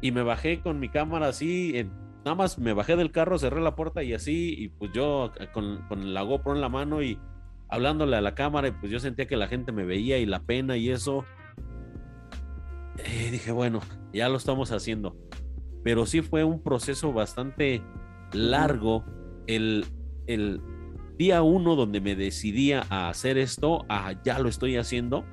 [0.00, 1.92] y me bajé con mi cámara así, en-
[2.24, 5.48] nada más me bajé del carro, cerré la puerta y así, y pues yo eh,
[5.52, 7.18] con, con la GoPro en la mano y
[7.68, 10.40] hablándole a la cámara, y pues yo sentía que la gente me veía y la
[10.42, 11.24] pena y eso.
[12.98, 13.80] Eh, dije, bueno,
[14.12, 15.16] ya lo estamos haciendo.
[15.82, 17.82] Pero sí fue un proceso bastante
[18.32, 19.04] largo
[19.46, 19.84] el,
[20.26, 20.60] el
[21.18, 25.24] día uno donde me decidía a hacer esto, a ya lo estoy haciendo.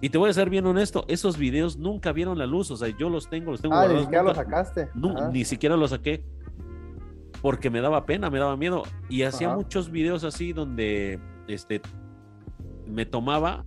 [0.00, 2.88] Y te voy a ser bien honesto, esos videos nunca vieron la luz, o sea,
[2.98, 4.88] yo los tengo, los tengo Ah, ni guardados, siquiera lo nunca- sacaste.
[5.32, 6.24] ni siquiera los saqué
[7.40, 9.56] porque me daba pena, me daba miedo y hacía Ajá.
[9.56, 11.18] muchos videos así donde
[11.48, 11.80] este
[12.86, 13.64] me tomaba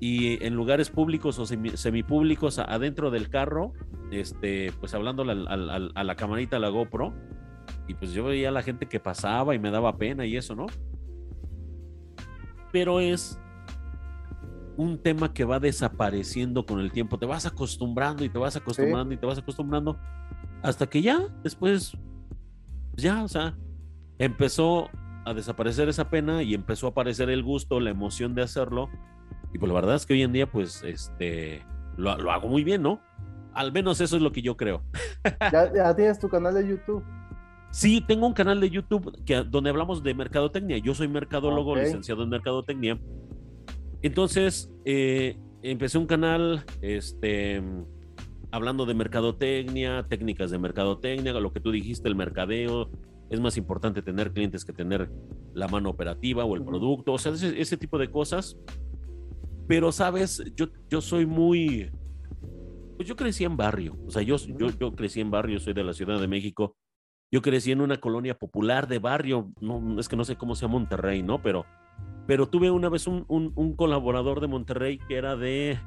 [0.00, 3.72] y en lugares públicos o semi- semipúblicos adentro del carro,
[4.10, 7.12] este, pues al- a la camarita, a la GoPro,
[7.90, 10.54] y pues yo veía a la gente que pasaba y me daba pena y eso,
[10.54, 10.66] ¿no?
[12.70, 13.36] Pero es
[14.76, 17.18] un tema que va desapareciendo con el tiempo.
[17.18, 19.98] Te vas acostumbrando y te vas acostumbrando y te vas acostumbrando
[20.62, 21.96] hasta que ya, después,
[22.94, 23.58] ya, o sea,
[24.18, 24.88] empezó
[25.24, 28.88] a desaparecer esa pena y empezó a aparecer el gusto, la emoción de hacerlo.
[29.52, 32.82] Y pues la verdad es que hoy en día, pues, este, lo, hago muy bien,
[32.82, 33.00] ¿no?
[33.52, 34.84] Al menos eso es lo que yo creo.
[35.52, 37.02] ¿Ya, ya tienes tu canal de YouTube?
[37.70, 40.78] Sí, tengo un canal de YouTube que, donde hablamos de mercadotecnia.
[40.78, 42.98] Yo soy mercadólogo, licenciado en mercadotecnia.
[44.02, 47.62] Entonces, eh, empecé un canal este,
[48.50, 52.90] hablando de mercadotecnia, técnicas de mercadotecnia, lo que tú dijiste, el mercadeo.
[53.30, 55.08] Es más importante tener clientes que tener
[55.54, 58.56] la mano operativa o el producto, o sea, ese, tipo de cosas.
[59.68, 61.88] Pero, sabes, yo, yo soy muy...
[62.96, 65.84] Pues yo crecí en barrio, o sea, yo, yo, yo crecí en barrio, soy de
[65.84, 66.76] la Ciudad de México
[67.30, 70.68] yo crecí en una colonia popular de barrio, no, es que no sé cómo sea
[70.68, 71.40] Monterrey, ¿no?
[71.40, 71.64] Pero,
[72.26, 75.78] pero tuve una vez un, un, colaborador de Monterrey que era de...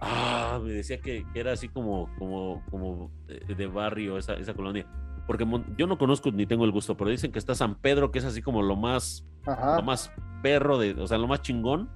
[0.00, 4.86] Ah, me decía que, era así como, como, como de, barrio esa, esa colonia.
[5.26, 5.46] Porque
[5.76, 8.24] yo no conozco ni tengo el gusto, pero dicen que está San Pedro, que es
[8.24, 11.88] así como lo más, lo más perro, de, o sea, lo más chingón.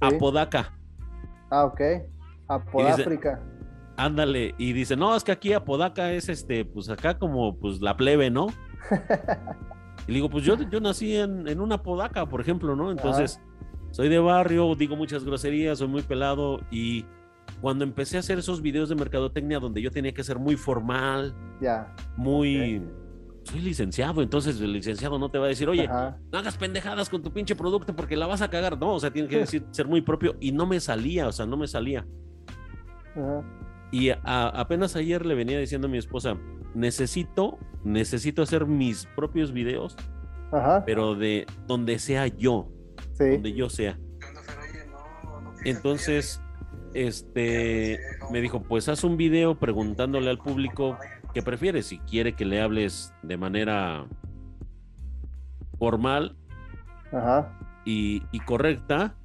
[0.00, 0.72] Apodaca.
[1.50, 1.80] Ah, ok.
[2.48, 3.42] Apodáfrica.
[4.00, 7.98] Ándale, y dice, no, es que aquí Apodaca es este, pues acá como pues la
[7.98, 8.46] plebe, ¿no?
[10.08, 12.90] y digo, pues yo, yo nací en, en una Apodaca, por ejemplo, ¿no?
[12.90, 13.42] Entonces,
[13.90, 17.04] soy de barrio, digo muchas groserías, soy muy pelado y
[17.60, 21.34] cuando empecé a hacer esos videos de mercadotecnia donde yo tenía que ser muy formal,
[21.60, 22.82] ya, muy...
[23.42, 27.22] Soy licenciado, entonces el licenciado no te va a decir, oye, no hagas pendejadas con
[27.22, 28.78] tu pinche producto porque la vas a cagar.
[28.78, 31.44] No, o sea, tiene que decir, ser muy propio y no me salía, o sea,
[31.44, 32.06] no me salía.
[33.14, 33.59] Ajá.
[33.92, 36.36] Y apenas ayer le venía diciendo a mi esposa,
[36.74, 39.96] necesito, necesito hacer mis propios videos,
[40.86, 42.68] pero de donde sea yo,
[43.34, 43.98] donde yo sea.
[45.64, 46.40] Entonces,
[46.94, 47.98] este,
[48.30, 50.96] me dijo, pues haz un video preguntándole al público
[51.34, 54.06] qué prefiere, si quiere que le hables de manera
[55.78, 56.36] formal
[57.84, 59.16] Y, y correcta,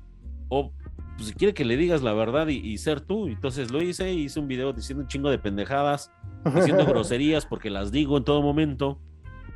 [0.49, 0.71] o
[1.15, 3.27] pues si quiere que le digas la verdad y, ser tú.
[3.27, 6.11] Entonces lo hice, hice un video diciendo un chingo de pendejadas,
[6.53, 8.99] diciendo groserías porque las digo en todo momento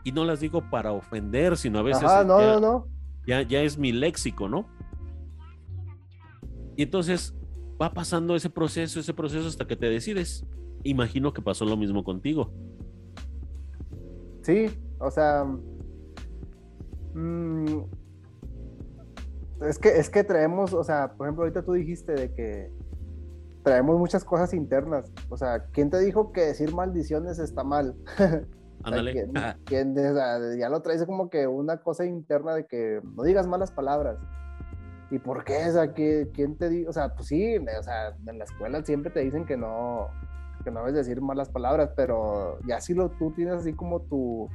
[0.04, 2.88] y no las digo para ofender, sino a veces ya, no, no.
[3.28, 4.68] Ya, ya es mi léxico, ¿no?
[6.78, 7.36] Y entonces
[7.82, 10.46] va pasando ese proceso, ese proceso hasta que te decides.
[10.84, 12.54] Imagino que pasó lo mismo contigo.
[14.44, 14.70] Sí,
[15.00, 15.46] o sea,
[17.14, 17.82] mmm,
[19.62, 22.72] es que, es que traemos, o sea, por ejemplo, ahorita tú dijiste de que
[23.64, 25.12] traemos muchas cosas internas.
[25.30, 27.96] O sea, ¿quién te dijo que decir maldiciones está mal?
[28.84, 29.30] Ándale.
[30.58, 34.18] ya lo traes como que una cosa interna de que no digas malas palabras.
[35.12, 35.68] ¿Y por qué?
[35.68, 36.90] O sea, ¿quién te dijo?
[36.90, 40.08] O sea, pues sí, o sea, en la escuela siempre te dicen que no,
[40.64, 44.50] que no debes decir malas palabras, pero ya si lo, tú tienes así como tu,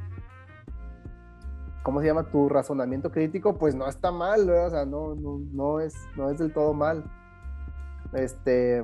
[1.85, 2.24] ¿cómo se llama?
[2.31, 6.39] Tu razonamiento crítico, pues no está mal, o sea, no, no, no, es, no es
[6.39, 7.05] del todo mal.
[8.15, 8.82] Este,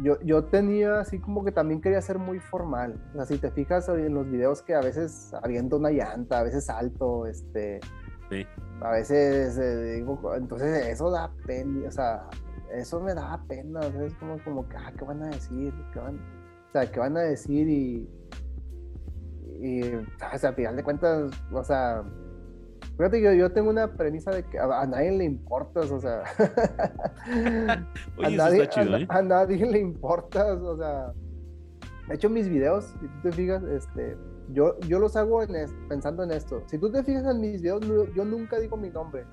[0.00, 3.02] yo, yo tenía así como que también quería ser muy formal.
[3.10, 6.42] O sea, si te fijas en los videos que a veces aviento una llanta, a
[6.44, 7.80] veces salto, este,
[8.30, 8.46] sí.
[8.80, 12.28] a veces eh, digo, entonces eso da pena, o sea,
[12.72, 15.74] eso me da pena, es como, como que, ah, ¿qué van a decir?
[15.92, 16.18] ¿Qué van?
[16.68, 17.68] O sea, ¿qué van a decir?
[17.68, 18.08] Y,
[19.60, 22.04] y, o sea, al final de cuentas, o sea,
[22.96, 26.22] fíjate, yo, yo tengo una premisa de que a, nadie le importas, o sea,
[28.22, 29.06] a, nadie, ¿eh?
[29.08, 31.12] a, nadie le importas, o sea,
[32.10, 34.16] he hecho mis videos, si tú te fijas, este,
[34.50, 35.40] yo, yo los hago
[35.88, 36.62] pensando en esto.
[36.66, 37.80] Si tú te fijas en mis videos,
[38.14, 39.24] yo nunca digo mi nombre.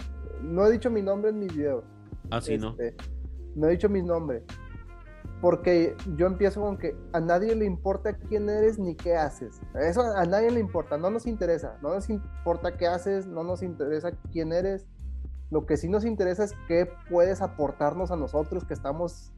[0.42, 1.84] No he dicho mi nombre en mis videos.
[2.30, 2.70] Ah, sí, ¿no?
[2.80, 2.96] Este,
[3.56, 4.44] no he dicho mi nombre
[5.42, 9.60] porque yo empiezo con que a nadie le importa quién eres ni qué haces.
[9.74, 13.64] Eso a nadie le importa, no nos interesa, no nos importa qué haces, no nos
[13.64, 14.88] interesa quién eres.
[15.50, 19.34] Lo que sí nos interesa es qué puedes aportarnos a nosotros que estamos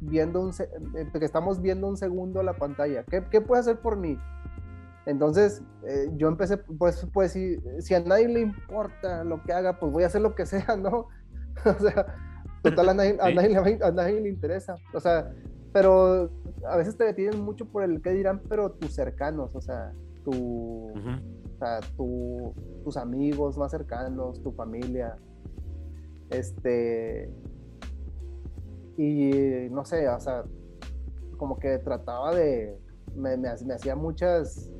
[0.00, 3.04] viendo un, eh, que estamos viendo un segundo la pantalla.
[3.04, 4.18] ¿Qué, qué puedes hacer por mí?
[5.06, 9.78] Entonces, eh, yo empecé, pues, pues si, si a nadie le importa lo que haga,
[9.78, 11.08] pues voy a hacer lo que sea, ¿no?
[11.64, 12.33] o sea,
[12.64, 14.76] Total, a nadie, a, nadie, le interesa.
[14.94, 15.30] O sea,
[15.72, 16.30] pero
[16.66, 19.92] a veces te detienen mucho por el que dirán, pero tus cercanos, o sea,
[20.24, 25.14] tu, o sea, tu, tus amigos más cercanos, tu familia.
[26.30, 27.30] Este.
[28.96, 30.44] Y no sé, o sea,
[31.36, 32.78] como que trataba de,
[33.14, 34.70] me, me, me hacía muchas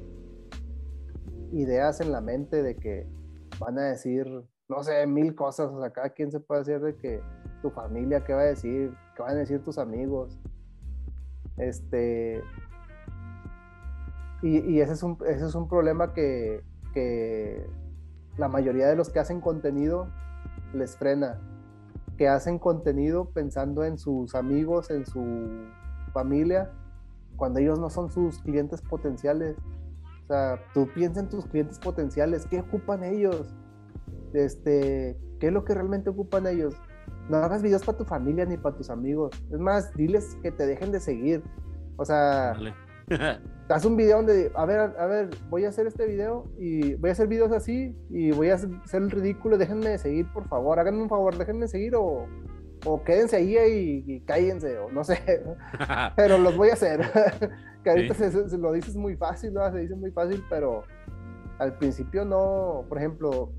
[1.52, 3.06] ideas en la mente de que
[3.58, 4.26] van a decir,
[4.68, 7.20] no sé, mil cosas, o sea, cada quien se puede hacer de que
[7.64, 10.38] tu familia, qué va a decir, qué van a decir tus amigos.
[11.56, 12.42] Este.
[14.42, 16.62] Y, ese, es un, ese es un problema que,
[16.92, 17.66] que
[18.36, 20.08] la mayoría de los que hacen contenido
[20.74, 21.40] les frena.
[22.18, 25.22] Que hacen contenido pensando en sus amigos, en su
[26.12, 26.70] familia,
[27.36, 29.56] cuando ellos no son sus clientes potenciales.
[30.24, 33.54] O sea, tú piensa en tus clientes potenciales, ¿qué ocupan ellos?
[34.34, 36.74] Este, ¿qué es lo que realmente ocupan ellos?
[37.28, 39.30] No hagas videos para tu familia ni para tus amigos.
[39.50, 41.42] Es más, diles que te dejen de seguir.
[41.96, 42.54] O sea,
[43.68, 47.10] haz un video donde, a ver, a ver, voy a hacer este video y voy
[47.10, 49.58] a hacer videos así y voy a hacer el ridículo.
[49.58, 50.78] Déjenme de seguir, por favor.
[50.78, 52.26] Háganme un favor, déjenme de seguir o,
[52.84, 55.42] o quédense ahí y, cállense, o no sé.
[56.16, 57.00] pero los voy a hacer.
[57.84, 59.70] que ahorita se, lo dices muy fácil, ¿no?
[59.70, 60.82] Se dice muy fácil, pero
[61.58, 62.84] al principio no.
[62.88, 63.50] Por ejemplo,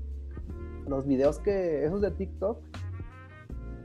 [0.86, 2.58] los videos que, esos de TikTok,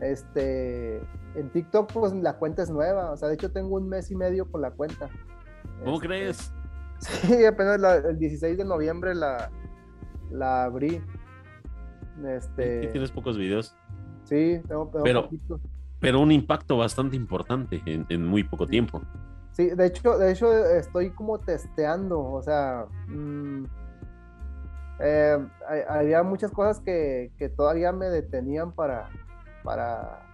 [0.02, 0.98] este,
[1.36, 4.16] en TikTok pues la cuenta es nueva, o sea, de hecho tengo un mes y
[4.16, 5.10] medio con la cuenta.
[5.84, 6.54] ¿Cómo este, crees?
[7.02, 9.50] Sí, apenas el 16 de noviembre la,
[10.30, 11.02] la abrí.
[12.28, 12.88] Este...
[12.88, 13.76] ¿Tienes pocos videos?
[14.26, 15.28] Sí, tengo, pero,
[16.00, 19.02] pero un impacto bastante importante en, muy poco tiempo.
[19.52, 23.66] Sí, de hecho, de hecho estoy como testeando, o sea, mm,
[25.00, 25.38] eh,
[25.90, 29.10] había muchas cosas que, todavía me detenían para,
[29.64, 30.28] para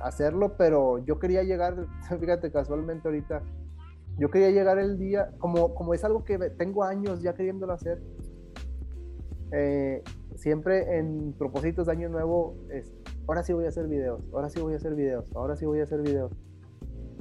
[0.00, 1.86] hacerlo, pero yo quería llegar,
[2.20, 3.42] fíjate, casualmente ahorita,
[4.18, 8.02] yo quería llegar el día, como, como es algo que tengo años ya queriéndolo hacer,
[9.52, 10.02] eh,
[10.34, 12.92] siempre en propósitos de año nuevo, es,
[13.26, 15.80] ahora sí voy a hacer videos, ahora sí voy a hacer videos, ahora sí voy
[15.80, 16.32] a hacer videos.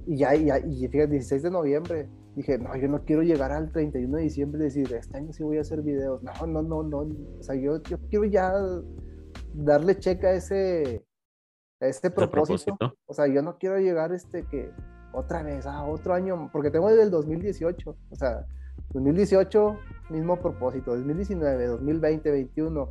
[0.05, 3.51] Y ya, y, ya, y fíjate, 16 de noviembre, dije, no, yo no quiero llegar
[3.51, 6.23] al 31 de diciembre y decir, este año sí voy a hacer videos.
[6.23, 6.99] No, no, no, no.
[7.39, 8.53] O sea, yo, yo quiero ya
[9.53, 11.03] darle checa a ese,
[11.79, 12.95] a ese propósito.
[13.05, 14.71] O sea, yo no quiero llegar este que
[15.11, 17.95] otra vez, a ah, otro año, porque tengo desde el 2018.
[18.11, 18.45] O sea,
[18.93, 19.79] 2018,
[20.09, 20.95] mismo propósito.
[20.95, 22.89] 2019, 2020, 2021.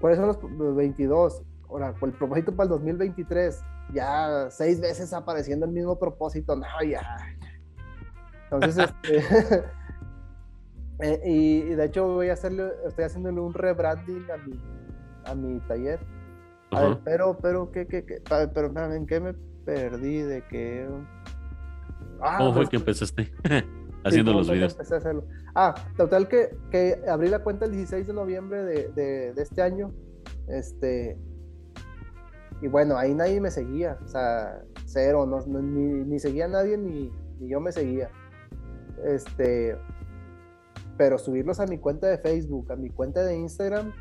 [0.00, 1.42] ¿Cuáles son los 22?
[1.68, 3.60] Ahora, el propósito para el 2023,
[3.92, 6.56] ya seis veces apareciendo el mismo propósito.
[6.56, 7.02] No, ya,
[8.50, 9.64] entonces, este,
[11.00, 14.60] eh, y, de hecho voy a hacerle, estoy haciéndole un rebranding a mi,
[15.24, 16.00] a mi taller.
[16.70, 18.22] A ver, pero, pero, ¿qué, qué, qué?
[18.54, 19.34] Pero, ¿en qué me
[19.64, 20.18] perdí?
[20.22, 20.88] De que...
[22.20, 23.32] Ah, ¿Cómo fue pues que empezaste
[24.04, 24.76] haciendo los videos?
[25.54, 29.62] Ah, total que, que abrí la cuenta el 16 de noviembre de, de, de este
[29.62, 29.92] año.
[30.48, 31.16] Este,
[32.60, 36.76] y bueno, ahí nadie me seguía, o sea, cero, no, ni, ni, seguía a nadie
[36.76, 38.10] ni, ni, yo me seguía.
[39.04, 39.76] Este,
[40.96, 43.92] pero subirlos a mi cuenta de Facebook, a mi cuenta de Instagram,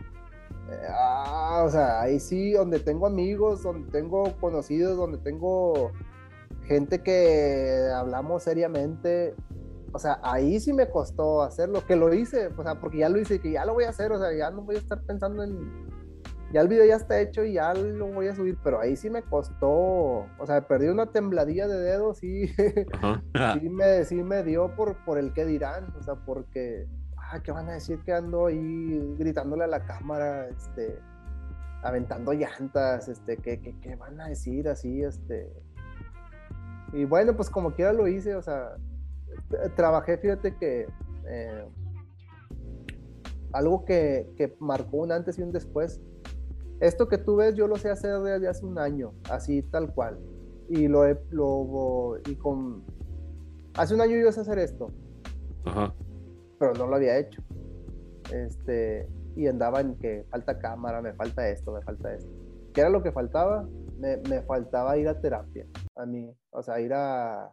[0.90, 5.92] ah, o sea, ahí sí, donde tengo amigos, donde tengo conocidos, donde tengo
[6.66, 9.36] gente que hablamos seriamente,
[9.94, 13.20] o sea, ahí sí me costó hacerlo, que lo hice, o sea, porque ya lo
[13.20, 15.44] hice, que ya lo voy a hacer, o sea, ya no voy a estar pensando
[15.44, 15.88] en
[16.54, 19.10] ya el video ya está hecho y ya lo voy a subir, pero ahí sí
[19.10, 22.48] me costó, o sea, perdí una tembladilla de dedos y
[23.60, 26.88] sí, me, sí me dio por, por el que dirán, o sea, porque,
[27.32, 31.00] ah, ¿qué van a decir que ando ahí gritándole a la cámara, este,
[31.84, 35.52] aventando llantas, este, ¿qué, qué, qué van a decir así, este?
[36.94, 38.78] Y bueno, pues como quiera lo hice, o sea,
[39.76, 40.88] trabajé, fíjate que...
[41.30, 41.66] Eh,
[43.54, 46.02] algo que, que marcó un antes y un después
[46.80, 50.20] esto que tú ves, yo lo sé hacer desde hace un año, así tal cual.
[50.70, 52.84] Y lo he, lo, y con,
[53.76, 54.92] hace un año yo sé hacer esto.
[55.66, 55.94] Ajá.
[56.60, 57.42] Pero no lo había hecho.
[58.32, 62.30] Este, y andaba en que falta cámara, me falta esto, me falta esto.
[62.74, 63.68] ¿Qué era lo que faltaba?
[63.98, 65.66] Me, me faltaba ir a terapia,
[65.96, 66.34] a mí.
[66.52, 67.46] O sea, ir a,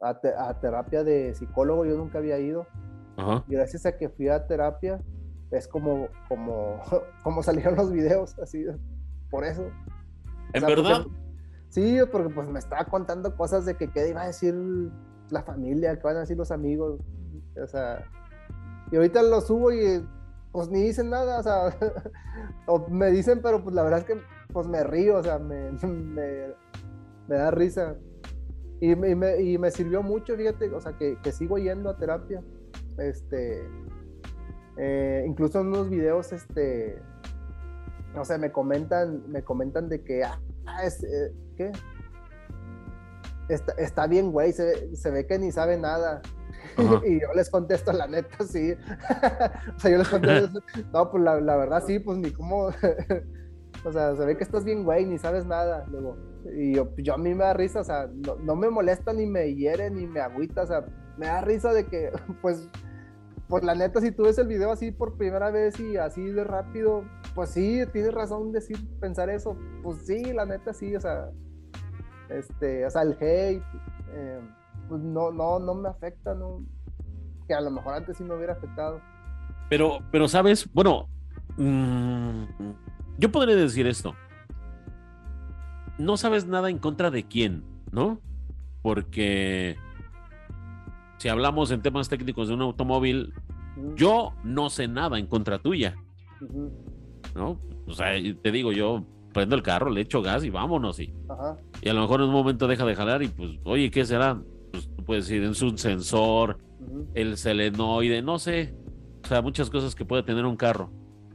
[0.00, 2.66] a, a terapia de psicólogo, yo nunca había ido.
[3.16, 3.44] Ajá.
[3.48, 5.00] Y gracias a que fui a terapia,
[5.50, 6.80] es como, como,
[7.22, 8.64] como salieron los videos, así,
[9.30, 9.70] por eso.
[10.52, 11.06] ¿En verdad?
[11.68, 14.54] sí, porque pues me estaba contando cosas de que qué iba a decir
[15.30, 17.00] la familia, qué van a decir los amigos,
[17.62, 18.04] o sea,
[18.90, 20.06] y ahorita lo subo y
[20.52, 21.76] pues ni dicen nada, o sea,
[22.66, 24.20] o me dicen, pero pues la verdad es que
[24.52, 26.54] pues me río, o sea, me, me,
[27.28, 27.96] da risa.
[28.80, 32.42] Y, me, y me sirvió mucho, fíjate, o sea, que, que sigo yendo a terapia.
[32.98, 33.66] Este,
[34.76, 36.98] eh, incluso en unos videos, este,
[38.14, 40.38] no sé, me comentan, me comentan de que, ah,
[40.84, 41.72] eh, ¿qué?
[43.48, 46.20] está, está bien, güey, se, se, ve que ni sabe nada.
[47.06, 48.72] y yo les contesto, la neta, sí.
[49.76, 50.60] o sea, yo les contesto,
[50.92, 52.70] no, pues la, la verdad sí, pues ni cómo.
[53.84, 55.86] o sea, se ve que estás bien, güey, ni sabes nada.
[55.90, 56.16] Luego,
[56.54, 59.26] y yo, yo a mí me da risa, o sea, no, no me molesta, ni
[59.26, 60.84] me hiere, ni me agüita, o sea,
[61.16, 62.12] me da risa de que,
[62.42, 62.68] pues,
[63.48, 66.44] pues la neta, si tú ves el video así por primera vez y así de
[66.44, 69.56] rápido, pues sí, tienes razón decir, pensar eso.
[69.82, 71.30] Pues sí, la neta sí, o sea,
[72.28, 73.62] este, o sea, el hate,
[74.12, 74.40] eh,
[74.88, 76.62] pues no, no, no me afecta, no,
[77.46, 79.00] que a lo mejor antes sí me hubiera afectado.
[79.68, 81.08] Pero, pero sabes, bueno,
[81.56, 82.44] mmm,
[83.18, 84.14] yo podría decir esto.
[85.98, 88.20] No sabes nada en contra de quién, ¿no?
[88.82, 89.76] Porque
[91.18, 93.32] si hablamos en temas técnicos de un automóvil,
[93.94, 95.96] yo no sé nada en contra tuya.
[97.34, 97.58] ¿No?
[97.86, 98.08] O sea,
[98.42, 101.00] te digo, yo prendo el carro, le echo gas y vámonos.
[101.00, 101.14] Y,
[101.82, 104.40] y a lo mejor en un momento deja de jalar y pues, oye, ¿qué será?
[105.06, 106.58] Pues puedes decir, es un sensor,
[107.14, 108.74] el selenoide, no sé.
[109.24, 110.90] O sea, muchas cosas que puede tener un carro.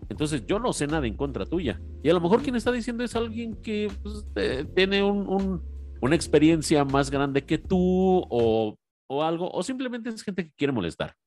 [0.10, 1.82] Entonces yo no sé nada en contra tuya.
[2.04, 5.62] Y a lo mejor quien está diciendo es alguien que pues, eh, tiene un,
[6.02, 8.76] una experiencia más grande que tú o
[9.12, 11.18] o algo, o simplemente es gente que quiere molestar.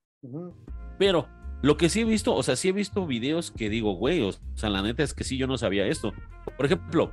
[0.99, 1.29] Pero
[1.61, 4.33] lo que sí he visto, o sea, sí he visto videos que digo, güey, o
[4.55, 6.15] sea, la neta es que sí, yo no sabía esto.
[6.57, 7.13] Por ejemplo,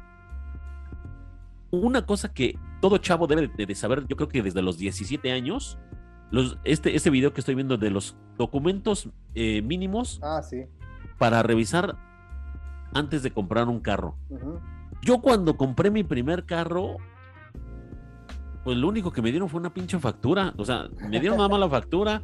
[1.71, 5.77] una cosa que todo chavo debe de, saber, yo creo que desde los 17 años,
[6.31, 10.65] los, este, este video que estoy viendo de los documentos eh, mínimos ah, sí.
[11.17, 11.95] para revisar
[12.93, 14.17] antes de comprar un carro.
[15.01, 16.97] Yo cuando compré mi primer carro,
[18.63, 20.53] pues lo único que me dieron fue una pinche factura.
[20.57, 22.21] O sea, me dieron nada más la factura.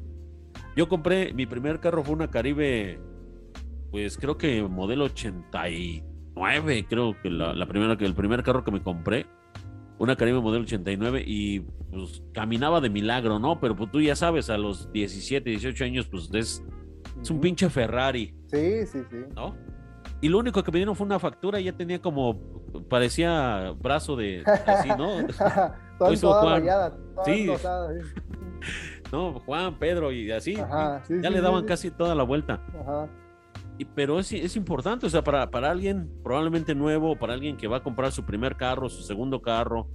[0.75, 2.99] Yo compré, mi primer carro fue una Caribe,
[3.91, 8.81] pues creo que modelo 89, creo que la, primera, que el primer carro que me
[8.81, 9.25] compré,
[9.99, 11.61] una Caribe modelo 89 y
[11.91, 13.59] pues caminaba de milagro, ¿no?
[13.59, 16.63] Pero pues tú ya sabes, a los 17, 18 años, pues es,
[17.21, 18.35] es un pinche Ferrari.
[18.47, 19.17] Sí, sí, sí.
[19.35, 19.55] ¿No?
[20.21, 22.39] Y lo único que me dieron fue una factura y ya tenía como,
[22.89, 25.27] parecía brazo de, así, ¿no?
[25.97, 26.61] toda, Juan.
[26.61, 27.49] Rayada, sí.
[29.11, 30.55] no, Juan, Pedro y así.
[30.55, 32.61] ya le daban casi toda la vuelta.
[32.81, 33.07] Ajá.
[33.85, 37.77] Pero es, es, importante, o sea, para, para alguien probablemente nuevo, para alguien que va
[37.77, 39.87] a comprar su primer carro, su segundo carro,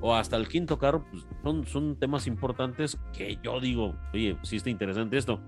[0.00, 4.56] o hasta el quinto carro, pues son, son temas importantes que yo digo, oye, sí
[4.56, 5.40] está interesante esto.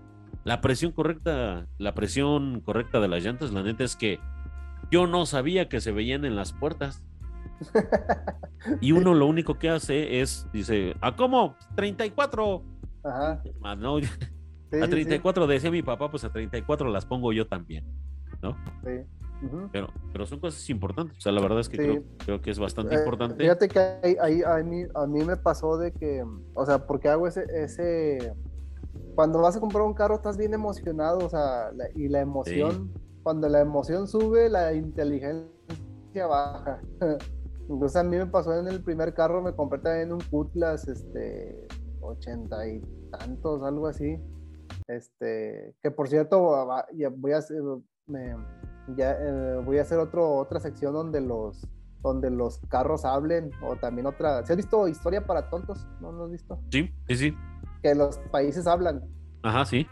[0.44, 4.18] La presión correcta, la presión correcta de las llantas, la neta es que
[4.90, 7.02] yo no sabía que se veían en las puertas.
[8.80, 11.56] y uno lo único que hace es, dice, ¿a cómo?
[11.76, 12.62] 34.
[13.04, 13.42] Ajá.
[13.62, 13.98] Ah, no,
[14.80, 17.84] a 34 decía mi papá, pues a 34 las pongo yo también,
[18.42, 18.56] ¿no?
[18.84, 19.04] Sí.
[19.72, 22.58] pero, pero son cosas importantes, o sea, la verdad es que creo, creo, que es
[22.58, 23.42] bastante eh, importante.
[23.42, 23.78] Fíjate que
[24.20, 26.24] ahí, a, mí, a mí me pasó de que,
[26.54, 28.34] o sea, porque hago ese, ese,
[29.14, 32.92] cuando vas a comprar un carro estás bien emocionado, o sea, y la emoción,
[33.22, 35.50] cuando la emoción sube, la inteligencia
[36.28, 36.80] baja.
[37.68, 41.66] Entonces a mí me pasó en el primer carro, me compré también un Cutlass, este,
[42.00, 42.80] ochenta y
[43.10, 44.18] tantos, algo así.
[44.88, 47.62] Este, que por cierto, ya voy a hacer,
[48.96, 51.68] ya, eh, voy a hacer otro, otra sección donde los,
[52.02, 54.44] donde los carros hablen, o también otra.
[54.44, 55.86] ¿Se has visto Historia para Tontos?
[56.00, 56.60] ¿No lo has visto?
[56.70, 57.36] Sí, sí, sí.
[57.82, 59.02] Que los países hablan.
[59.42, 59.86] Ajá, sí.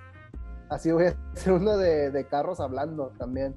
[0.68, 3.54] Así voy a hacer uno de, de carros hablando también.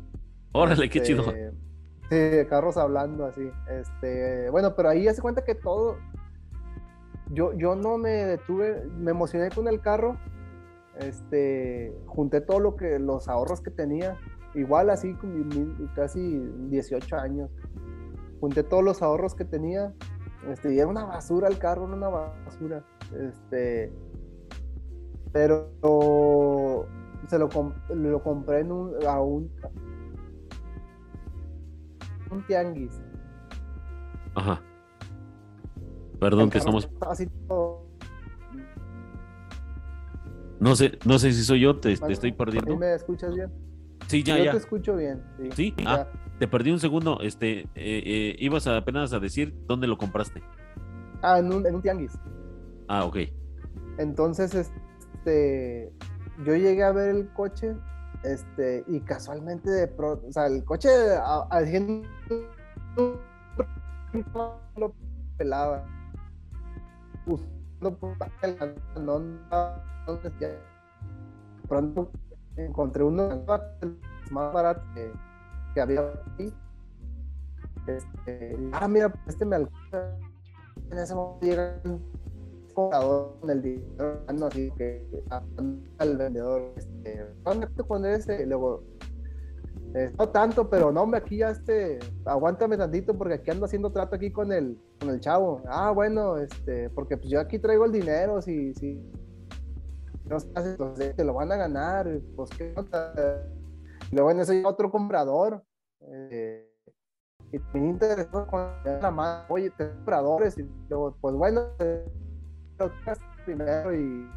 [0.51, 1.23] Órale, qué chido.
[1.31, 1.63] Este,
[2.09, 3.49] Sí, carros hablando así.
[3.69, 5.97] Este, bueno, pero ahí hace cuenta que todo.
[7.31, 10.17] Yo, yo no me detuve, me emocioné con el carro.
[10.99, 14.17] Este, junté todo lo que, los ahorros que tenía.
[14.53, 15.15] Igual así,
[15.95, 16.39] casi
[16.69, 17.49] 18 años.
[18.39, 19.93] Junté todos los ahorros que tenía.
[20.49, 22.83] Este, y era una basura el carro, una basura.
[23.17, 23.91] Este,
[25.31, 26.87] pero
[27.27, 27.49] se lo,
[27.89, 29.51] lo compré en un, a un,
[32.29, 33.01] un tianguis.
[34.35, 34.61] Ajá.
[36.19, 36.89] Perdón que estamos.
[40.63, 42.77] No sé, no sé si soy yo, te, estoy perdiendo.
[42.77, 43.51] ¿Me escuchas bien?
[44.07, 44.51] Sí, ya, yo ya.
[44.51, 45.21] te escucho bien.
[45.55, 46.07] Sí, ah,
[46.39, 47.19] te perdí un segundo.
[47.21, 50.41] Este, eh, eh, ibas apenas a decir dónde lo compraste.
[51.21, 52.17] Ah, en un, en un tianguis.
[52.87, 53.17] Ah, ok.
[53.97, 55.91] Entonces, este,
[56.45, 57.75] yo llegué a ver el coche
[58.23, 60.87] este, y casualmente de pronto, o sea, el coche
[61.51, 62.07] haciendo
[64.77, 64.95] lo
[65.37, 65.85] pelaba.
[67.25, 67.39] Por
[71.67, 72.11] pronto
[72.55, 73.43] encontré uno
[74.31, 74.81] más barato
[75.73, 76.01] que, había
[76.33, 76.53] aquí.
[77.87, 80.17] Este, ah, mira, este me alcanza.
[80.91, 82.01] en ese momento llega un
[82.73, 85.05] comprador con el dinero, así que
[85.97, 88.43] al vendedor, este, ¿dónde te pones ese?
[88.43, 88.83] Y luego,
[89.95, 93.91] eh, no tanto, pero no, hombre, aquí ya este, aguántame tantito porque aquí ando haciendo
[93.91, 95.61] trato aquí con el, con el chavo.
[95.67, 99.01] Ah, bueno, este, porque pues yo aquí traigo el dinero, si, si
[100.25, 103.13] no entonces te lo van a ganar, pues qué nota.
[104.11, 105.63] Luego en eso otro comprador.
[106.01, 106.69] Eh,
[107.51, 111.61] y me interesó con la mano, oye, te compradores, y luego, pues bueno,
[113.45, 114.27] primero y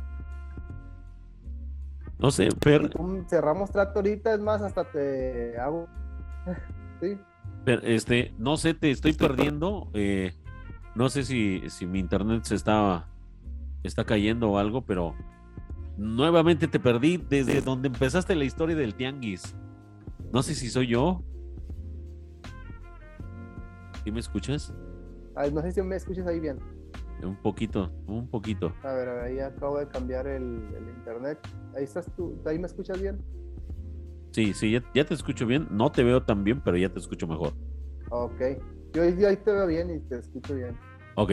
[2.18, 2.88] no sé, pero...
[3.28, 5.86] Cerramos trato ahorita, es más, hasta te hago...
[7.00, 7.18] sí.
[7.64, 9.90] Pero, este, no sé, te estoy perdiendo.
[9.92, 10.32] Eh,
[10.94, 13.08] no sé si, si mi internet se está,
[13.82, 15.14] está cayendo o algo, pero
[15.96, 19.54] nuevamente te perdí desde donde empezaste la historia del tianguis.
[20.32, 21.22] No sé si soy yo.
[24.04, 24.72] ¿Sí me escuchas?
[25.34, 26.58] Ay, no sé si me escuchas ahí bien.
[27.22, 28.72] Un poquito, un poquito.
[28.82, 30.62] A ver, ahí acabo de cambiar el,
[30.96, 31.38] internet.
[31.74, 33.18] Ahí estás tú, ¿ahí me escuchas bien?
[34.32, 35.66] Sí, sí, ya, te escucho bien.
[35.70, 37.54] No te veo tan bien, pero ya te escucho mejor.
[38.10, 38.40] Ok.
[38.92, 40.76] Yo ahí te veo bien y te escucho bien.
[41.14, 41.32] Ok.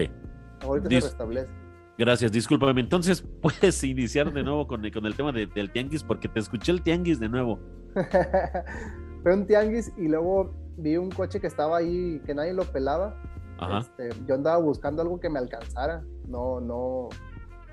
[0.61, 1.49] Ahorita se restablece.
[1.97, 2.79] Gracias, discúlpame.
[2.79, 6.81] Entonces, puedes iniciar de nuevo con, con el tema del tianguis, porque te escuché el
[6.81, 7.59] tianguis de nuevo.
[9.23, 13.15] Fue un tianguis y luego vi un coche que estaba ahí, que nadie lo pelaba
[13.79, 17.09] este, yo andaba buscando algo que me alcanzara, no, no,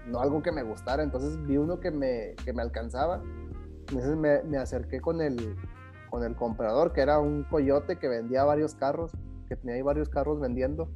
[0.06, 1.02] no algo que me gustara.
[1.02, 3.22] Entonces vi uno que me, que me alcanzaba.
[3.88, 5.56] Entonces me, me, acerqué con el,
[6.10, 9.12] con el comprador, que era un coyote que vendía varios carros,
[9.48, 10.88] que tenía ahí varios carros vendiendo.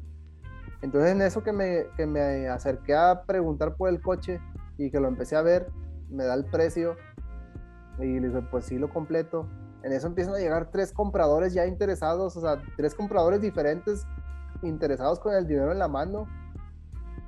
[0.83, 4.41] Entonces en eso que me, que me acerqué a preguntar por el coche
[4.77, 5.71] y que lo empecé a ver,
[6.11, 6.97] me da el precio
[7.99, 9.49] y le dije, pues sí lo completo.
[9.83, 14.07] En eso empiezan a llegar tres compradores ya interesados, o sea, tres compradores diferentes
[14.65, 16.27] interesados con el dinero en la mano.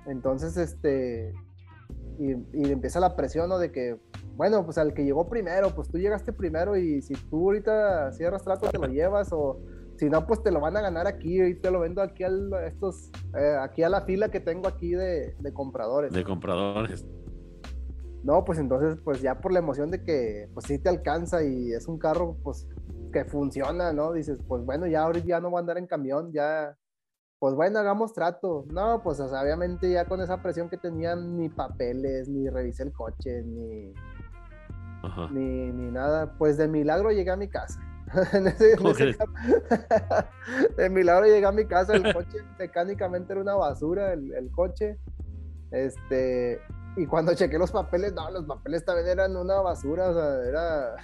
[0.06, 1.34] Entonces, este,
[2.18, 3.58] y, empieza la presión, ¿no?
[3.58, 3.98] De que,
[4.36, 8.42] bueno, pues al que llegó primero, pues tú llegaste primero y si tú ahorita cierras
[8.42, 9.60] trato te lo llevas o
[9.96, 12.28] si no, pues te lo van a ganar aquí y te lo vendo aquí a
[12.66, 16.12] estos, eh, aquí a la fila que tengo aquí de, de compradores.
[16.12, 17.06] De compradores.
[18.22, 21.72] No, pues entonces, pues ya por la emoción de que, pues sí te alcanza y
[21.72, 22.68] es un carro, pues
[23.12, 24.12] que funciona, ¿no?
[24.12, 26.76] Dices, pues bueno, ya ahorita ya no voy a andar en camión, ya
[27.38, 28.64] pues bueno, hagamos trato.
[28.70, 33.42] No, pues obviamente ya con esa presión que tenían, ni papeles, ni revisé el coche,
[33.42, 33.92] ni,
[35.30, 36.32] ni, ni, nada.
[36.38, 37.80] Pues de milagro llegué a mi casa.
[40.76, 44.98] de milagro llegué a mi casa, el coche mecánicamente era una basura, el, el, coche.
[45.72, 46.60] Este,
[46.96, 50.94] y cuando chequé los papeles, no, los papeles también eran una basura, o sea, era,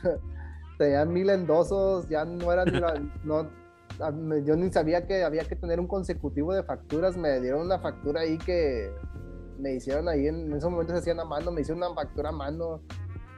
[0.78, 3.48] tenían mil endosos, ya no eran, no,
[4.44, 8.22] yo ni sabía que había que tener un consecutivo de facturas, me dieron una factura
[8.22, 8.90] ahí que
[9.58, 12.32] me hicieron ahí, en, ese momento se hacían a mano, me hicieron una factura a
[12.32, 12.82] mano,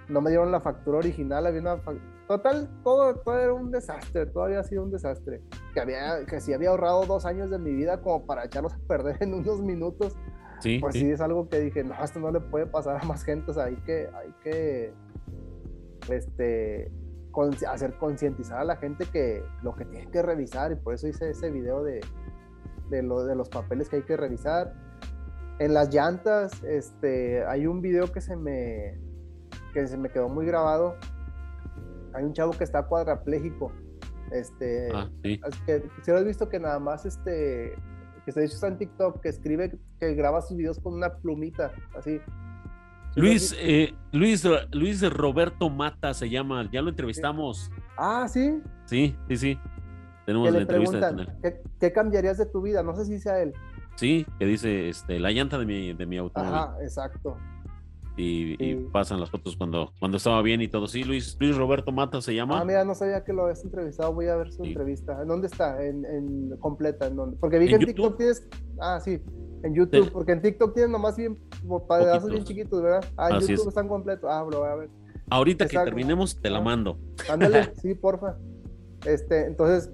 [0.08, 1.82] no me dieron la factura original, había una
[2.26, 5.42] total, todo, todo era un desastre, todo había sido un desastre,
[5.74, 8.78] que había, que si había ahorrado dos años de mi vida como para echarlos a
[8.88, 10.16] perder en unos minutos,
[10.60, 11.10] sí, pues sí.
[11.10, 13.64] es algo que dije, no, esto no le puede pasar a más gente, o sea,
[13.64, 14.94] hay que, hay que,
[16.10, 16.90] este,
[17.68, 21.30] hacer concientizar a la gente que lo que tiene que revisar y por eso hice
[21.30, 22.00] ese video de,
[22.90, 24.72] de, lo, de los papeles que hay que revisar.
[25.58, 28.98] En las llantas, este, hay un video que se me,
[29.72, 30.96] que se me quedó muy grabado.
[32.12, 33.72] Hay un chavo que está cuadrapléjico.
[34.32, 37.74] Este, ah, que, si lo has visto que nada más este,
[38.24, 41.72] que se hecho está en TikTok, que escribe, que graba sus videos con una plumita,
[41.96, 42.20] así.
[43.16, 47.70] Luis, eh, Luis, Luis Roberto Mata se llama, ya lo entrevistamos.
[47.96, 48.60] Ah, sí.
[48.86, 49.58] Sí, sí, sí.
[50.26, 51.14] Tenemos la entrevista
[51.80, 52.82] ¿qué, cambiarías de tu vida?
[52.82, 53.52] No sé si sea él.
[53.96, 56.54] Sí, que dice este, la llanta de mi, de mi automóvil.
[56.54, 57.36] Ajá, exacto.
[58.16, 60.86] Y, pasan las fotos cuando, cuando estaba bien y todo.
[60.86, 62.60] Sí, Luis, Luis Roberto Mata se llama.
[62.60, 64.12] Ah, mira, no sabía que lo habías entrevistado.
[64.12, 65.20] Voy a ver su entrevista.
[65.20, 65.84] ¿En dónde está?
[65.84, 67.36] En, en completa, ¿en dónde?
[67.38, 68.46] Porque vi que en, TikTok tienes.
[68.80, 69.20] Ah, sí.
[69.64, 71.38] En YouTube, porque en TikTok tienen nomás bien
[71.88, 73.02] pedazos bien chiquitos, ¿verdad?
[73.16, 74.28] Ah, en YouTube están completos.
[74.30, 74.90] Ah, bro, a ver.
[75.30, 76.98] Ahorita que terminemos, te la mando.
[77.30, 78.36] Ándale, sí, porfa.
[79.06, 79.90] Este, entonces,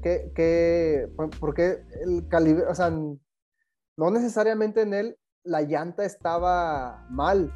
[0.00, 1.08] ¿qué, qué,
[1.40, 7.52] por qué el calibre, o sea, no necesariamente en él la llanta estaba mal,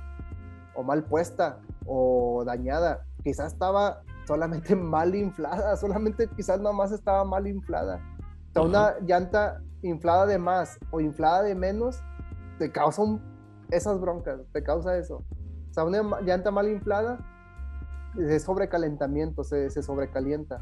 [0.74, 3.06] o mal puesta, o dañada.
[3.22, 8.02] Quizás estaba solamente mal inflada, solamente quizás nomás estaba mal inflada.
[8.50, 12.02] O sea, una llanta inflada de más o inflada de menos,
[12.58, 13.20] te causan
[13.70, 15.24] esas broncas, te causa eso.
[15.70, 17.18] O sea, una llanta mal inflada
[18.18, 20.60] es sobrecalentamiento, se, sobrecalienta.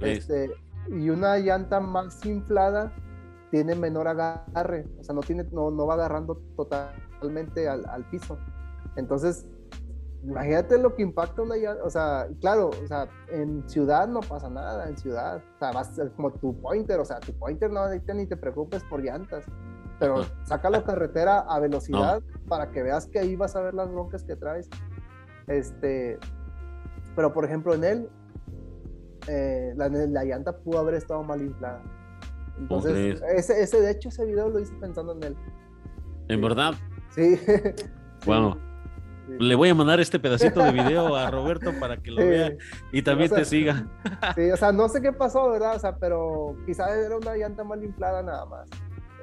[0.00, 0.50] Este,
[0.88, 2.92] y una llanta más inflada
[3.50, 8.38] tiene menor agarre, o sea, no, tiene, no, no va agarrando totalmente al, al piso.
[8.96, 9.46] Entonces,
[10.26, 14.48] imagínate lo que impacta una llanta, o sea, claro, o sea, en ciudad no pasa
[14.48, 18.26] nada, en ciudad, o sea, vas como tu pointer, o sea, tu pointer no ni
[18.26, 19.44] te preocupes por llantas,
[19.98, 23.90] pero saca la carretera a velocidad para que veas que ahí vas a ver las
[23.90, 24.68] broncas que traes.
[25.46, 26.18] Este,
[27.14, 28.10] pero por ejemplo en él,
[29.28, 31.82] eh, la, la, llanta pudo haber estado mal inflada.
[32.58, 35.36] Entonces, ese, ese, de hecho, ese video lo hice pensando en él.
[36.28, 36.74] ¿En verdad?
[37.10, 37.38] Sí.
[38.26, 38.56] Wow.
[39.28, 42.52] Le voy a mandar este pedacito de video a Roberto para que lo vea
[42.92, 43.86] y también te siga.
[44.34, 45.76] Sí, o sea, no sé qué pasó, ¿verdad?
[45.76, 48.68] O sea, pero quizás era una llanta mal inflada nada más.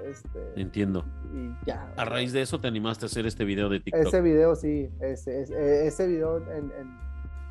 [0.05, 1.05] Este, Entiendo.
[1.33, 1.93] Y ya.
[1.95, 4.07] A raíz de eso te animaste a hacer este video de TikTok.
[4.07, 4.89] Ese video, sí.
[4.99, 6.97] Ese, ese, ese video en, en,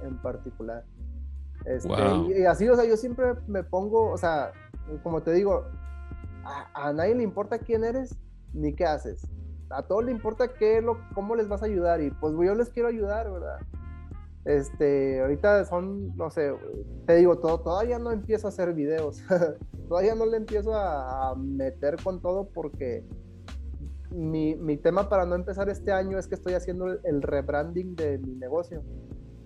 [0.08, 0.84] en particular.
[1.64, 1.88] Este,
[2.36, 4.52] y, así, o sea, yo siempre me pongo, o sea,
[5.02, 5.66] como te digo,
[6.44, 8.16] a, a nadie le importa quién eres
[8.52, 9.28] ni qué haces
[9.70, 12.70] a todos le importa qué lo, cómo les vas a ayudar y pues yo les
[12.70, 13.58] quiero ayudar, ¿verdad?
[14.44, 16.52] Este, ahorita son, no sé,
[17.06, 19.22] te digo, todo, todavía no empiezo a hacer videos,
[19.88, 23.04] todavía no le empiezo a, meter con todo porque
[24.10, 28.18] mi, mi, tema para no empezar este año es que estoy haciendo el, rebranding de
[28.18, 28.82] mi negocio,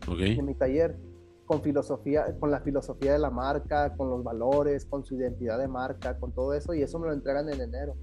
[0.06, 0.96] de mi taller,
[1.44, 5.68] con filosofía, con la filosofía de la marca, con los valores, con su identidad de
[5.68, 7.96] marca, con todo eso y eso me lo entregan en enero.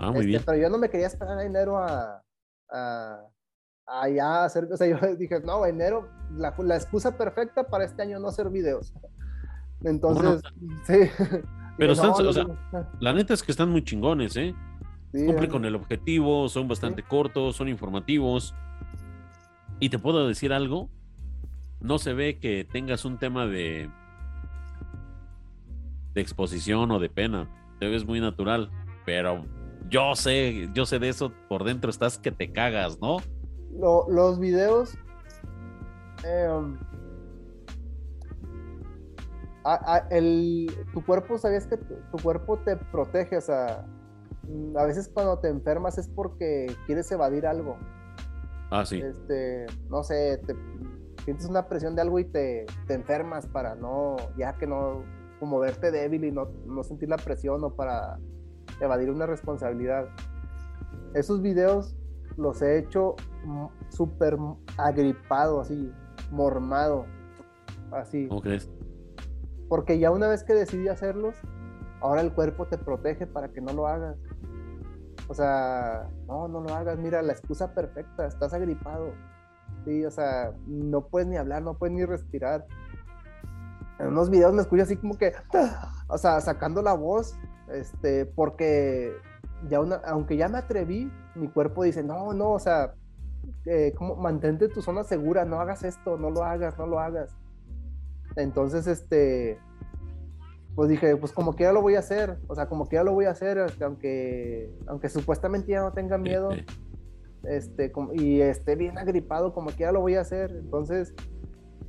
[0.00, 0.42] Ah, muy este, bien.
[0.46, 2.22] Pero yo no me quería esperar a enero a,
[2.70, 8.02] a, ya hacer, o sea, yo dije, no, enero, la, la, excusa perfecta para este
[8.02, 8.92] año no hacer videos.
[9.84, 10.42] Entonces,
[10.86, 11.10] sí.
[11.78, 12.46] Pero están, o sea,
[12.98, 14.54] la neta es que están muy chingones, ¿eh?
[15.12, 18.54] Cumplen con el objetivo, son bastante cortos, son informativos.
[19.80, 20.90] Y te puedo decir algo,
[21.80, 23.88] no se ve que tengas un tema de
[26.14, 27.48] de exposición o de pena.
[27.78, 28.70] Te ves muy natural,
[29.06, 29.44] pero
[29.88, 33.18] yo sé, yo sé de eso, por dentro estás que te cagas, ¿no?
[34.08, 34.94] los videos...
[36.24, 36.76] Em,
[40.92, 43.36] tu cuerpo, ¿sabías que tu, cuerpo te protege?
[43.36, 43.86] O sea,
[44.48, 47.78] mm, a veces cuando te enfermas es porque quieres evadir algo.
[48.70, 49.00] Ah, sí.
[49.00, 50.54] Este, no sé, te,
[51.24, 55.02] sientes una presión de algo y te, te enfermas para no, ya que no,
[55.38, 58.18] como verte débil y no, no sentir la presión o para
[58.80, 60.08] evadir una responsabilidad.
[61.14, 61.96] Esos videos
[62.36, 63.16] los he hecho
[63.88, 64.36] súper
[64.76, 65.92] agripado, así,
[66.30, 67.06] mormado,
[67.92, 68.28] así.
[68.28, 68.70] ¿Cómo crees?
[69.68, 71.36] Porque ya una vez que decidí hacerlos,
[72.00, 74.16] ahora el cuerpo te protege para que no lo hagas.
[75.28, 76.98] O sea, no, no lo hagas.
[76.98, 79.12] Mira, la excusa perfecta, estás agripado.
[79.84, 82.66] Sí, o sea, no puedes ni hablar, no puedes ni respirar.
[83.98, 85.32] En unos videos me escucho así como que,
[86.08, 87.38] o sea, sacando la voz
[87.72, 89.16] este, porque
[89.68, 92.94] ya una, aunque ya me atreví, mi cuerpo dice, no, no, o sea,
[93.66, 97.36] eh, como, mantente tu zona segura, no hagas esto, no lo hagas, no lo hagas.
[98.36, 99.58] Entonces, este,
[100.74, 103.26] pues dije, pues como quiera lo voy a hacer, o sea, como quiera lo voy
[103.26, 106.50] a hacer, este, aunque, aunque supuestamente ya no tenga miedo,
[107.44, 110.50] este, y esté bien agripado, como quiera lo voy a hacer.
[110.52, 111.14] Entonces,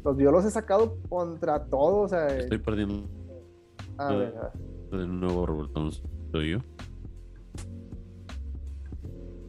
[0.03, 2.27] pues yo los he sacado contra todo, o sea.
[2.27, 3.07] Estoy perdiendo.
[3.97, 5.91] A ver, a ver de nuevo, Roberto,
[6.31, 6.59] ¿soy yo?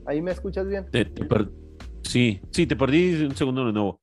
[0.07, 0.87] ¿Ahí me escuchas bien?
[2.03, 4.01] Sí, sí, te perdí un segundo de nuevo.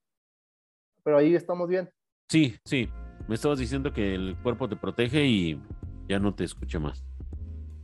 [1.04, 1.90] Pero ahí estamos bien.
[2.30, 2.90] Sí, sí.
[3.28, 5.62] Me estabas diciendo que el cuerpo te protege y
[6.08, 7.06] ya no te escuché más.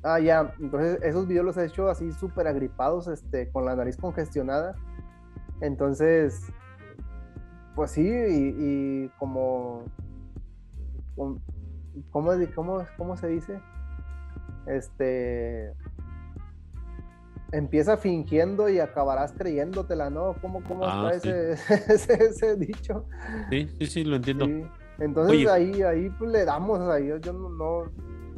[0.04, 0.54] Ah, ya.
[0.60, 4.76] Entonces, esos videos los he hecho así súper agripados, este, con la nariz congestionada.
[5.62, 6.42] Entonces,
[7.76, 9.84] pues sí, y, como
[12.12, 13.60] ¿cómo, cómo, cómo se dice?
[14.68, 15.74] Este,
[17.52, 20.36] empieza fingiendo y acabarás creyéndotela, ¿no?
[20.42, 21.30] ¿Cómo, cómo ah, está
[21.94, 23.06] ese, ese, dicho?
[23.50, 24.48] Sí, sí, sí, lo entiendo.
[25.00, 27.92] Entonces ahí, ahí pues le damos, o sea, yo, yo no,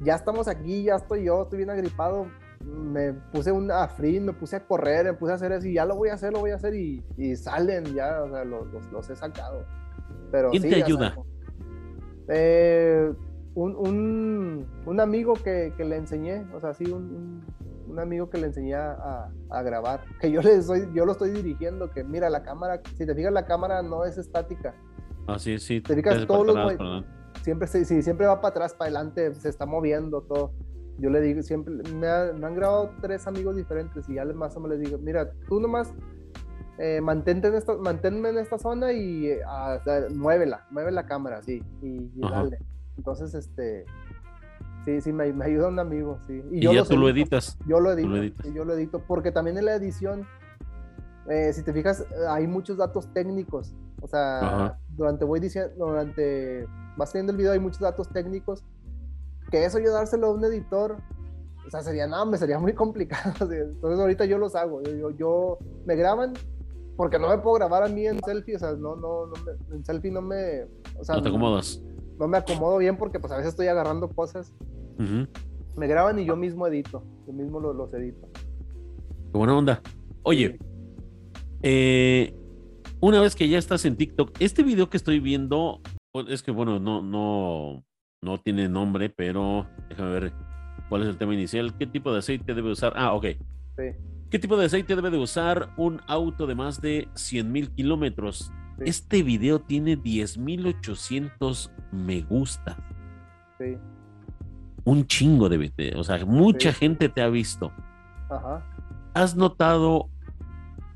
[0.04, 2.28] ya estamos aquí, ya estoy yo, estoy bien agripado,
[2.64, 5.86] me puse un afrin, me puse a correr, me puse a hacer eso y ya
[5.86, 8.68] lo voy a hacer, lo voy a hacer y, y salen ya, o sea, los,
[8.92, 9.66] los, he sacado.
[10.32, 11.16] Pero, ¿Quién te ayuda?
[12.28, 13.14] eh,
[13.58, 17.44] un, un, amigo que, que, le enseñé, o sea, sí, un,
[17.88, 21.32] un amigo que le enseñé a, a, grabar, que yo, le soy, yo lo estoy
[21.32, 24.76] dirigiendo, que mira, la cámara, si te fijas, la cámara no es estática.
[25.28, 25.82] Ah, sí, sí.
[25.82, 27.04] Te fijas, todos los...
[27.42, 30.52] Siempre, sí, siempre va para atrás, para adelante, se está moviendo todo.
[30.98, 34.78] Yo le digo, siempre, me, han grabado tres amigos diferentes y ya más o menos
[34.78, 35.94] les digo, mira, tú nomás
[36.78, 41.64] eh, mantente en esta, manténme en esta zona y uh, muévela, mueve la cámara, sí,
[41.82, 42.58] y, y dale.
[42.98, 43.86] Entonces, este,
[44.88, 46.42] Sí, sí, me, ayuda un amigo, sí.
[46.50, 47.58] Y, yo ya tú lo editas.
[47.68, 50.26] Yo lo edito, yo lo edito, porque también en la edición,
[51.30, 53.76] eh, si te fijas, hay muchos datos técnicos.
[54.02, 56.66] O sea, durante voy diciendo, durante
[56.96, 58.64] vas teniendo el video hay muchos datos técnicos
[59.52, 60.98] que eso yo dárselo a un editor,
[61.66, 63.34] o sea, sería, no, me sería muy complicado.
[63.52, 66.32] Entonces ahorita yo los hago, yo, yo, me graban
[66.96, 69.36] porque no me puedo grabar a mí en selfie, o sea, no, no, no
[69.76, 70.64] en selfie no me,
[70.98, 71.82] o sea, no te acomodas.
[72.20, 74.54] No, me acomodo bien porque pues a veces estoy agarrando cosas.
[74.98, 78.28] Me graban y yo mismo edito, yo mismo los, los edito.
[79.32, 79.82] Qué buena onda.
[80.24, 80.58] Oye,
[81.62, 82.34] eh,
[83.00, 85.82] una vez que ya estás en TikTok, este video que estoy viendo,
[86.28, 87.84] es que bueno, no, no,
[88.24, 90.34] no tiene nombre, pero déjame ver
[90.90, 91.78] cuál es el tema inicial.
[91.78, 92.94] ¿Qué tipo de aceite debe usar?
[92.96, 93.26] Ah, ok.
[94.30, 98.52] ¿Qué tipo de aceite debe de usar un auto de más de 100 mil kilómetros?
[98.80, 102.78] Este video tiene 10.800 me gusta.
[103.58, 103.78] Sí.
[104.84, 107.72] Un chingo de, o sea, mucha gente te ha visto.
[108.30, 108.66] Ajá.
[109.14, 110.10] ¿Has notado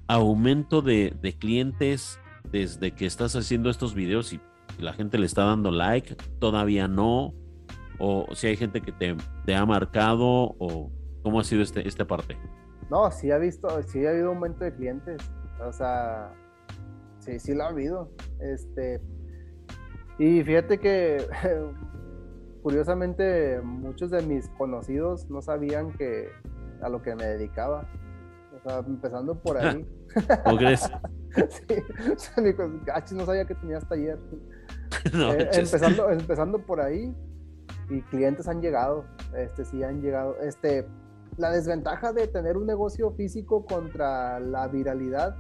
[0.07, 2.19] aumento de, de clientes
[2.51, 4.41] desde que estás haciendo estos videos y
[4.79, 7.33] la gente le está dando like, todavía no,
[7.99, 10.91] o si hay gente que te, te ha marcado, o
[11.23, 12.37] cómo ha sido este, esta parte.
[12.89, 15.21] No, sí ha visto, sí ha habido aumento de clientes,
[15.65, 16.33] o sea,
[17.22, 19.02] sí, sí lo ha habido, este,
[20.19, 21.26] y fíjate que
[22.61, 26.30] curiosamente muchos de mis conocidos no sabían que
[26.81, 27.88] a lo que me dedicaba,
[28.56, 29.85] o sea, empezando por ahí.
[30.45, 30.91] ¿Cómo crees?
[32.18, 34.19] sí, no sabía que tenías taller.
[35.06, 37.15] Eh, empezando, empezando por ahí,
[37.89, 40.38] y clientes han llegado, este sí han llegado.
[40.41, 40.85] Este,
[41.38, 45.35] la desventaja de tener un negocio físico contra la viralidad,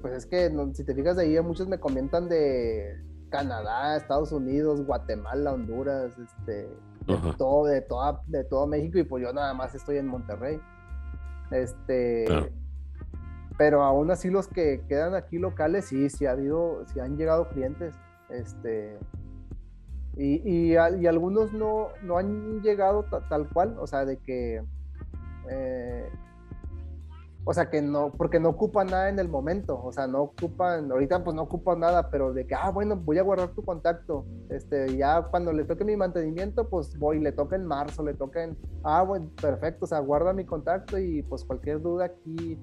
[0.00, 3.00] pues es que si te fijas de ahí, muchos me comentan de
[3.30, 6.68] Canadá, Estados Unidos, Guatemala, Honduras, este,
[7.06, 10.60] de todo, de toda, de todo México, y pues yo nada más estoy en Monterrey.
[11.50, 12.26] Este,
[13.56, 17.48] pero aún así los que quedan aquí locales, sí, sí ha habido, sí han llegado
[17.48, 17.94] clientes.
[18.28, 18.98] Este,
[20.16, 24.62] y, y, algunos no, no han llegado tal cual, o sea, de que,
[25.48, 26.08] eh,
[27.50, 30.88] o sea, que no, porque no ocupan nada en el momento, o sea, no ocupan,
[30.92, 34.24] ahorita pues no ocupan nada, pero de que, ah, bueno, voy a guardar tu contacto,
[34.50, 38.44] este, ya cuando le toque mi mantenimiento, pues voy, le toca en marzo, le toca
[38.44, 42.56] en, ah, bueno, perfecto, o sea, guarda mi contacto y pues cualquier duda aquí,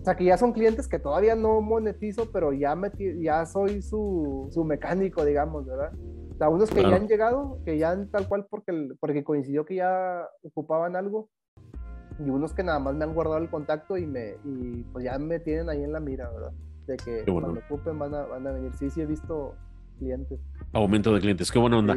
[0.00, 2.78] o sea, que ya son clientes que todavía no monetizo, pero ya,
[3.18, 5.92] ya soy su, su mecánico, digamos, ¿verdad?
[6.34, 9.74] O sea, unos que ya han llegado, que ya tal cual porque, porque coincidió que
[9.74, 11.28] ya ocupaban algo,
[12.24, 15.18] y unos que nada más me han guardado el contacto y, me, y pues ya
[15.18, 16.52] me tienen ahí en la mira, ¿verdad?
[16.86, 18.72] De que cuando ocupen van a, van a venir.
[18.78, 19.54] Sí, sí he visto
[19.98, 20.38] clientes.
[20.72, 21.96] Aumento de clientes, qué buena onda.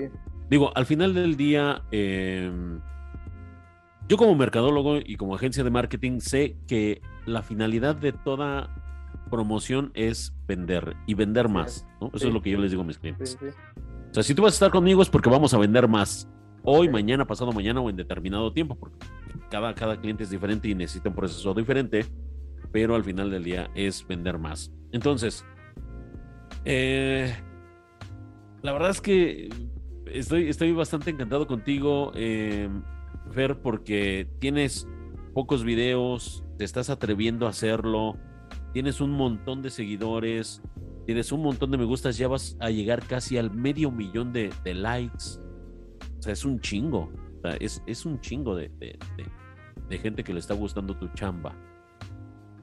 [0.50, 2.52] Digo, al final del día, eh,
[4.08, 8.70] yo como mercadólogo y como agencia de marketing sé que la finalidad de toda
[9.30, 11.88] promoción es vender y vender más.
[12.14, 13.38] Eso es lo que yo les digo a mis clientes.
[13.42, 16.30] o sea, si tú vas a estar conmigo es porque vamos a vender más.
[16.64, 18.98] Hoy, mañana, pasado mañana o en determinado tiempo, porque
[19.50, 22.06] cada, cada cliente es diferente y necesita un proceso diferente,
[22.72, 24.72] pero al final del día es vender más.
[24.92, 25.46] Entonces,
[26.66, 27.36] eh,
[28.62, 29.50] la verdad es que
[30.06, 32.12] estoy, estoy bastante encantado contigo.
[32.16, 32.70] Eh,
[33.32, 34.88] Fer, porque tienes
[35.34, 38.18] pocos videos, te estás atreviendo a hacerlo,
[38.74, 40.62] tienes un montón de seguidores,
[41.06, 44.52] tienes un montón de me gustas, ya vas a llegar casi al medio millón de,
[44.66, 45.40] likes.
[46.24, 47.12] O sea, es un chingo.
[47.60, 48.72] es, un chingo de,
[49.90, 51.54] gente que le está gustando tu chamba.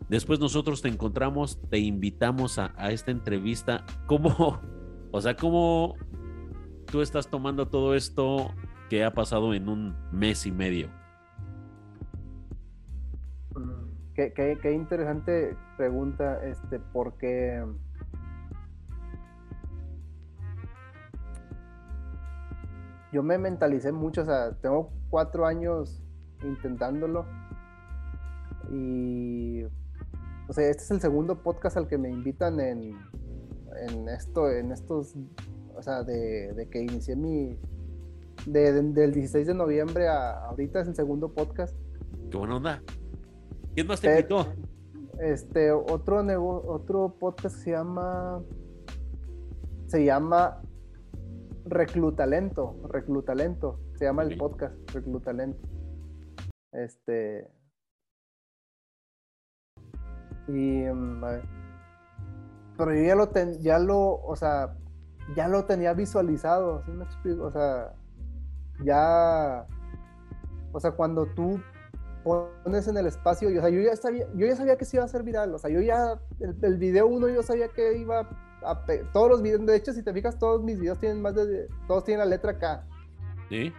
[0.09, 3.85] Después nosotros te encontramos, te invitamos a, a esta entrevista.
[4.07, 4.61] ¿Cómo,
[5.13, 5.95] o sea, cómo
[6.87, 8.53] tú estás tomando todo esto
[8.91, 10.89] ¿Qué ha pasado en un mes y medio?
[14.15, 17.65] Qué, interesante pregunta, este, porque
[23.13, 26.03] yo me mentalicé mucho, o sea, tengo cuatro años
[26.43, 27.27] intentándolo
[28.71, 29.65] y,
[30.49, 32.97] o sea, este es el segundo podcast al que me invitan en,
[33.89, 35.15] en esto, en estos,
[35.75, 37.59] o sea, de, de que inicié mi,
[38.47, 41.77] del 16 de noviembre a ahorita es el segundo podcast.
[42.31, 42.83] Qué buena onda.
[43.75, 44.47] ¿Quién más te invitó?
[45.21, 46.25] Este, otro,
[46.67, 48.43] otro podcast se llama.
[49.87, 50.63] Se llama
[51.71, 52.81] Reclutalento.
[52.89, 53.81] Reclutalento.
[53.95, 55.67] Se llama el podcast Reclutalento.
[56.73, 57.49] Este.
[60.49, 60.85] Y.
[60.85, 61.23] Mm,
[62.77, 63.31] pero yo ya lo,
[63.61, 64.75] ya lo, o sea,
[65.37, 67.45] ya lo tenía visualizado, ¿sí me explico?
[67.45, 67.93] O sea,
[68.83, 69.67] ya,
[70.73, 71.61] o sea, cuando tú
[72.25, 75.03] pones en el espacio, o sea, yo ya sabía, yo ya sabía que se iba
[75.03, 78.29] a hacer viral, o sea, yo ya, el, video uno yo sabía que iba a,
[79.13, 82.05] todos los videos, de hecho, si te fijas, todos mis videos tienen más de, todos
[82.05, 82.87] tienen la letra K.
[83.49, 83.73] Sí.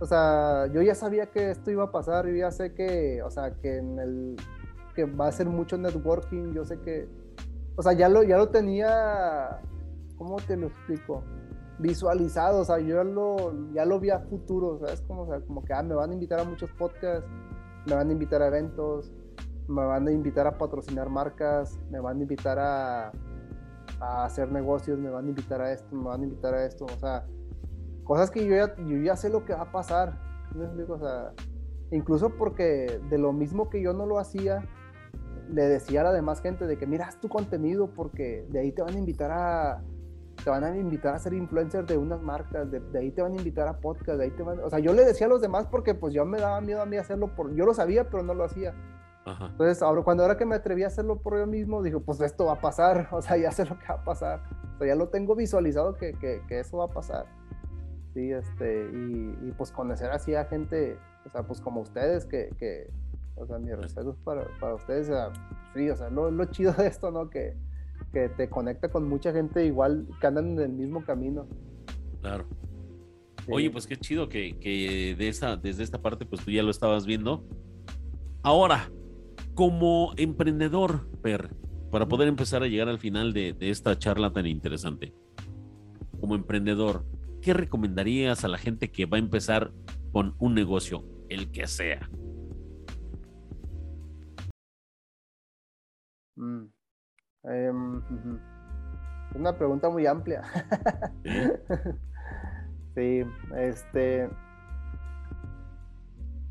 [0.00, 3.30] O sea, yo ya sabía que esto iba a pasar, yo ya sé que, o
[3.30, 4.36] sea, que en el,
[4.94, 7.08] que va a ser mucho networking, yo sé que,
[7.76, 9.60] o sea, ya lo, ya lo tenía,
[10.16, 11.22] ¿cómo te lo explico?
[11.80, 15.00] visualizado, o sea, yo ya lo, ya lo vi a futuro, ¿sabes?
[15.02, 17.28] Como, o sea, como que ah, me van a invitar a muchos podcasts,
[17.86, 19.10] me van a invitar a eventos,
[19.66, 23.12] me van a invitar a patrocinar marcas, me van a invitar a,
[24.00, 26.86] a hacer negocios, me van a invitar a esto, me van a invitar a esto,
[26.86, 27.26] o sea,
[28.04, 30.18] cosas que yo ya, yo ya sé lo que va a pasar,
[31.90, 34.64] incluso porque de lo mismo que yo no lo hacía,
[35.52, 38.82] le decía a la demás gente de que miras tu contenido porque de ahí te
[38.82, 39.82] van a invitar a,
[40.42, 43.36] te van a invitar a ser influencer de unas marcas, de, ahí te van a
[43.36, 45.66] invitar a podcast, de ahí te van, o sea, yo le decía a los demás
[45.66, 48.34] porque pues yo me daba miedo a mí hacerlo por, yo lo sabía, pero no
[48.34, 48.74] lo hacía.
[49.26, 52.46] Entonces, ahora, cuando ahora que me atreví a hacerlo por yo mismo, digo, pues esto
[52.46, 54.42] va a pasar, o sea, ya sé lo que va a pasar,
[54.74, 57.26] o sea, ya lo tengo visualizado que, que, que eso va a pasar.
[58.14, 62.50] Sí, este, y, y, pues conocer así a gente, o sea, pues como ustedes, que,
[62.58, 62.90] que
[63.36, 65.32] o sea, mi respeto para, para ustedes, o sea,
[65.74, 67.30] sí, o sea, lo, lo chido de esto, ¿no?
[67.30, 67.56] Que,
[68.12, 71.46] que te conecta con mucha gente igual que andan en el mismo camino.
[72.20, 72.44] Claro.
[73.48, 77.06] Oye, pues qué chido que, de esa, desde esta parte, pues tú ya lo estabas
[77.06, 77.44] viendo.
[78.42, 78.90] Ahora,
[79.54, 81.50] como emprendedor, Per,
[81.90, 85.12] para poder empezar a llegar al final de, de esta charla tan interesante,
[86.20, 87.04] como emprendedor,
[87.40, 89.72] ¿qué recomendarías a la gente que va a empezar
[90.12, 92.08] con un negocio, el que sea?
[96.36, 96.64] Mm.
[97.44, 97.98] Em,
[99.30, 100.42] es una pregunta muy amplia.
[102.94, 103.22] ¿Sí?
[103.56, 104.28] este.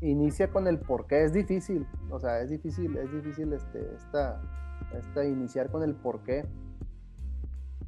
[0.00, 1.24] Inicia con el por qué.
[1.24, 1.86] Es difícil.
[2.10, 6.46] O sea, es difícil, es difícil este, esta, iniciar con el por qué.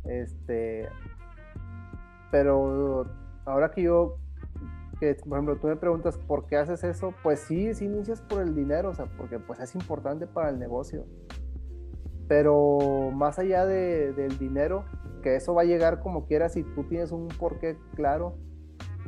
[0.05, 0.89] Este.
[2.30, 3.06] Pero
[3.44, 4.18] ahora que yo
[4.98, 8.40] que, por ejemplo, tú me preguntas por qué haces eso, pues sí, sí inicias por
[8.40, 11.06] el dinero, o sea, porque pues es importante para el negocio.
[12.28, 14.84] Pero más allá de, del dinero,
[15.22, 18.36] que eso va a llegar como quieras si tú tienes un porqué claro,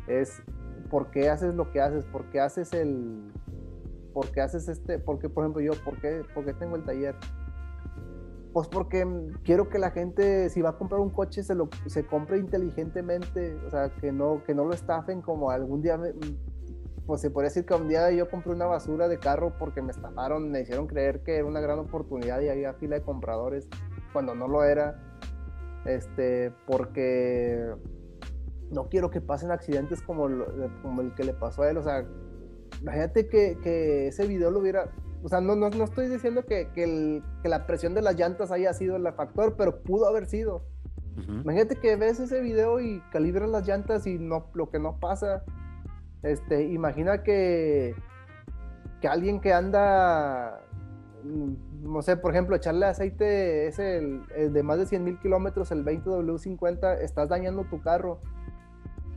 [0.09, 0.43] es
[0.94, 3.32] por qué haces lo que haces, por qué haces el,
[4.12, 7.16] por qué haces este, porque por ejemplo yo, ¿por qué, por qué tengo el taller?
[8.52, 9.04] Pues porque
[9.42, 13.56] quiero que la gente, si va a comprar un coche, se lo se compre inteligentemente,
[13.66, 15.98] o sea, que no, que no lo estafen como algún día
[17.06, 19.90] pues se podría decir que un día yo compré una basura de carro porque me
[19.90, 23.68] estafaron, me hicieron creer que era una gran oportunidad y había fila de compradores
[24.12, 24.94] cuando no lo era.
[25.86, 27.74] Este, porque
[28.74, 30.28] no quiero que pasen accidentes como,
[30.82, 31.78] como el que le pasó a él.
[31.78, 32.05] O sea,
[32.80, 34.90] imagínate que, que ese video lo hubiera.
[35.22, 38.16] O sea, no, no, no estoy diciendo que, que, el, que, la presión de las
[38.16, 40.66] llantas haya sido el factor, pero pudo haber sido.
[41.16, 45.44] Imagínate que ves ese video y calibras las llantas y no, lo que no pasa
[46.24, 47.94] este, imagina que,
[49.02, 50.59] que alguien que anda,
[51.22, 55.70] mm, no sé, por ejemplo, echarle aceite es el, de más de 100 mil kilómetros,
[55.70, 58.20] el 20W50, estás dañando tu carro.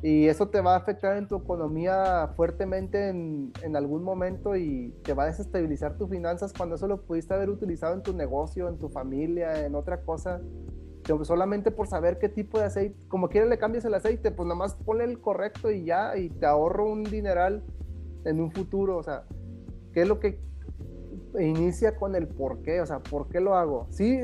[0.04, 4.94] Y eso te va a afectar en tu economía fuertemente en, en, algún momento y
[5.04, 8.70] te va a desestabilizar tus finanzas cuando eso lo pudiste haber utilizado en tu negocio,
[8.70, 10.40] en tu familia, en otra cosa
[11.24, 14.58] solamente por saber qué tipo de aceite, como quieres le cambias el aceite, pues nada
[14.58, 17.64] más ponle el correcto y ya, y te ahorro un dineral
[18.26, 19.24] en un futuro, o sea,
[19.94, 20.40] ¿qué es lo que
[21.40, 22.82] inicia con el por qué?
[22.82, 23.88] O sea, ¿por qué lo hago?
[23.90, 24.20] Sí,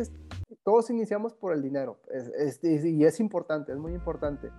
[0.64, 1.98] todos iniciamos por el dinero,
[2.64, 4.50] y es importante, es muy importante,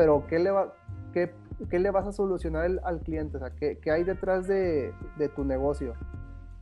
[0.00, 0.72] pero ¿qué le, va,
[1.12, 1.30] qué,
[1.68, 3.36] qué le vas a solucionar al cliente?
[3.36, 5.92] O sea, ¿qué, ¿qué, hay detrás de, de tu negocio?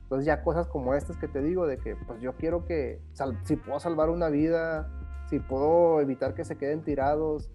[0.02, 3.00] Entonces ya cosas como estas que te digo, de que pues yo quiero que,
[3.44, 4.90] si puedo salvar una vida,
[5.26, 7.48] si puedo evitar que se queden tirados,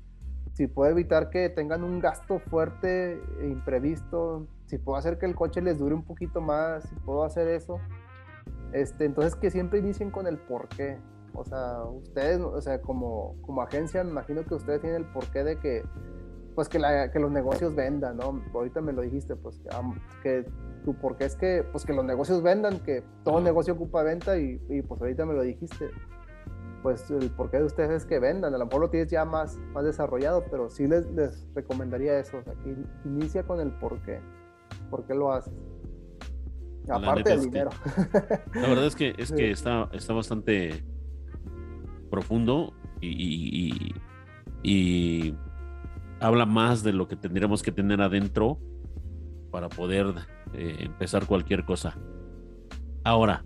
[0.54, 5.36] si puedo evitar que tengan un gasto fuerte e imprevisto, si puedo hacer que el
[5.36, 7.82] coche les dure un poquito más, si puedo hacer eso,
[8.72, 10.98] este, entonces que siempre inicien con el por qué.
[11.34, 15.44] O sea, ustedes, o sea, como, como agencia, me imagino que ustedes tienen el porqué
[15.44, 15.84] de que,
[16.54, 18.42] pues que, la, que los negocios vendan, ¿no?
[18.54, 19.60] Ahorita me lo dijiste, pues
[20.22, 20.46] que
[20.86, 24.58] tú, porque es que, pues que los negocios vendan, que todo negocio ocupa venta y,
[24.88, 25.90] pues ahorita me lo dijiste.
[26.84, 29.58] Pues el porqué de ustedes es que vendan, a lo mejor lo tienes ya más,
[29.74, 34.20] más desarrollado, pero sí les, les recomendaría eso, o sea, que inicia con el porqué,
[34.90, 35.54] por qué lo haces.
[36.90, 37.70] Aparte del dinero.
[38.54, 40.84] la verdad es que, es que está, está bastante
[42.14, 43.96] profundo y,
[44.62, 45.36] y,
[46.20, 48.60] habla más de lo que tendríamos que tener adentro
[49.50, 50.14] para poder
[50.54, 51.98] eh, empezar cualquier cosa.
[53.04, 53.44] Ahora,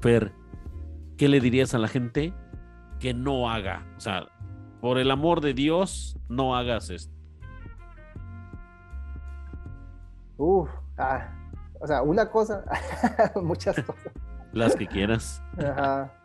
[0.00, 0.32] Fer,
[1.16, 2.32] ¿qué le dirías a la gente
[3.00, 3.84] que no haga?
[3.96, 4.28] O sea,
[4.80, 7.12] por el amor de Dios, no hagas esto.
[10.36, 11.34] Uf, ah,
[11.80, 12.64] o sea, una cosa,
[13.42, 14.12] muchas cosas.
[14.52, 15.42] Las que quieras.
[15.58, 16.21] Ajá.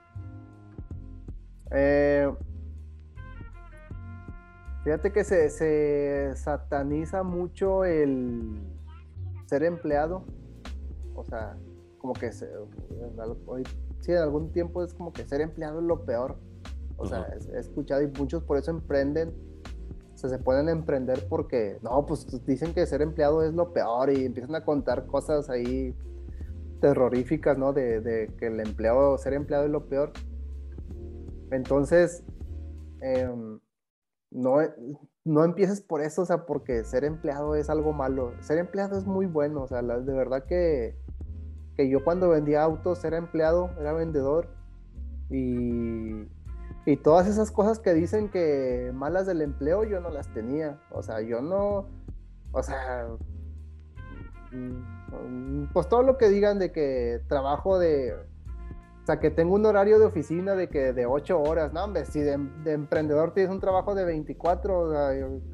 [1.71, 2.31] Eh,
[4.83, 8.61] fíjate que se, se sataniza mucho el
[9.47, 10.23] ser empleado.
[11.15, 11.57] O sea,
[11.97, 12.47] como que se,
[13.47, 13.63] hoy,
[13.99, 16.37] sí, en algún tiempo es como que ser empleado es lo peor.
[16.97, 19.33] O sea, he escuchado y muchos por eso emprenden.
[20.13, 24.11] O sea, se pueden emprender porque, no, pues dicen que ser empleado es lo peor
[24.11, 25.95] y empiezan a contar cosas ahí
[26.81, 27.71] terroríficas, ¿no?
[27.73, 30.13] De, de que el empleado, ser empleado es lo peor.
[31.51, 32.23] Entonces,
[33.01, 33.59] em,
[34.31, 34.57] no,
[35.23, 38.33] no empieces por eso, o sea, porque ser empleado es algo malo.
[38.41, 40.97] Ser empleado es muy bueno, o sea, de verdad que,
[41.75, 44.49] que yo cuando vendía autos era empleado, era vendedor
[45.29, 46.27] y,
[46.85, 51.03] y todas esas cosas que dicen que malas del empleo yo no las tenía, o
[51.03, 51.87] sea, yo no,
[52.53, 53.07] o sea,
[54.51, 58.15] mm, pues todo lo que digan de que trabajo de
[59.07, 62.19] sea, que tengo un horario de oficina de que de 8 horas, no, hombre, si
[62.19, 62.33] de,
[62.65, 65.07] emprendedor tienes un trabajo de 24, o sea,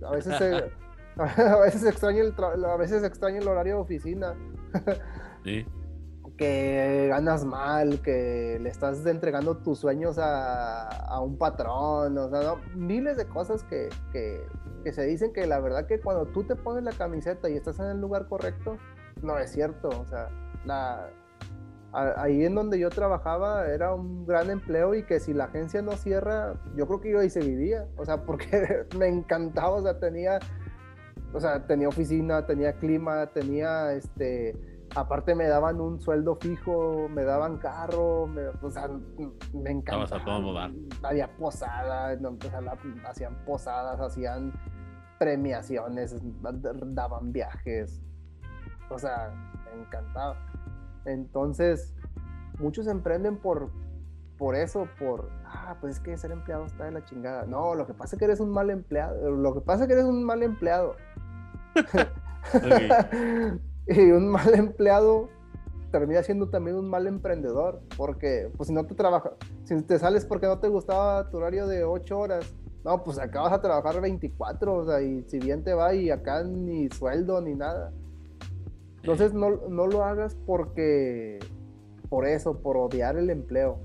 [0.08, 0.42] a veces
[1.18, 2.34] a veces extraña el
[2.66, 4.36] a veces extraña el horario de oficina.
[5.44, 5.66] sí.
[6.36, 12.56] Que ganas mal, que le estás entregando tus sueños a, a un patrón, o sea,
[12.74, 14.42] miles de cosas que, que,
[14.84, 17.78] que se dicen que la verdad que cuando tú te pones la camiseta y estás
[17.78, 18.78] en el lugar correcto,
[19.22, 20.30] no es cierto, o sea,
[20.66, 21.08] la,
[21.94, 25.92] ahí en donde yo trabajaba era un gran empleo y que si la agencia no
[25.94, 30.00] cierra, yo creo que yo ahí se vivía, o sea, porque me encantaba, o sea,
[30.00, 30.40] tenía,
[31.34, 34.56] o sea, tenía oficina, tenía clima, tenía, este,
[34.96, 38.88] aparte me daban un sueldo fijo, me daban carro, me, o sea,
[39.54, 40.04] me encantaba.
[41.04, 42.62] Había posadas, o sea,
[43.08, 44.54] hacían posadas, hacían
[45.20, 48.02] premiaciones, daban viajes,
[48.90, 49.32] o sea,
[49.66, 50.53] me encantaba.
[51.06, 51.94] Entonces,
[52.60, 53.70] muchos emprenden por,
[54.38, 57.46] por eso, por, ah, pues es que ser empleado está de la chingada.
[57.46, 59.32] No, lo que pasa es que eres un mal empleado.
[59.32, 60.96] Lo que pasa es que eres un mal empleado.
[63.88, 65.30] y un mal empleado
[65.92, 70.26] termina siendo también un mal emprendedor, porque pues si no te trabajas, si te sales
[70.26, 72.52] porque no te gustaba tu horario de 8 horas,
[72.84, 76.10] no, pues acá vas a trabajar 24, o sea, y si bien te va y
[76.10, 77.94] acá ni sueldo ni nada.
[79.04, 81.38] Entonces no, no, lo hagas porque,
[82.10, 83.80] por eso, por odiar el empleo.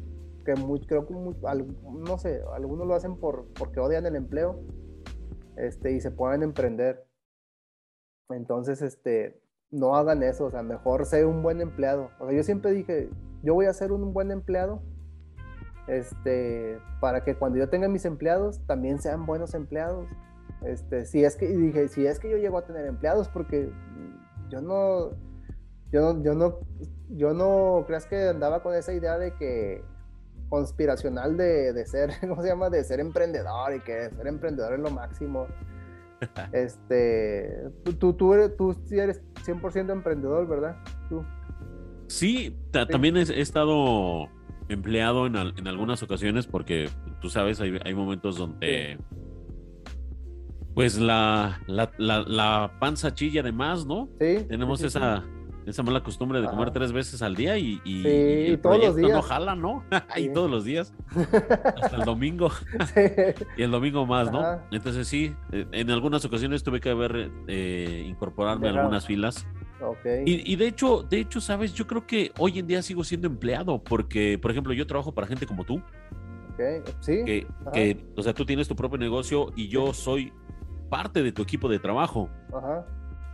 [0.44, 4.60] Que muy, creo que, no sé, algunos lo hacen por, porque odian el empleo
[5.56, 7.04] este, y se pueden emprender.
[8.30, 9.42] Entonces, este,
[9.72, 12.10] no hagan eso, o sea, mejor sé un buen empleado.
[12.20, 13.10] O sea, yo siempre dije,
[13.42, 14.82] yo voy a ser un buen empleado,
[15.88, 20.06] este, para que cuando yo tenga mis empleados, también sean buenos empleados.
[20.62, 23.68] Este, si es que, dije, si es que yo llego a tener empleados, porque
[24.50, 25.10] yo no,
[25.92, 26.58] yo no, yo no,
[27.10, 29.82] yo no creas que andaba con esa idea de que
[30.48, 32.70] conspiracional de, de, ser, ¿cómo se llama?
[32.70, 35.46] De ser emprendedor y que ser emprendedor es lo máximo.
[36.52, 40.76] este, tú, tú, eres, tú sí eres 100% emprendedor, ¿verdad?
[41.08, 41.24] Tú.
[42.08, 44.28] Sí, también he, estado
[44.68, 46.88] empleado en, en, algunas ocasiones porque
[47.20, 48.98] tú sabes, hay, hay momentos donde
[50.78, 54.08] pues la, la, la, panza chilla de más, ¿no?
[54.20, 54.46] Sí.
[54.48, 55.24] Tenemos esa,
[55.66, 59.10] esa mala costumbre de comer tres veces al día y, y, el todos los días.
[59.10, 59.82] no jala, ¿no?
[60.16, 60.94] y todos los días.
[61.82, 62.52] Hasta el domingo.
[63.56, 64.60] y el domingo más, ¿no?
[64.70, 69.48] Entonces sí, eh, en algunas ocasiones tuve que haber eh, incorporarme a algunas filas.
[69.80, 70.22] Okay.
[70.26, 73.26] Y, y, de hecho, de hecho, sabes, yo creo que hoy en día sigo siendo
[73.26, 75.82] empleado porque, por ejemplo, yo trabajo para gente como tú.
[76.54, 76.82] Okay.
[77.00, 77.24] Sí.
[77.26, 80.32] Que, que, o sea, tú tienes tu propio negocio y yo soy
[80.88, 82.28] parte de tu equipo de trabajo.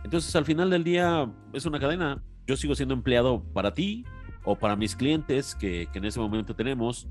[0.03, 2.21] Entonces, al final del día, es una cadena.
[2.47, 4.05] Yo sigo siendo empleado para ti
[4.43, 7.07] o para mis clientes que, en ese momento tenemos.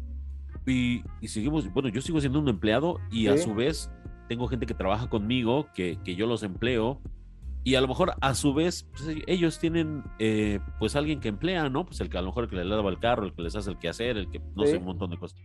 [0.66, 3.90] Y, seguimos, bueno, yo sigo siendo un empleado y a su vez
[4.28, 7.00] tengo gente que trabaja conmigo, que, yo los empleo.
[7.66, 11.70] Y a lo mejor a su vez pues, ellos tienen eh, pues alguien que emplea,
[11.70, 11.86] ¿no?
[11.86, 13.56] Pues el que a lo mejor el que le lava el carro, el que les
[13.56, 15.40] hace el quehacer, el que no sé, un montón de cosas.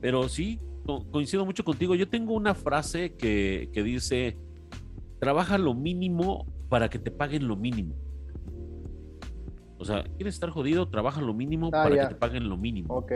[0.00, 1.94] Pero sí, coincido mucho contigo.
[1.94, 4.38] Yo tengo una frase que, dice,
[5.20, 7.94] trabaja lo mínimo para que te paguen lo mínimo.
[9.78, 10.88] O sea, ¿quieres estar jodido?
[10.88, 12.94] Trabaja lo mínimo ah, para que te paguen lo mínimo.
[12.94, 13.12] Ok.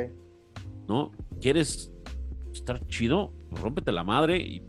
[0.88, 1.12] ¿No?
[1.40, 1.92] ¿Quieres
[2.52, 3.32] estar chido?
[3.50, 4.62] Rómpete la madre y,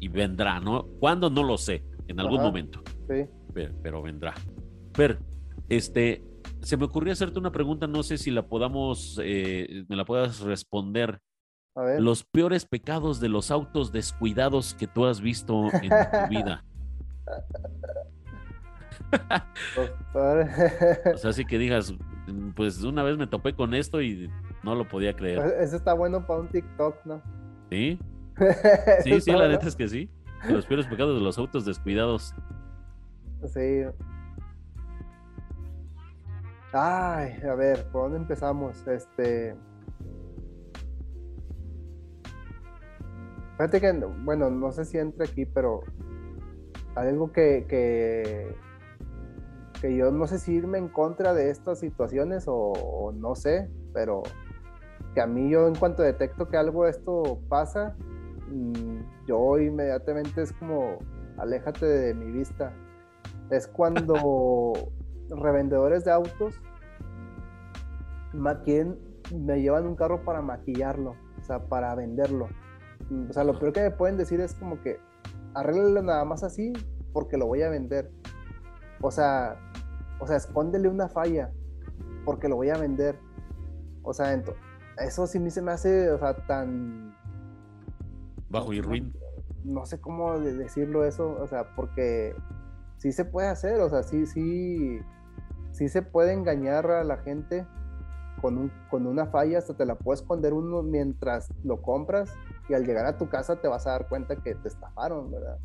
[0.00, 0.86] y, vendrá, ¿no?
[0.98, 1.30] ¿Cuándo?
[1.30, 2.82] No lo sé, en algún momento.
[3.08, 3.24] Sí.
[3.82, 4.34] Pero, vendrá.
[4.92, 5.16] Pero,
[5.68, 6.22] este,
[6.60, 10.40] se me ocurrió hacerte una pregunta, no sé si la podamos, eh, me la puedas
[10.40, 11.20] responder.
[11.74, 12.00] A ver.
[12.00, 16.64] Los peores pecados de los autos descuidados que tú has visto en tu vida.
[20.14, 21.94] o sea, así que digas,
[22.54, 24.30] pues una vez me topé con esto y
[24.62, 25.38] no lo podía creer.
[25.60, 27.22] Eso está bueno para un TikTok, ¿no?
[27.70, 27.98] Sí.
[29.02, 30.08] Sí, sí, la neta es que sí.
[30.48, 32.32] Los peores pecados de los autos descuidados.
[33.52, 33.82] Sí.
[36.72, 38.86] Ay, a ver, ¿por dónde empezamos?
[38.86, 39.56] Este.
[43.58, 43.92] Fíjate que,
[44.24, 45.80] bueno, no sé si entre aquí, pero
[46.94, 48.54] algo que, que,
[49.80, 54.22] que, yo no sé si irme en contra de estas situaciones o, no sé, pero
[55.12, 57.96] que a mí yo en cuanto detecto que algo de esto pasa,
[58.48, 61.00] mm, yo inmediatamente es como,
[61.36, 62.72] aléjate de mi vista.
[63.50, 64.72] Es cuando
[65.30, 66.54] revendedores de autos
[68.32, 72.46] me llevan un carro para maquillarlo, o sea, para venderlo.
[73.28, 75.00] O sea, lo peor que me pueden decir es como que
[75.54, 76.72] arréglalo nada más así
[77.12, 78.10] porque lo voy a vender.
[79.00, 79.56] O sea,
[80.20, 81.50] o sea, escóndele una falla
[82.24, 83.18] porque lo voy a vender.
[84.02, 84.42] O sea,
[84.98, 87.14] eso sí me se me hace, o sea, tan
[88.50, 89.12] bajo y ruin.
[89.64, 92.34] No, sé cómo decirlo eso, o sea, porque
[92.96, 95.00] sí se puede hacer, o sea, sí, sí,
[95.72, 97.66] sí se puede engañar a la gente
[98.40, 102.32] con, un, con una falla, hasta te la puede esconder uno mientras lo compras
[102.68, 105.58] y al llegar a tu casa te vas a dar cuenta que te estafaron, ¿verdad?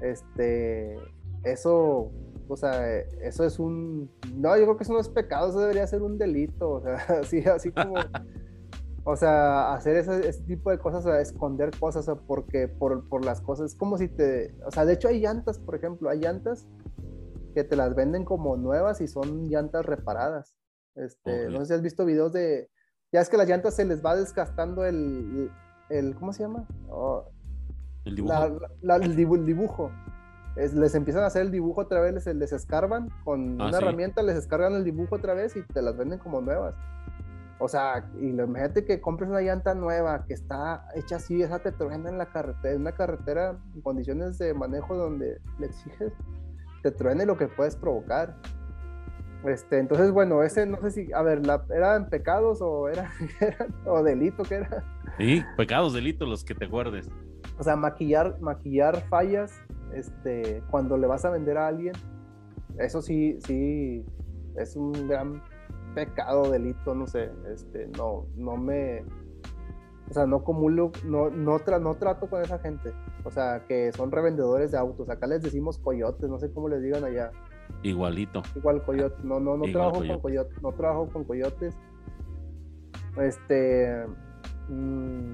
[0.00, 0.98] Este,
[1.42, 2.12] eso,
[2.48, 5.86] o sea, eso es un, no, yo creo que eso no es pecado, eso debería
[5.86, 7.94] ser un delito, o sea, así, así como,
[9.04, 13.24] o sea, hacer ese, tipo de cosas, o sea, esconder cosas, o porque por, por
[13.24, 16.20] las cosas, es como si te, o sea, de hecho hay llantas, por ejemplo, hay
[16.20, 16.68] llantas
[17.54, 20.54] que te las venden como nuevas y son llantas reparadas.
[20.94, 22.70] Este, No sé si has visto videos de,
[23.12, 25.50] ya es que las llantas se les va desgastando el,
[25.88, 26.66] el ¿cómo se llama?
[26.88, 27.24] Oh,
[28.04, 28.60] el dibujo.
[28.82, 29.16] el,
[29.46, 29.90] dibujo.
[30.56, 34.22] les empiezan a hacer el dibujo otra vez, les, les escarban con ah, una herramienta,
[34.22, 36.74] les escargan el dibujo otra vez y te las venden como nuevas.
[37.58, 41.72] O sea, y imagínate que compres una llanta nueva que está hecha así, esa te
[41.72, 46.12] truena en la carretera, en una carretera en condiciones de manejo donde le exiges,
[46.82, 48.36] te truene lo que puedes provocar.
[49.44, 53.12] Este, entonces, bueno, ese no sé si, a ver, la, ¿eran pecados o era,
[53.86, 54.84] o delito que era?
[55.18, 57.08] Sí, pecados, delitos, los que te acuerdes.
[57.58, 59.62] O sea, maquillar, maquillar fallas,
[59.94, 61.94] este, cuando le vas a vender a alguien,
[62.78, 64.04] eso sí, sí,
[64.56, 65.42] es un gran
[65.94, 69.04] pecado, delito, no sé, este, no, no me,
[70.10, 72.92] o sea, no acumulo, no, no, no trato con esa gente,
[73.24, 76.82] o sea, que son revendedores de autos, acá les decimos coyotes, no sé cómo les
[76.82, 77.30] digan allá.
[77.86, 78.42] Igualito.
[78.56, 79.16] Igual coyote.
[79.22, 80.62] No, no, no trabajo con coyotes.
[80.62, 81.74] No trabajo con coyotes.
[83.18, 84.04] Este.
[84.68, 85.32] Mm.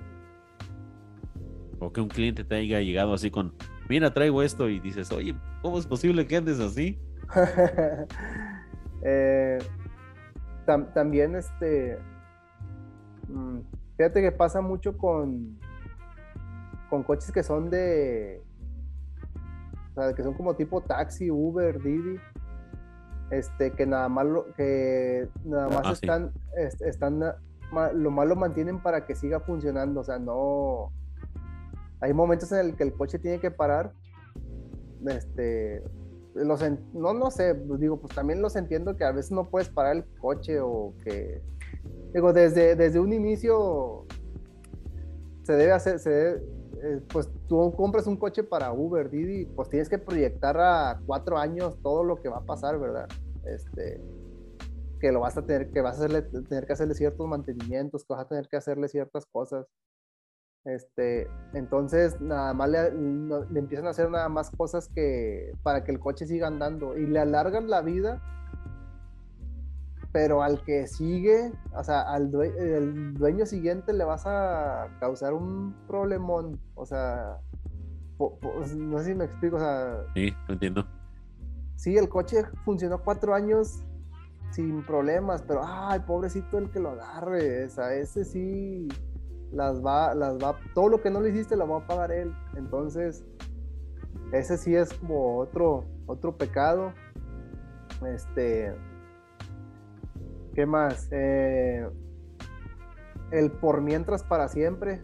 [1.81, 3.55] O que un cliente te haya llegado así con.
[3.89, 7.01] Mira, traigo esto y dices, oye, ¿cómo es posible que andes así?
[9.05, 9.59] Eh,
[10.95, 11.99] también, este.
[13.27, 13.63] Mm,
[13.97, 15.59] fíjate que pasa mucho con.
[16.89, 18.41] Con coches que son de.
[19.91, 22.21] O sea, que son como tipo taxi, Uber, Didi
[23.33, 26.33] este, que nada más lo, que nada más ah, están,
[26.81, 27.21] están,
[27.95, 30.93] lo más lo mantienen para que siga funcionando, o sea, no,
[32.01, 33.95] hay momentos en el que el coche tiene que parar,
[35.09, 35.83] este,
[36.35, 39.71] los, no, no sé, pues digo, pues también los entiendo que a veces no puedes
[39.71, 41.41] parar el coche o que,
[42.13, 44.07] digo, desde, desde un inicio
[45.43, 46.35] se debe hacer, se
[46.83, 51.39] eh, pues tú compras un coche para Uber, Didi, pues tienes que proyectar a cuatro
[51.39, 53.09] años todo lo que va a pasar, ¿verdad?
[53.45, 54.01] Este,
[55.03, 58.15] que lo vas a tener, que vas a hacerle, tener que hacerle ciertos mantenimientos, que
[58.15, 59.67] vas a tener que hacerle ciertas cosas.
[60.65, 65.91] Este, entonces nada más le, le, empiezan a hacer nada más cosas que para que
[65.91, 68.23] el coche siga andando y le alargan la vida,
[70.13, 75.75] pero al que sigue, o sea, al el dueño siguiente le vas a causar un
[75.89, 77.41] problemón, o sea,
[78.77, 80.87] no sé si me explico, o sea, sí, entiendo
[81.83, 83.83] sí, el coche funcionó cuatro años
[84.53, 88.87] sin problemas, pero ay, pobrecito el que lo agarre, o ese sí
[89.51, 92.33] las va, las va, todo lo que no le hiciste lo va a pagar él.
[92.57, 93.25] Entonces,
[94.31, 96.93] ese sí es como otro, otro pecado.
[98.07, 98.73] Este,
[100.55, 101.09] ¿qué más?
[101.11, 101.85] Eh,
[103.33, 105.03] el por mientras para siempre.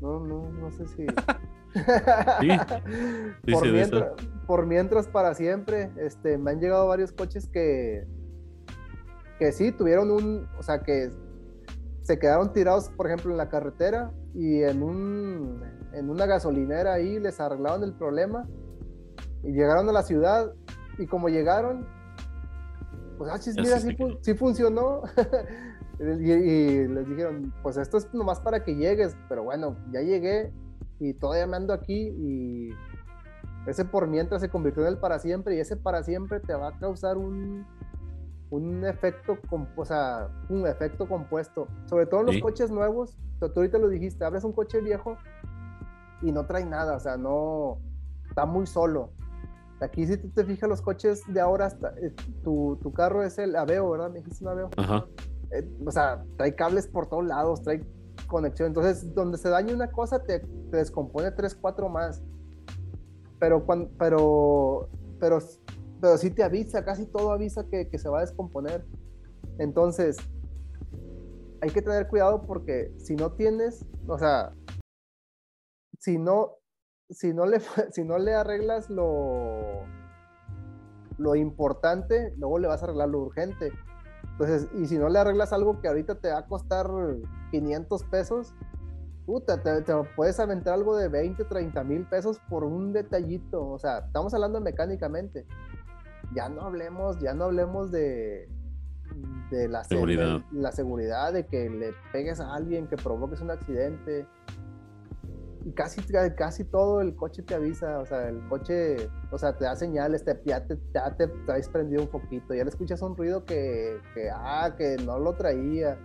[0.00, 1.06] No, no, no sé si.
[3.52, 4.12] por, mientras,
[4.46, 8.06] por, mientras, para siempre, este, me han llegado varios coches que,
[9.38, 11.10] que sí, tuvieron un, o sea, que
[12.02, 17.18] se quedaron tirados, por ejemplo, en la carretera y en, un, en una gasolinera ahí
[17.18, 18.48] les arreglaron el problema
[19.42, 20.52] y llegaron a la ciudad
[20.98, 21.86] y como llegaron,
[23.16, 23.78] pues, ah, mira,
[24.22, 25.02] sí, funcionó.
[26.00, 30.52] y, les dijeron, pues esto es nomás para que llegues, pero bueno, ya llegué
[31.00, 32.70] y todavía me ando aquí y
[33.66, 36.68] ese por mientras se convirtió en el para siempre y ese para siempre te va
[36.68, 37.66] a causar un,
[38.50, 39.38] un efecto,
[39.76, 44.44] o sea, un efecto compuesto, sobre todo los coches nuevos, tú ahorita lo dijiste, abres
[44.44, 45.16] un coche viejo
[46.20, 47.78] y no trae nada, o sea, no,
[48.28, 49.10] está muy solo.
[49.80, 52.14] Aquí si tú te fijas los coches de ahora, hasta, eh,
[52.44, 54.10] tu, tu, carro es el Aveo, ¿verdad?
[54.10, 54.70] Me dijiste un Aveo.
[54.76, 55.06] Ajá.
[55.52, 57.82] Eh, o sea, trae cables por todos lados, trae
[58.30, 58.68] conexión.
[58.68, 60.40] Entonces, donde se daña una cosa, te,
[60.70, 62.22] descompone tres, cuatro más.
[63.38, 64.88] Pero, cuando, pero,
[65.18, 65.38] pero,
[66.00, 68.86] pero sí te avisa, casi todo avisa que, que se va a descomponer.
[69.58, 70.16] Entonces,
[71.60, 74.54] hay que tener cuidado porque si no tienes, o sea,
[75.98, 76.56] si no,
[77.10, 77.60] si no le,
[77.92, 79.84] si no le arreglas lo,
[81.18, 83.72] lo importante, luego le vas a arreglar lo urgente.
[84.40, 86.88] Entonces, y si no le arreglas algo que ahorita te va a costar
[87.50, 88.54] 500 pesos,
[89.26, 89.82] puta, te,
[90.16, 93.68] puedes aventar algo de 20, 30 mil pesos por un detallito.
[93.68, 95.44] O sea, estamos hablando mecánicamente.
[96.34, 98.48] Ya no hablemos, ya no hablemos de,
[99.50, 100.40] de la seguridad.
[100.52, 104.26] la seguridad, de que le pegues a alguien, que provoques un accidente
[105.74, 106.00] casi,
[106.36, 110.24] casi todo el coche te avisa, o sea, el coche, o sea, te da señales,
[110.24, 113.98] te, ya, te, ya te traes prendido un poquito, ya le escuchas un ruido que,
[114.14, 115.98] que, ah, que no lo traía,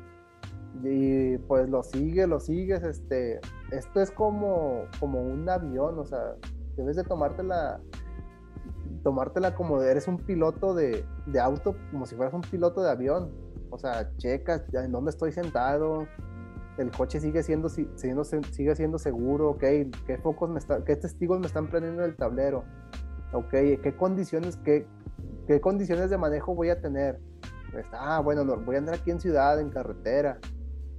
[0.84, 3.40] y pues lo sigues, lo sigues, este,
[3.72, 6.36] esto es como, como un avión, o sea,
[6.76, 7.80] debes de tomártela,
[9.03, 13.32] tomártela como eres un piloto de, de auto, como si fueras un piloto de avión,
[13.69, 16.07] o sea, checas en dónde estoy sentado,
[16.78, 19.64] el coche sigue siendo, sigue siendo seguro, ok,
[20.06, 22.64] qué focos me está, qué testigos me están prendiendo el tablero,
[23.34, 23.50] ok,
[23.82, 24.86] qué condiciones, qué,
[25.48, 27.20] qué condiciones de manejo voy a tener.
[27.92, 30.40] Ah, bueno, voy a andar aquí en ciudad, en carretera,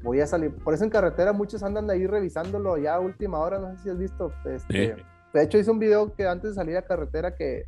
[0.02, 3.58] voy a salir, por eso en carretera muchos andan ahí revisándolo ya a última hora,
[3.58, 4.96] no sé si has visto, este,
[5.32, 7.64] de hecho hice un video que antes de salir a carretera que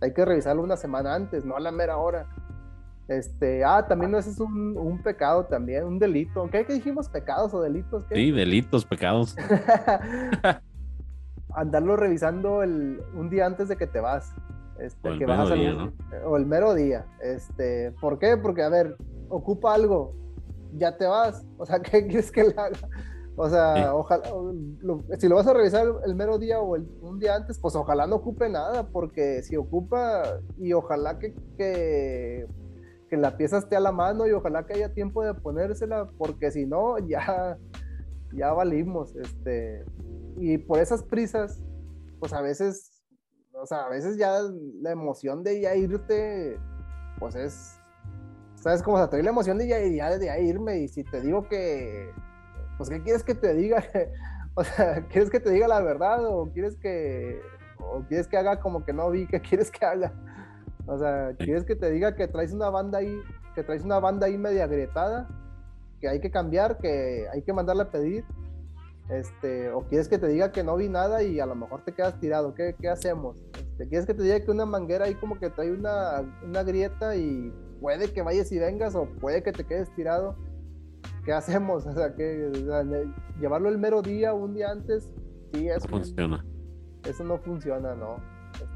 [0.00, 2.26] hay que revisarlo una semana antes, no a la mera hora
[3.08, 6.48] este, ah, también ese es un, un pecado también, un delito.
[6.50, 7.08] ¿Qué, dijimos?
[7.08, 8.04] ¿Pecados o delitos?
[8.12, 9.36] Sí, delitos, pecados.
[11.54, 14.34] Andarlo revisando el, un día antes de que te vas.
[14.80, 15.92] Este, o el que vas a salir, día, ¿no?
[16.28, 17.06] O el mero día.
[17.22, 18.36] Este, ¿Por qué?
[18.36, 18.96] Porque, a ver,
[19.28, 20.14] ocupa algo,
[20.74, 21.46] ya te vas.
[21.58, 22.88] O sea, ¿qué quieres que le haga?
[23.36, 24.24] O sea, ojalá,
[25.18, 28.06] si lo vas a revisar el, mero día o el, un día antes, pues ojalá
[28.06, 32.46] no ocupe nada, porque si ocupa y ojalá que, que
[33.08, 36.50] que la pieza esté a la mano y ojalá que haya tiempo de ponérsela, porque
[36.50, 37.58] si no, ya,
[38.32, 39.14] ya valimos.
[39.16, 39.84] Este,
[40.38, 41.62] y por esas prisas,
[42.18, 43.04] pues a veces,
[43.52, 44.40] o sea, a veces ya
[44.80, 46.58] la emoción de ya irte,
[47.18, 47.78] pues es,
[48.56, 48.82] ¿sabes?
[48.82, 52.10] Como se trae la emoción de ya, de ya irme y si te digo que,
[52.76, 53.84] pues, ¿qué quieres que te diga?
[54.54, 57.40] o sea, ¿quieres que te diga la verdad o quieres que,
[57.78, 59.26] o quieres que haga como que no vi?
[59.26, 60.12] ¿Qué quieres que haga?
[60.86, 63.20] O sea, ¿quieres que te diga que traes una banda ahí,
[63.54, 65.28] que traes una banda ahí media agrietada,
[66.00, 68.24] que hay que cambiar, que hay que mandarla a pedir?
[69.08, 71.92] Este, o quieres que te diga que no vi nada y a lo mejor te
[71.92, 73.36] quedas tirado, ¿qué, qué hacemos?
[73.54, 77.14] Este, ¿Quieres que te diga que una manguera ahí como que trae una, una grieta
[77.14, 80.36] y puede que vayas y vengas o puede que te quedes tirado?
[81.24, 81.86] ¿Qué hacemos?
[81.86, 82.50] O sea, que
[83.38, 85.10] llevarlo el mero día, un día antes,
[85.52, 86.44] sí, eso no funciona.
[87.04, 88.16] Eso no funciona, ¿no?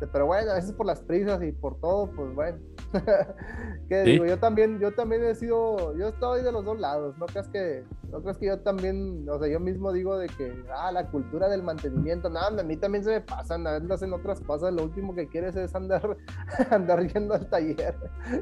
[0.01, 2.59] Este, pero bueno, a veces por las prisas y por todo, pues bueno.
[3.89, 4.25] ¿Qué digo?
[4.25, 7.85] Yo también, yo también he sido, yo estoy de los dos lados, no creas que,
[8.11, 11.51] no creas que yo también, o sea, yo mismo digo de que, ah, la cultura
[11.51, 14.85] del mantenimiento, nada, a mí también se me pasan, a veces hacen otras cosas, lo
[14.85, 16.17] último que quieres es andar,
[16.71, 17.95] andar yendo al taller,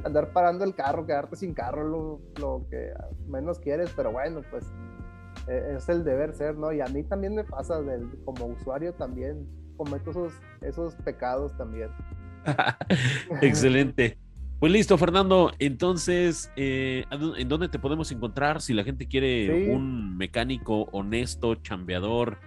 [0.04, 2.92] andar parando el carro, quedarte sin carro, lo, lo que
[3.26, 4.64] menos quieres, pero bueno, pues
[5.48, 6.72] e, es el deber ser, ¿no?
[6.72, 11.88] Y a mí también me pasa del, como usuario también cometo esos, esos pecados también.
[13.40, 14.18] Excelente.
[14.60, 15.52] Pues listo, Fernando.
[15.60, 22.38] Entonces, eh, ¿en dónde te podemos encontrar si la gente quiere un mecánico honesto, chambeador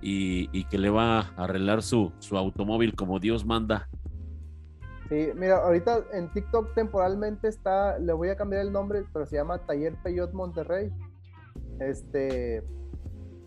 [0.00, 3.88] y, que le va a arreglar su, su automóvil como Dios manda?
[5.10, 9.36] Sí, mira, ahorita en TikTok temporalmente está, le voy a cambiar el nombre, pero se
[9.36, 10.90] llama Taller Peyot Monterrey.
[11.80, 12.64] Este,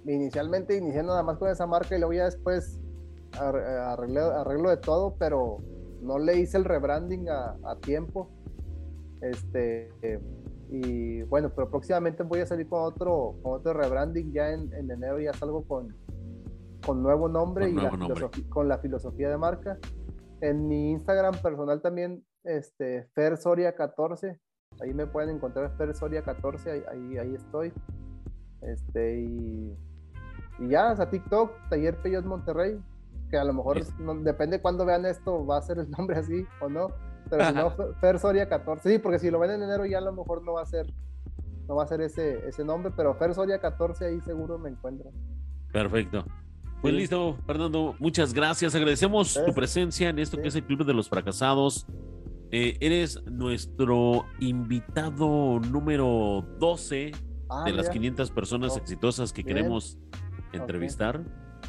[0.05, 2.79] inicialmente inicié nada más con esa marca y luego ya después
[3.39, 5.57] arreglo, arreglo de todo, pero
[6.01, 8.29] no le hice el rebranding a, a tiempo.
[9.21, 9.89] Este,
[10.69, 14.31] y bueno, pero próximamente voy a salir con otro, con otro rebranding.
[14.33, 15.95] Ya en, en enero ya salgo con,
[16.85, 17.75] con nuevo nombre y
[18.49, 19.77] con la filosofía de marca.
[20.41, 24.39] En mi Instagram personal también, este, Fer Soria 14.
[24.81, 27.71] Ahí me pueden encontrar Fer Soria 14, ahí, ahí, estoy.
[28.61, 29.77] Este, y,
[30.59, 32.79] y ya, o sea, TikTok, Taller Peyot Monterrey,
[33.29, 33.83] que a lo mejor
[34.23, 36.89] depende cuando vean esto, va a ser el nombre así o no.
[37.29, 38.89] Pero si no, Fer Soria 14.
[38.89, 40.85] Sí, porque si lo ven en enero ya a lo mejor no va a ser,
[41.67, 45.11] no va a ser ese, ese nombre, pero Fer Soria 14 ahí seguro me encuentran.
[45.71, 46.23] Perfecto.
[46.81, 48.75] Pues listo, Fernando, muchas gracias.
[48.75, 51.87] Agradecemos tu presencia en esto que es el Club de los Fracasados.
[52.51, 57.11] Eh, eres nuestro invitado número 12
[57.49, 59.97] ah, de las 500 personas exitosas que queremos
[60.53, 61.23] entrevistar.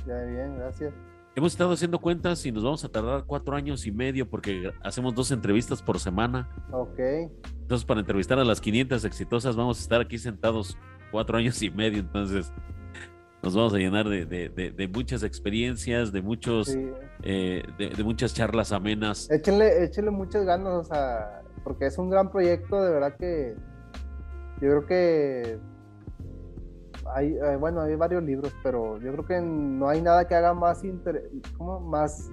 [0.07, 0.93] Ya, bien, gracias.
[1.37, 5.15] Hemos estado haciendo cuentas y nos vamos a tardar cuatro años y medio porque hacemos
[5.15, 6.49] dos entrevistas por semana.
[6.73, 6.99] Ok.
[7.61, 10.79] Entonces, para entrevistar a las 500 exitosas, vamos a estar aquí sentados
[11.13, 11.99] cuatro años y medio.
[11.99, 12.51] Entonces,
[13.43, 16.75] nos vamos a llenar de, muchas experiencias, de muchos,
[17.23, 19.31] eh, de, muchas charlas amenas.
[19.31, 23.55] Échenle, échenle muchas ganas, o sea, porque es un gran proyecto, de verdad que
[24.63, 25.59] yo creo que
[27.15, 30.55] hay, eh, bueno, hay varios libros, pero yo creo que no hay nada que haga
[30.55, 30.83] más,
[31.57, 32.31] como más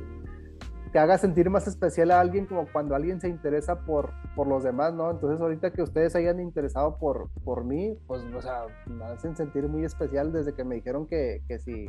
[0.93, 4.63] que haga sentir más especial a alguien como cuando alguien se interesa por, por los
[4.63, 5.09] demás, ¿no?
[5.09, 9.67] Entonces ahorita que ustedes hayan interesado por, por mí, pues, o sea, me hacen sentir
[9.67, 11.87] muy especial desde que me dijeron que, que si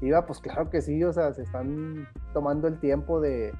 [0.00, 3.52] iba, pues claro que sí, o sea, se están tomando el tiempo de,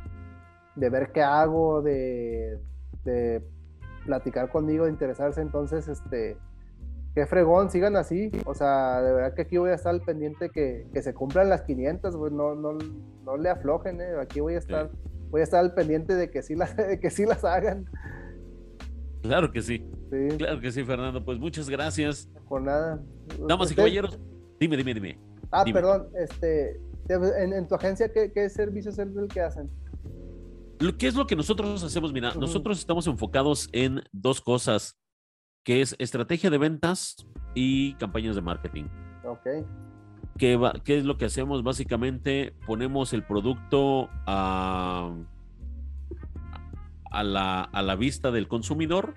[0.76, 2.60] de ver qué hago, de,
[3.04, 3.44] de
[4.06, 6.36] platicar conmigo, de interesarse, entonces, este,
[7.14, 8.30] qué fregón, sigan así.
[8.46, 11.48] O sea, de verdad que aquí voy a estar al pendiente que, que se cumplan
[11.48, 12.78] las 500, pues no, no,
[13.24, 14.14] no le aflojen, ¿eh?
[14.20, 14.90] Aquí voy a estar,
[15.30, 17.86] voy a estar al pendiente de que sí las, que sí las hagan.
[19.22, 19.84] Claro que sí.
[20.36, 21.24] Claro que sí, Fernando.
[21.24, 22.28] Pues muchas gracias.
[22.48, 23.02] Por nada.
[23.48, 24.18] Damas y caballeros,
[24.58, 25.18] dime, dime, dime.
[25.50, 29.70] Ah, perdón, este, en, tu agencia, ¿qué, qué servicios es el que hacen?
[30.98, 32.12] ¿Qué es lo que nosotros hacemos?
[32.12, 34.98] Mira, nosotros estamos enfocados en dos cosas
[35.64, 38.84] que es estrategia de ventas y campañas de marketing.
[39.24, 39.46] Ok.
[40.38, 41.62] ¿Qué, ¿Qué, es lo que hacemos?
[41.62, 45.14] Básicamente ponemos el producto a,
[47.10, 49.14] a, la, a la vista del consumidor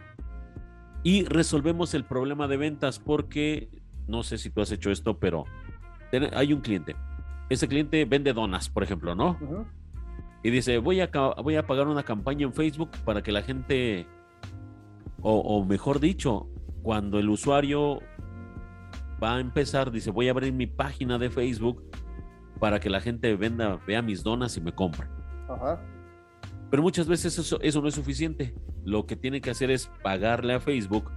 [1.03, 3.69] y resolvemos el problema de ventas porque,
[4.07, 5.45] no sé si tú has hecho esto, pero
[6.33, 6.95] hay un cliente.
[7.49, 9.37] Ese cliente vende donas, por ejemplo, ¿no?
[10.43, 11.09] Y dice, voy a,
[11.43, 14.07] voy a pagar una campaña en Facebook para que la gente
[15.27, 16.47] o, mejor dicho,
[16.83, 17.99] cuando el usuario
[19.21, 21.83] va a empezar, dice, voy a abrir mi página de Facebook
[22.59, 25.07] para que la gente venda, vea mis donas y me compre.
[26.69, 28.53] Pero muchas veces eso, eso no es suficiente.
[28.83, 31.11] Lo que tiene que hacer es pagarle a Facebook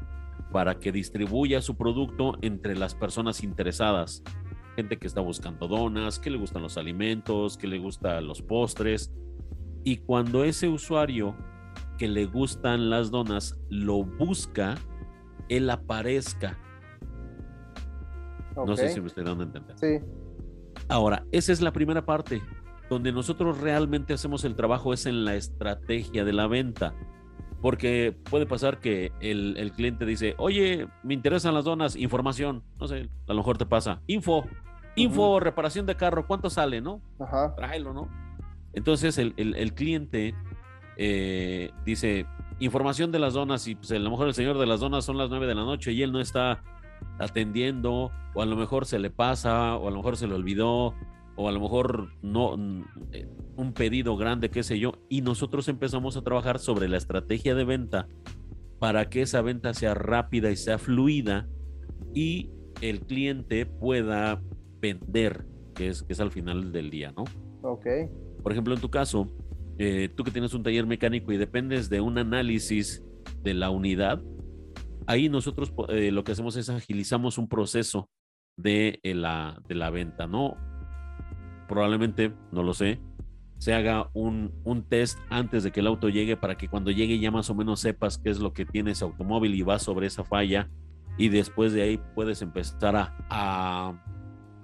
[0.53, 4.23] para que distribuya su producto entre las personas interesadas.
[4.75, 9.13] Gente que está buscando donas, que le gustan los alimentos, que le gustan los postres.
[9.85, 11.37] Y cuando ese usuario
[11.99, 14.77] que le gustan las donas lo busca,
[15.49, 16.57] él aparezca.
[18.57, 19.77] No sé si me estoy dando a entender.
[19.79, 20.05] Sí.
[20.89, 22.41] Ahora, esa es la primera parte.
[22.89, 26.95] Donde nosotros realmente hacemos el trabajo es en la estrategia de la venta.
[27.61, 32.65] Porque puede pasar que el, cliente dice, oye, me interesan las donas, información.
[32.81, 34.01] No sé, a lo mejor te pasa.
[34.07, 34.47] Info,
[34.97, 37.03] info, reparación de carro, ¿cuánto sale, no?
[37.19, 37.55] Ajá.
[37.57, 38.09] Tráelo, ¿no?
[38.73, 40.35] Entonces el, el cliente
[41.01, 42.27] eh, dice,
[42.59, 45.17] información de las donas y pues a lo mejor el señor de las donas son
[45.17, 46.65] las nueve de la noche y él no está
[47.21, 50.95] atendiendo o a lo mejor se le pasa o a lo mejor se le olvidó
[51.37, 52.57] o a lo mejor no
[53.13, 57.55] eh, un pedido grande, qué sé yo, y nosotros empezamos a trabajar sobre la estrategia
[57.55, 58.09] de venta
[58.81, 61.49] para que esa venta sea rápida y sea fluida
[62.13, 62.51] y
[62.81, 64.43] el cliente pueda
[64.81, 65.47] vender,
[65.77, 67.23] que es, que es al final del día, ¿no?
[67.63, 67.87] Ok.
[68.43, 69.29] Por ejemplo, en tu caso,
[69.79, 73.05] eh, tú que tienes un taller mecánico y dependes de un análisis
[73.43, 74.21] de la unidad,
[75.07, 78.11] ahí nosotros eh, lo que hacemos es agilizamos un proceso
[78.57, 80.57] de, eh, la, de la venta, ¿no?
[81.69, 83.01] Probablemente, no lo sé,
[83.59, 87.19] se haga un, un, test antes de que el auto llegue para que cuando llegue
[87.19, 90.07] ya más o menos sepas qué es lo que tiene ese automóvil y vas sobre
[90.07, 90.69] esa falla
[91.19, 94.01] y después de ahí puedes empezar a, a,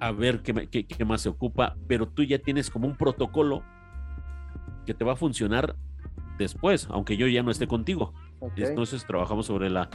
[0.00, 3.64] a ver qué, qué, qué, más se ocupa, pero tú ya tienes como un protocolo
[4.84, 5.76] que te va a funcionar
[6.38, 8.12] después, aunque yo ya no esté contigo.
[8.56, 9.88] Entonces trabajamos sobre la,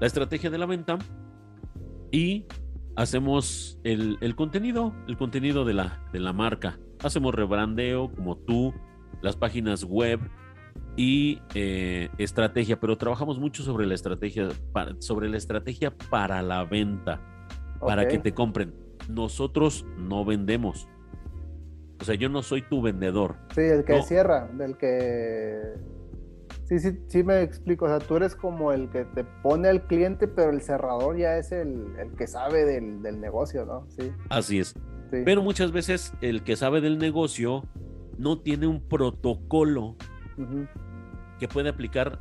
[0.00, 0.98] la, estrategia de la venta
[2.10, 2.46] y
[2.96, 6.78] hacemos el, el, contenido, el contenido de la, de la marca.
[7.02, 8.74] Hacemos rebrandeo como tú,
[9.20, 10.20] las páginas web
[10.96, 16.64] y eh, estrategia, pero trabajamos mucho sobre la estrategia, para, sobre la estrategia para la
[16.64, 17.20] venta,
[17.80, 18.74] para que te compren.
[19.08, 20.88] Nosotros no vendemos.
[22.02, 23.36] O sea, yo no soy tu vendedor.
[23.54, 25.74] Sí, el que cierra, del que
[26.64, 27.84] Sí, sí, sí me explico.
[27.84, 31.36] O sea, tú eres como el que te pone al cliente, pero el cerrador ya
[31.36, 31.86] es el,
[32.18, 33.86] que sabe del, negocio, ¿no?
[33.90, 34.10] Sí.
[34.30, 34.74] Así es.
[35.12, 37.68] Pero muchas veces el que sabe del negocio
[38.18, 39.94] no tiene un protocolo
[41.38, 42.20] que puede aplicar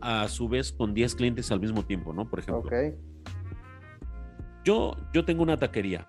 [0.00, 2.30] a su vez con 10 clientes al mismo tiempo, ¿no?
[2.30, 2.62] Por ejemplo.
[2.62, 2.94] Ok.
[4.64, 6.08] Yo, yo tengo una taquería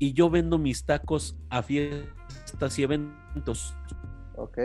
[0.00, 3.76] y yo vendo mis tacos a fiestas y eventos.
[4.36, 4.58] Ok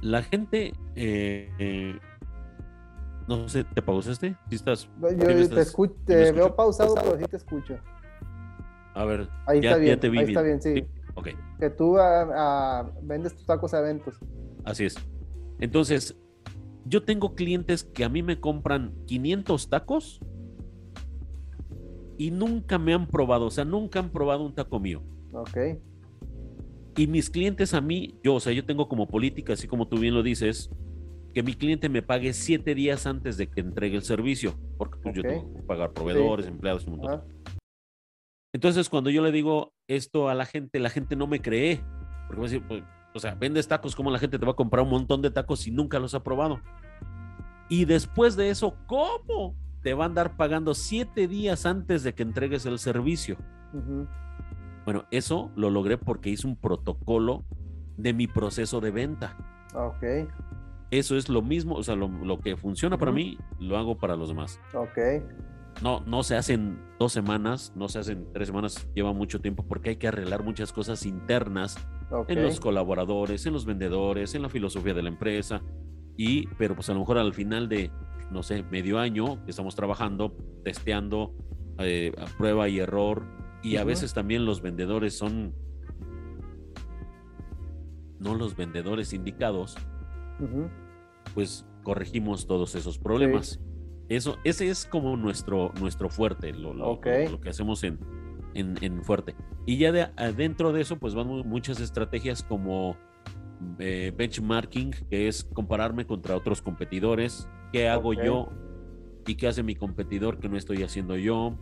[0.00, 1.98] la gente, eh, eh,
[3.26, 4.36] no sé, ¿te pausaste?
[4.48, 7.78] ¿Sí estás, yo te, escucho, te veo pausado, pero sí te escucho.
[8.94, 10.86] A ver, ahí está bien, ahí está bien, sí.
[11.58, 14.20] Que tú ah, ah, vendes tus tacos a eventos.
[14.64, 14.94] Así es.
[15.58, 16.16] Entonces,
[16.84, 20.20] yo tengo clientes que a mí me compran 500 tacos
[22.18, 25.02] y nunca me han probado, o sea, nunca han probado un taco mío.
[25.32, 25.56] Ok.
[26.96, 29.98] Y mis clientes a mí, yo, o sea, yo tengo como política, así como tú
[29.98, 30.68] bien lo dices,
[31.32, 35.14] que mi cliente me pague siete días antes de que entregue el servicio, porque pues,
[35.14, 37.22] yo tengo que pagar proveedores, empleados, un montón.
[38.52, 41.80] Entonces, cuando yo le digo esto a la gente, la gente no me cree,
[42.26, 42.82] porque a decir, pues,
[43.14, 45.60] o sea, vendes tacos, ¿cómo la gente te va a comprar un montón de tacos
[45.60, 46.60] si nunca los ha probado?
[47.68, 52.22] Y después de eso, ¿cómo te va a andar pagando siete días antes de que
[52.22, 53.36] entregues el servicio?
[54.84, 57.44] Bueno, eso lo logré porque hice un protocolo
[57.96, 59.36] de mi proceso de venta.
[59.74, 60.30] Ok.
[60.90, 64.28] Eso es lo mismo, o sea, lo, que funciona para mí, lo hago para los
[64.28, 64.58] demás.
[64.72, 64.98] Ok.
[65.82, 69.90] No, no se hacen dos semanas, no se hacen tres semanas, lleva mucho tiempo porque
[69.90, 71.76] hay que arreglar muchas cosas internas
[72.28, 75.60] en los colaboradores, en los vendedores, en la filosofía de la empresa.
[76.18, 77.92] Y, pero pues a lo mejor al final de,
[78.30, 81.32] no sé, medio año que estamos trabajando, testeando,
[81.78, 83.22] eh, a prueba y error,
[83.62, 85.54] y a veces también los vendedores son
[88.18, 89.76] no los vendedores indicados,
[91.34, 93.60] pues corregimos todos esos problemas.
[94.08, 97.98] Eso, ese es como nuestro, nuestro fuerte, lo, lo, que hacemos en,
[98.54, 99.36] en, fuerte.
[99.66, 102.96] Y ya de, dentro de eso, pues vamos muchas estrategias como
[103.78, 108.48] eh, benchmarking, que es compararme contra otros competidores, qué hago yo
[109.26, 111.56] y qué hace mi competidor que no estoy haciendo yo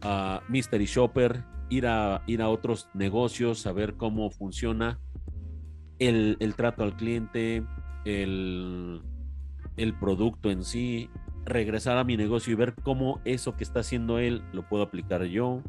[0.00, 5.00] a Mystery Shopper, ir a, ir a otros negocios, saber cómo funciona
[5.98, 7.64] el, trato al cliente,
[8.04, 9.02] el,
[9.76, 11.08] el, producto en sí,
[11.44, 15.24] regresar a mi negocio y ver cómo eso que está haciendo él lo puedo aplicar
[15.24, 15.62] yo.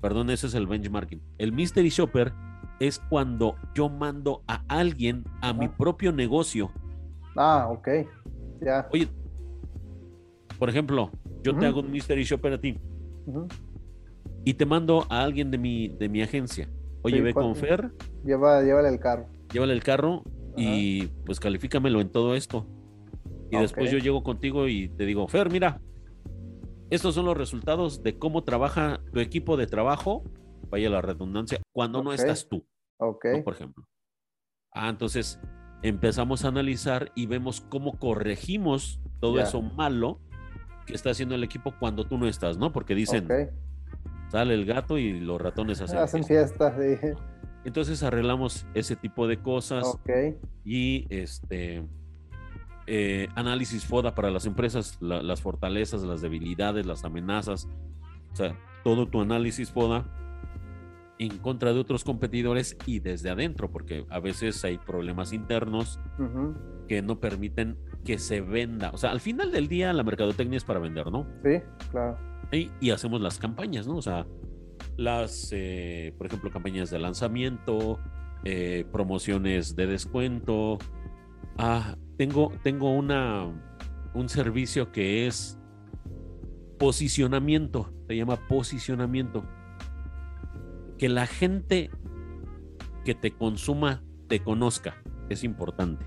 [0.00, 1.22] Perdón, ese es el benchmarking.
[1.38, 2.32] El Mystery Shopper
[2.86, 6.72] es cuando yo mando a alguien a mi propio negocio.
[7.36, 7.88] Ah, ok.
[8.60, 8.88] Ya.
[8.92, 9.08] Oye,
[10.58, 11.10] por ejemplo,
[11.42, 12.80] yo te hago un Mystery Shopper a ti
[14.44, 16.68] y te mando a alguien de mi, de mi agencia.
[17.02, 17.92] Oye, ve con Fer.
[18.24, 19.26] Lleva, llévale el carro.
[19.52, 20.24] Llévale el carro
[20.56, 22.66] y pues califícamelo en todo esto.
[23.50, 25.80] Y después yo llego contigo y te digo, Fer, mira,
[26.90, 30.24] estos son los resultados de cómo trabaja tu equipo de trabajo,
[30.68, 32.64] vaya la redundancia, cuando no estás tú.
[33.02, 33.26] Ok.
[33.44, 33.84] Por ejemplo.
[34.72, 35.40] Ah, entonces
[35.82, 40.20] empezamos a analizar y vemos cómo corregimos todo eso malo
[40.86, 42.72] que está haciendo el equipo cuando tú no estás, ¿no?
[42.72, 43.28] Porque dicen,
[44.30, 46.74] sale el gato y los ratones hacen, hacen fiestas.
[47.64, 49.98] Entonces arreglamos ese tipo de cosas
[50.64, 51.86] y este
[52.86, 57.68] eh, análisis FODA para las empresas, las fortalezas, las debilidades, las amenazas,
[58.32, 60.04] o sea, todo tu análisis FODA
[61.22, 66.00] en contra de otros competidores y desde adentro, porque a veces hay problemas internos
[66.88, 68.90] que no permiten que se venda.
[68.92, 71.24] O sea, al final del día la mercadotecnia es para vender, ¿no?
[71.44, 71.60] Sí,
[71.92, 72.18] claro.
[72.50, 73.96] Y, hacemos las campañas, ¿no?
[73.96, 74.26] O sea,
[74.96, 78.00] las, eh, por ejemplo, campañas de lanzamiento,
[78.44, 80.78] eh, promociones de descuento.
[81.56, 83.46] Ah, tengo, tengo una,
[84.12, 85.56] un servicio que es
[86.80, 89.44] posicionamiento, se llama posicionamiento.
[91.02, 91.90] Que la gente
[93.04, 96.06] que te consuma te conozca, es importante.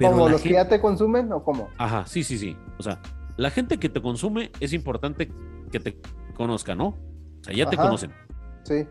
[0.00, 1.70] ¿Como los que ya te consumen o cómo?
[1.78, 2.56] Ajá, sí, sí, sí.
[2.80, 3.00] O sea,
[3.36, 5.30] la gente que te consume es importante
[5.70, 6.00] que te
[6.34, 6.88] conozca, ¿no?
[6.88, 8.10] O sea, ya te conocen.
[8.64, 8.88] Sí.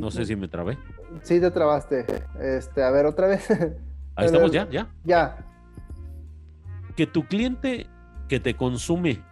[0.00, 0.78] no sé si me trabé.
[1.20, 2.06] Sí, te trabaste.
[2.40, 3.50] Este, a ver, otra vez.
[4.14, 4.88] Ahí estamos, ya, ya.
[5.04, 5.36] Ya.
[6.96, 7.86] que tu cliente
[8.28, 9.22] que te consume,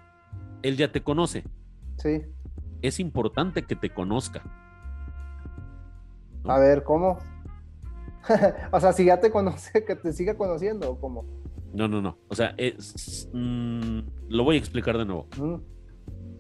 [0.63, 1.45] él ya te conoce.
[1.99, 2.23] Sí.
[2.83, 4.43] Es importante que te conozca.
[6.45, 7.19] A ver, ¿cómo?
[8.73, 11.25] o sea, si ya te conoce, que te siga conociendo, ¿o cómo?
[11.73, 12.19] No, no, no.
[12.29, 15.27] O sea, es, mm, lo voy a explicar de nuevo.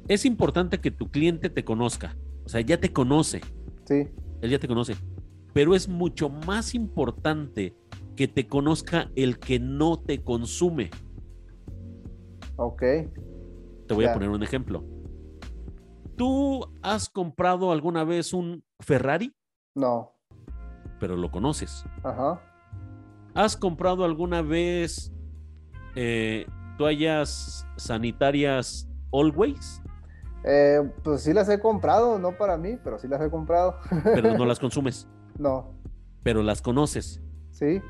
[0.06, 2.16] Es importante que tu cliente te conozca.
[2.44, 3.40] O sea, ya te conoce.
[3.84, 4.08] Sí.
[4.42, 4.94] Él ya te conoce.
[5.52, 7.74] Pero es mucho más importante
[8.14, 10.90] que te conozca el que no te consume.
[12.56, 12.82] Ok.
[13.86, 14.84] Te voy a poner un ejemplo.
[16.16, 19.34] ¿Tú has comprado alguna vez un Ferrari?
[19.74, 20.12] No.
[21.00, 21.84] Pero lo conoces.
[22.02, 22.40] Ajá.
[23.34, 25.12] ¿Has comprado alguna vez
[25.96, 26.46] eh,
[26.78, 29.82] toallas sanitarias Always?
[30.44, 33.78] Eh, pues sí las he comprado, no para mí, pero sí las he comprado.
[34.04, 35.08] Pero no las consumes.
[35.38, 35.74] No.
[36.22, 37.20] Pero las conoces.
[37.50, 37.82] Sí.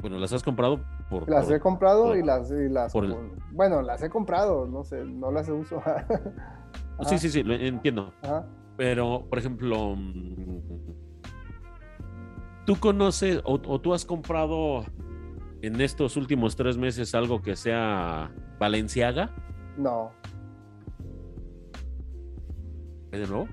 [0.00, 1.28] Bueno, las has comprado por.
[1.28, 2.50] Las he comprado y las.
[2.50, 2.92] las
[3.52, 5.82] Bueno, las he comprado, no sé, no las uso.
[7.06, 8.12] sí, sí, sí, lo entiendo.
[8.76, 9.96] Pero, por ejemplo,
[12.66, 14.84] ¿tú conoces o, tú has comprado
[15.62, 19.30] en estos últimos tres meses algo que sea Valenciaga?
[19.78, 20.12] No.
[23.10, 23.48] de nuevo?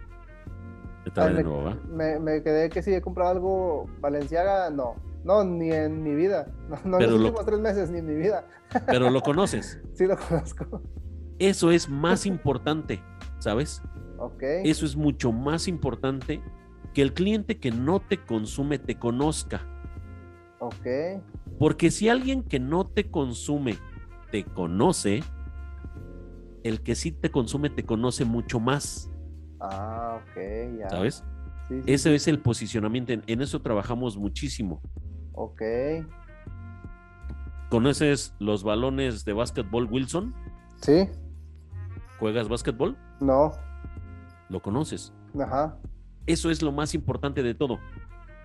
[1.90, 4.96] me, me, quedé que si he comprado algo Valenciaga, no.
[5.24, 6.48] No, ni en mi vida.
[6.86, 8.48] No, en los últimos tres meses, ni en mi vida.
[8.88, 9.80] Pero lo conoces.
[9.94, 10.82] sí, lo conozco.
[11.40, 13.02] Eso es más importante,
[13.40, 13.82] ¿sabes?
[14.18, 14.44] Ok.
[14.64, 16.42] Eso es mucho más importante
[16.94, 19.62] que el cliente que no te consume te conozca.
[20.60, 21.22] Ok.
[21.60, 23.78] Porque si alguien que no te consume
[24.32, 25.22] te conoce,
[26.64, 29.12] el que sí te consume te conoce mucho más.
[29.60, 30.90] Ah, ok, ya.
[30.90, 31.24] ¿Sabes?
[31.86, 33.14] Ese es el posicionamiento.
[33.14, 34.82] En, eso trabajamos muchísimo.
[35.34, 35.62] Ok.
[37.70, 40.34] ¿Conoces los balones de básquetbol Wilson?
[40.82, 41.10] Sí.
[42.20, 42.98] ¿Juegas básquetbol?
[43.20, 43.52] No.
[44.50, 45.14] ¿Lo conoces?
[45.40, 45.78] Ajá.
[46.28, 47.80] Eso es lo más importante de todo.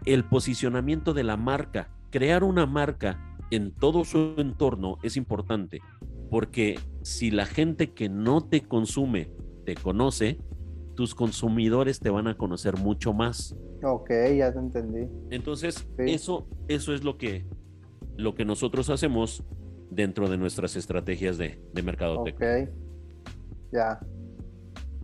[0.04, 1.88] El posicionamiento de la marca.
[2.10, 5.82] Crear una marca en todo su entorno es importante.
[6.30, 9.30] Porque si la gente que no te consume
[9.64, 10.40] te conoce,
[10.98, 13.54] tus consumidores te van a conocer mucho más.
[13.84, 15.08] Ok, ya te entendí.
[15.30, 17.46] Entonces, eso, eso es lo que,
[18.16, 19.44] lo que nosotros hacemos
[19.92, 22.64] dentro de nuestras estrategias de, de mercadotecnia.
[22.64, 22.70] Ok,
[23.70, 24.00] ya.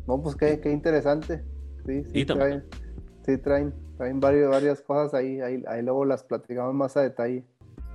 [0.09, 1.45] No, pues qué, qué interesante.
[1.87, 2.65] Sí, sí, traen,
[3.25, 7.45] sí traen, traen varias, varias cosas ahí, ahí, ahí luego las platicamos más a detalle.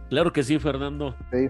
[0.07, 1.17] Claro que sí, Fernando.
[1.33, 1.49] Sí.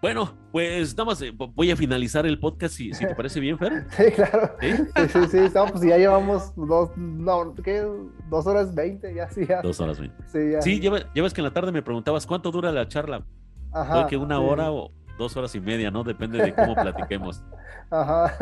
[0.00, 3.58] Bueno, pues nada más eh, voy a finalizar el podcast si, si te parece bien,
[3.58, 3.84] Fer.
[3.90, 4.52] Sí, claro.
[4.60, 7.84] Sí, sí, sí, estamos, pues ya llevamos dos, no, ¿qué?
[8.30, 9.60] Dos horas veinte, ya sí, ya.
[9.60, 10.16] Dos horas veinte.
[10.26, 10.62] Sí, ya.
[10.62, 13.24] Sí, llevas que en la tarde me preguntabas cuánto dura la charla.
[13.70, 14.06] Ajá.
[14.06, 16.02] que una hora o dos horas y media, ¿no?
[16.04, 17.42] Depende de cómo platiquemos.
[17.90, 18.32] Ajá.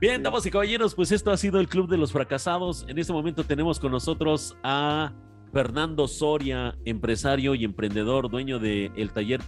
[0.00, 2.84] Bien, damas y caballeros, pues esto ha sido el Club de los Fracasados.
[2.88, 5.12] En este momento tenemos con nosotros a
[5.52, 9.42] Fernando Soria, empresario y emprendedor, dueño del el taller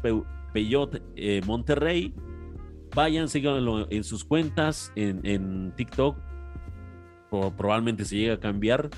[0.55, 2.15] Peyot eh, Monterrey.
[2.95, 6.17] Vayan, síganlo en sus cuentas, en, TikTok.
[7.29, 8.89] probablemente se llegue a cambiar.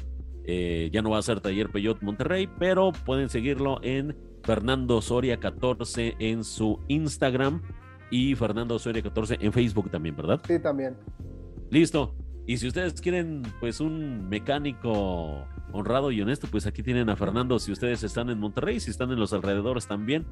[0.45, 5.41] Eh, ya no va a ser Taller Peyot Monterrey, pero pueden seguirlo en Fernando Soria
[5.41, 7.63] 14 en su Instagram
[8.11, 10.41] y Fernando Soria 14 en Facebook también, ¿verdad?
[10.47, 10.95] Sí, también.
[11.71, 12.15] Listo.
[12.47, 17.59] Y si ustedes quieren, pues, un mecánico honrado y honesto, pues aquí tienen a Fernando.
[17.59, 20.27] Si ustedes están en Monterrey, si están en los alrededores también,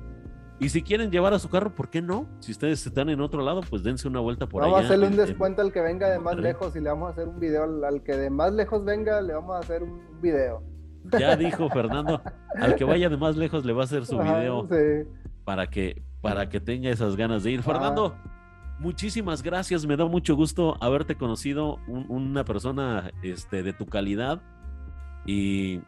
[0.60, 2.28] y si quieren llevar a su carro, ¿por qué no?
[2.38, 4.72] Si ustedes están en otro lado, pues dense una vuelta por allá.
[4.72, 7.12] Vamos a hacerle un descuento al que venga de más lejos y le vamos a
[7.12, 7.64] hacer un video.
[7.84, 10.62] Al, que de más lejos venga, le vamos a hacer un video.
[11.18, 12.22] Ya dijo Fernando,
[12.56, 14.68] al que vaya de más lejos le va a hacer su video
[15.44, 17.62] para que para que tenga esas ganas de ir.
[17.62, 18.16] Fernando,
[18.78, 19.84] muchísimas gracias.
[19.84, 24.40] Me da mucho gusto haberte conocido, una persona este, de tu calidad
[25.26, 25.82] y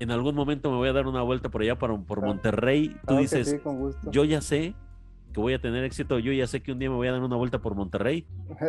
[0.00, 2.96] en algún momento me voy a dar una vuelta por allá por, por Monterrey.
[3.06, 3.60] Tú dices,
[4.10, 4.74] yo ya sé
[5.32, 7.22] que voy a tener éxito, yo ya sé que un día me voy a dar
[7.22, 8.26] una vuelta por Monterrey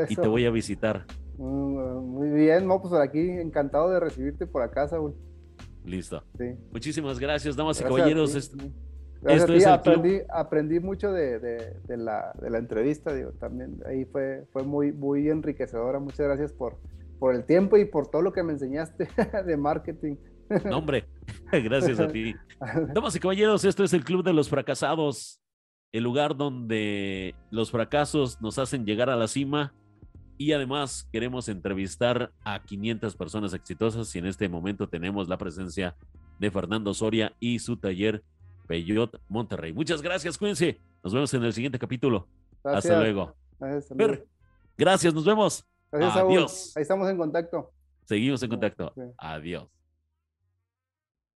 [0.10, 1.06] y te voy a visitar.
[1.38, 5.16] Mm, muy bien, no, pues aquí encantado de recibirte por acá, Saúl.
[5.86, 6.22] Listo.
[6.72, 8.36] Muchísimas gracias, damas y caballeros.
[8.36, 14.46] Esto, es aprendí, aprendí mucho de, de, la, de, la, entrevista, digo, también ahí fue,
[14.52, 16.00] fue muy, muy enriquecedora.
[16.00, 16.78] Muchas gracias por,
[17.20, 19.08] por el tiempo y por todo lo que me enseñaste
[19.46, 20.16] de marketing.
[20.66, 21.08] No, hombre,
[21.52, 22.36] gracias a ti.
[22.94, 25.42] Damas y caballeros, esto es el Club de los Fracasados,
[25.92, 29.74] el lugar donde los fracasos nos hacen llegar a la cima
[30.38, 35.96] y además queremos entrevistar a 500 personas exitosas y en este momento tenemos la presencia
[36.40, 38.24] de Fernando Soria y su taller
[38.68, 39.74] Peyot Monterrey.
[39.74, 40.80] Muchas gracias, cuídense.
[41.04, 42.28] Nos vemos en el siguiente capítulo.
[42.64, 43.36] Hasta luego.
[44.78, 45.66] Gracias, nos vemos.
[45.92, 46.76] Adiós.
[46.76, 47.72] Ahí estamos en contacto.
[48.06, 48.94] Seguimos en contacto.
[49.18, 49.68] Adiós.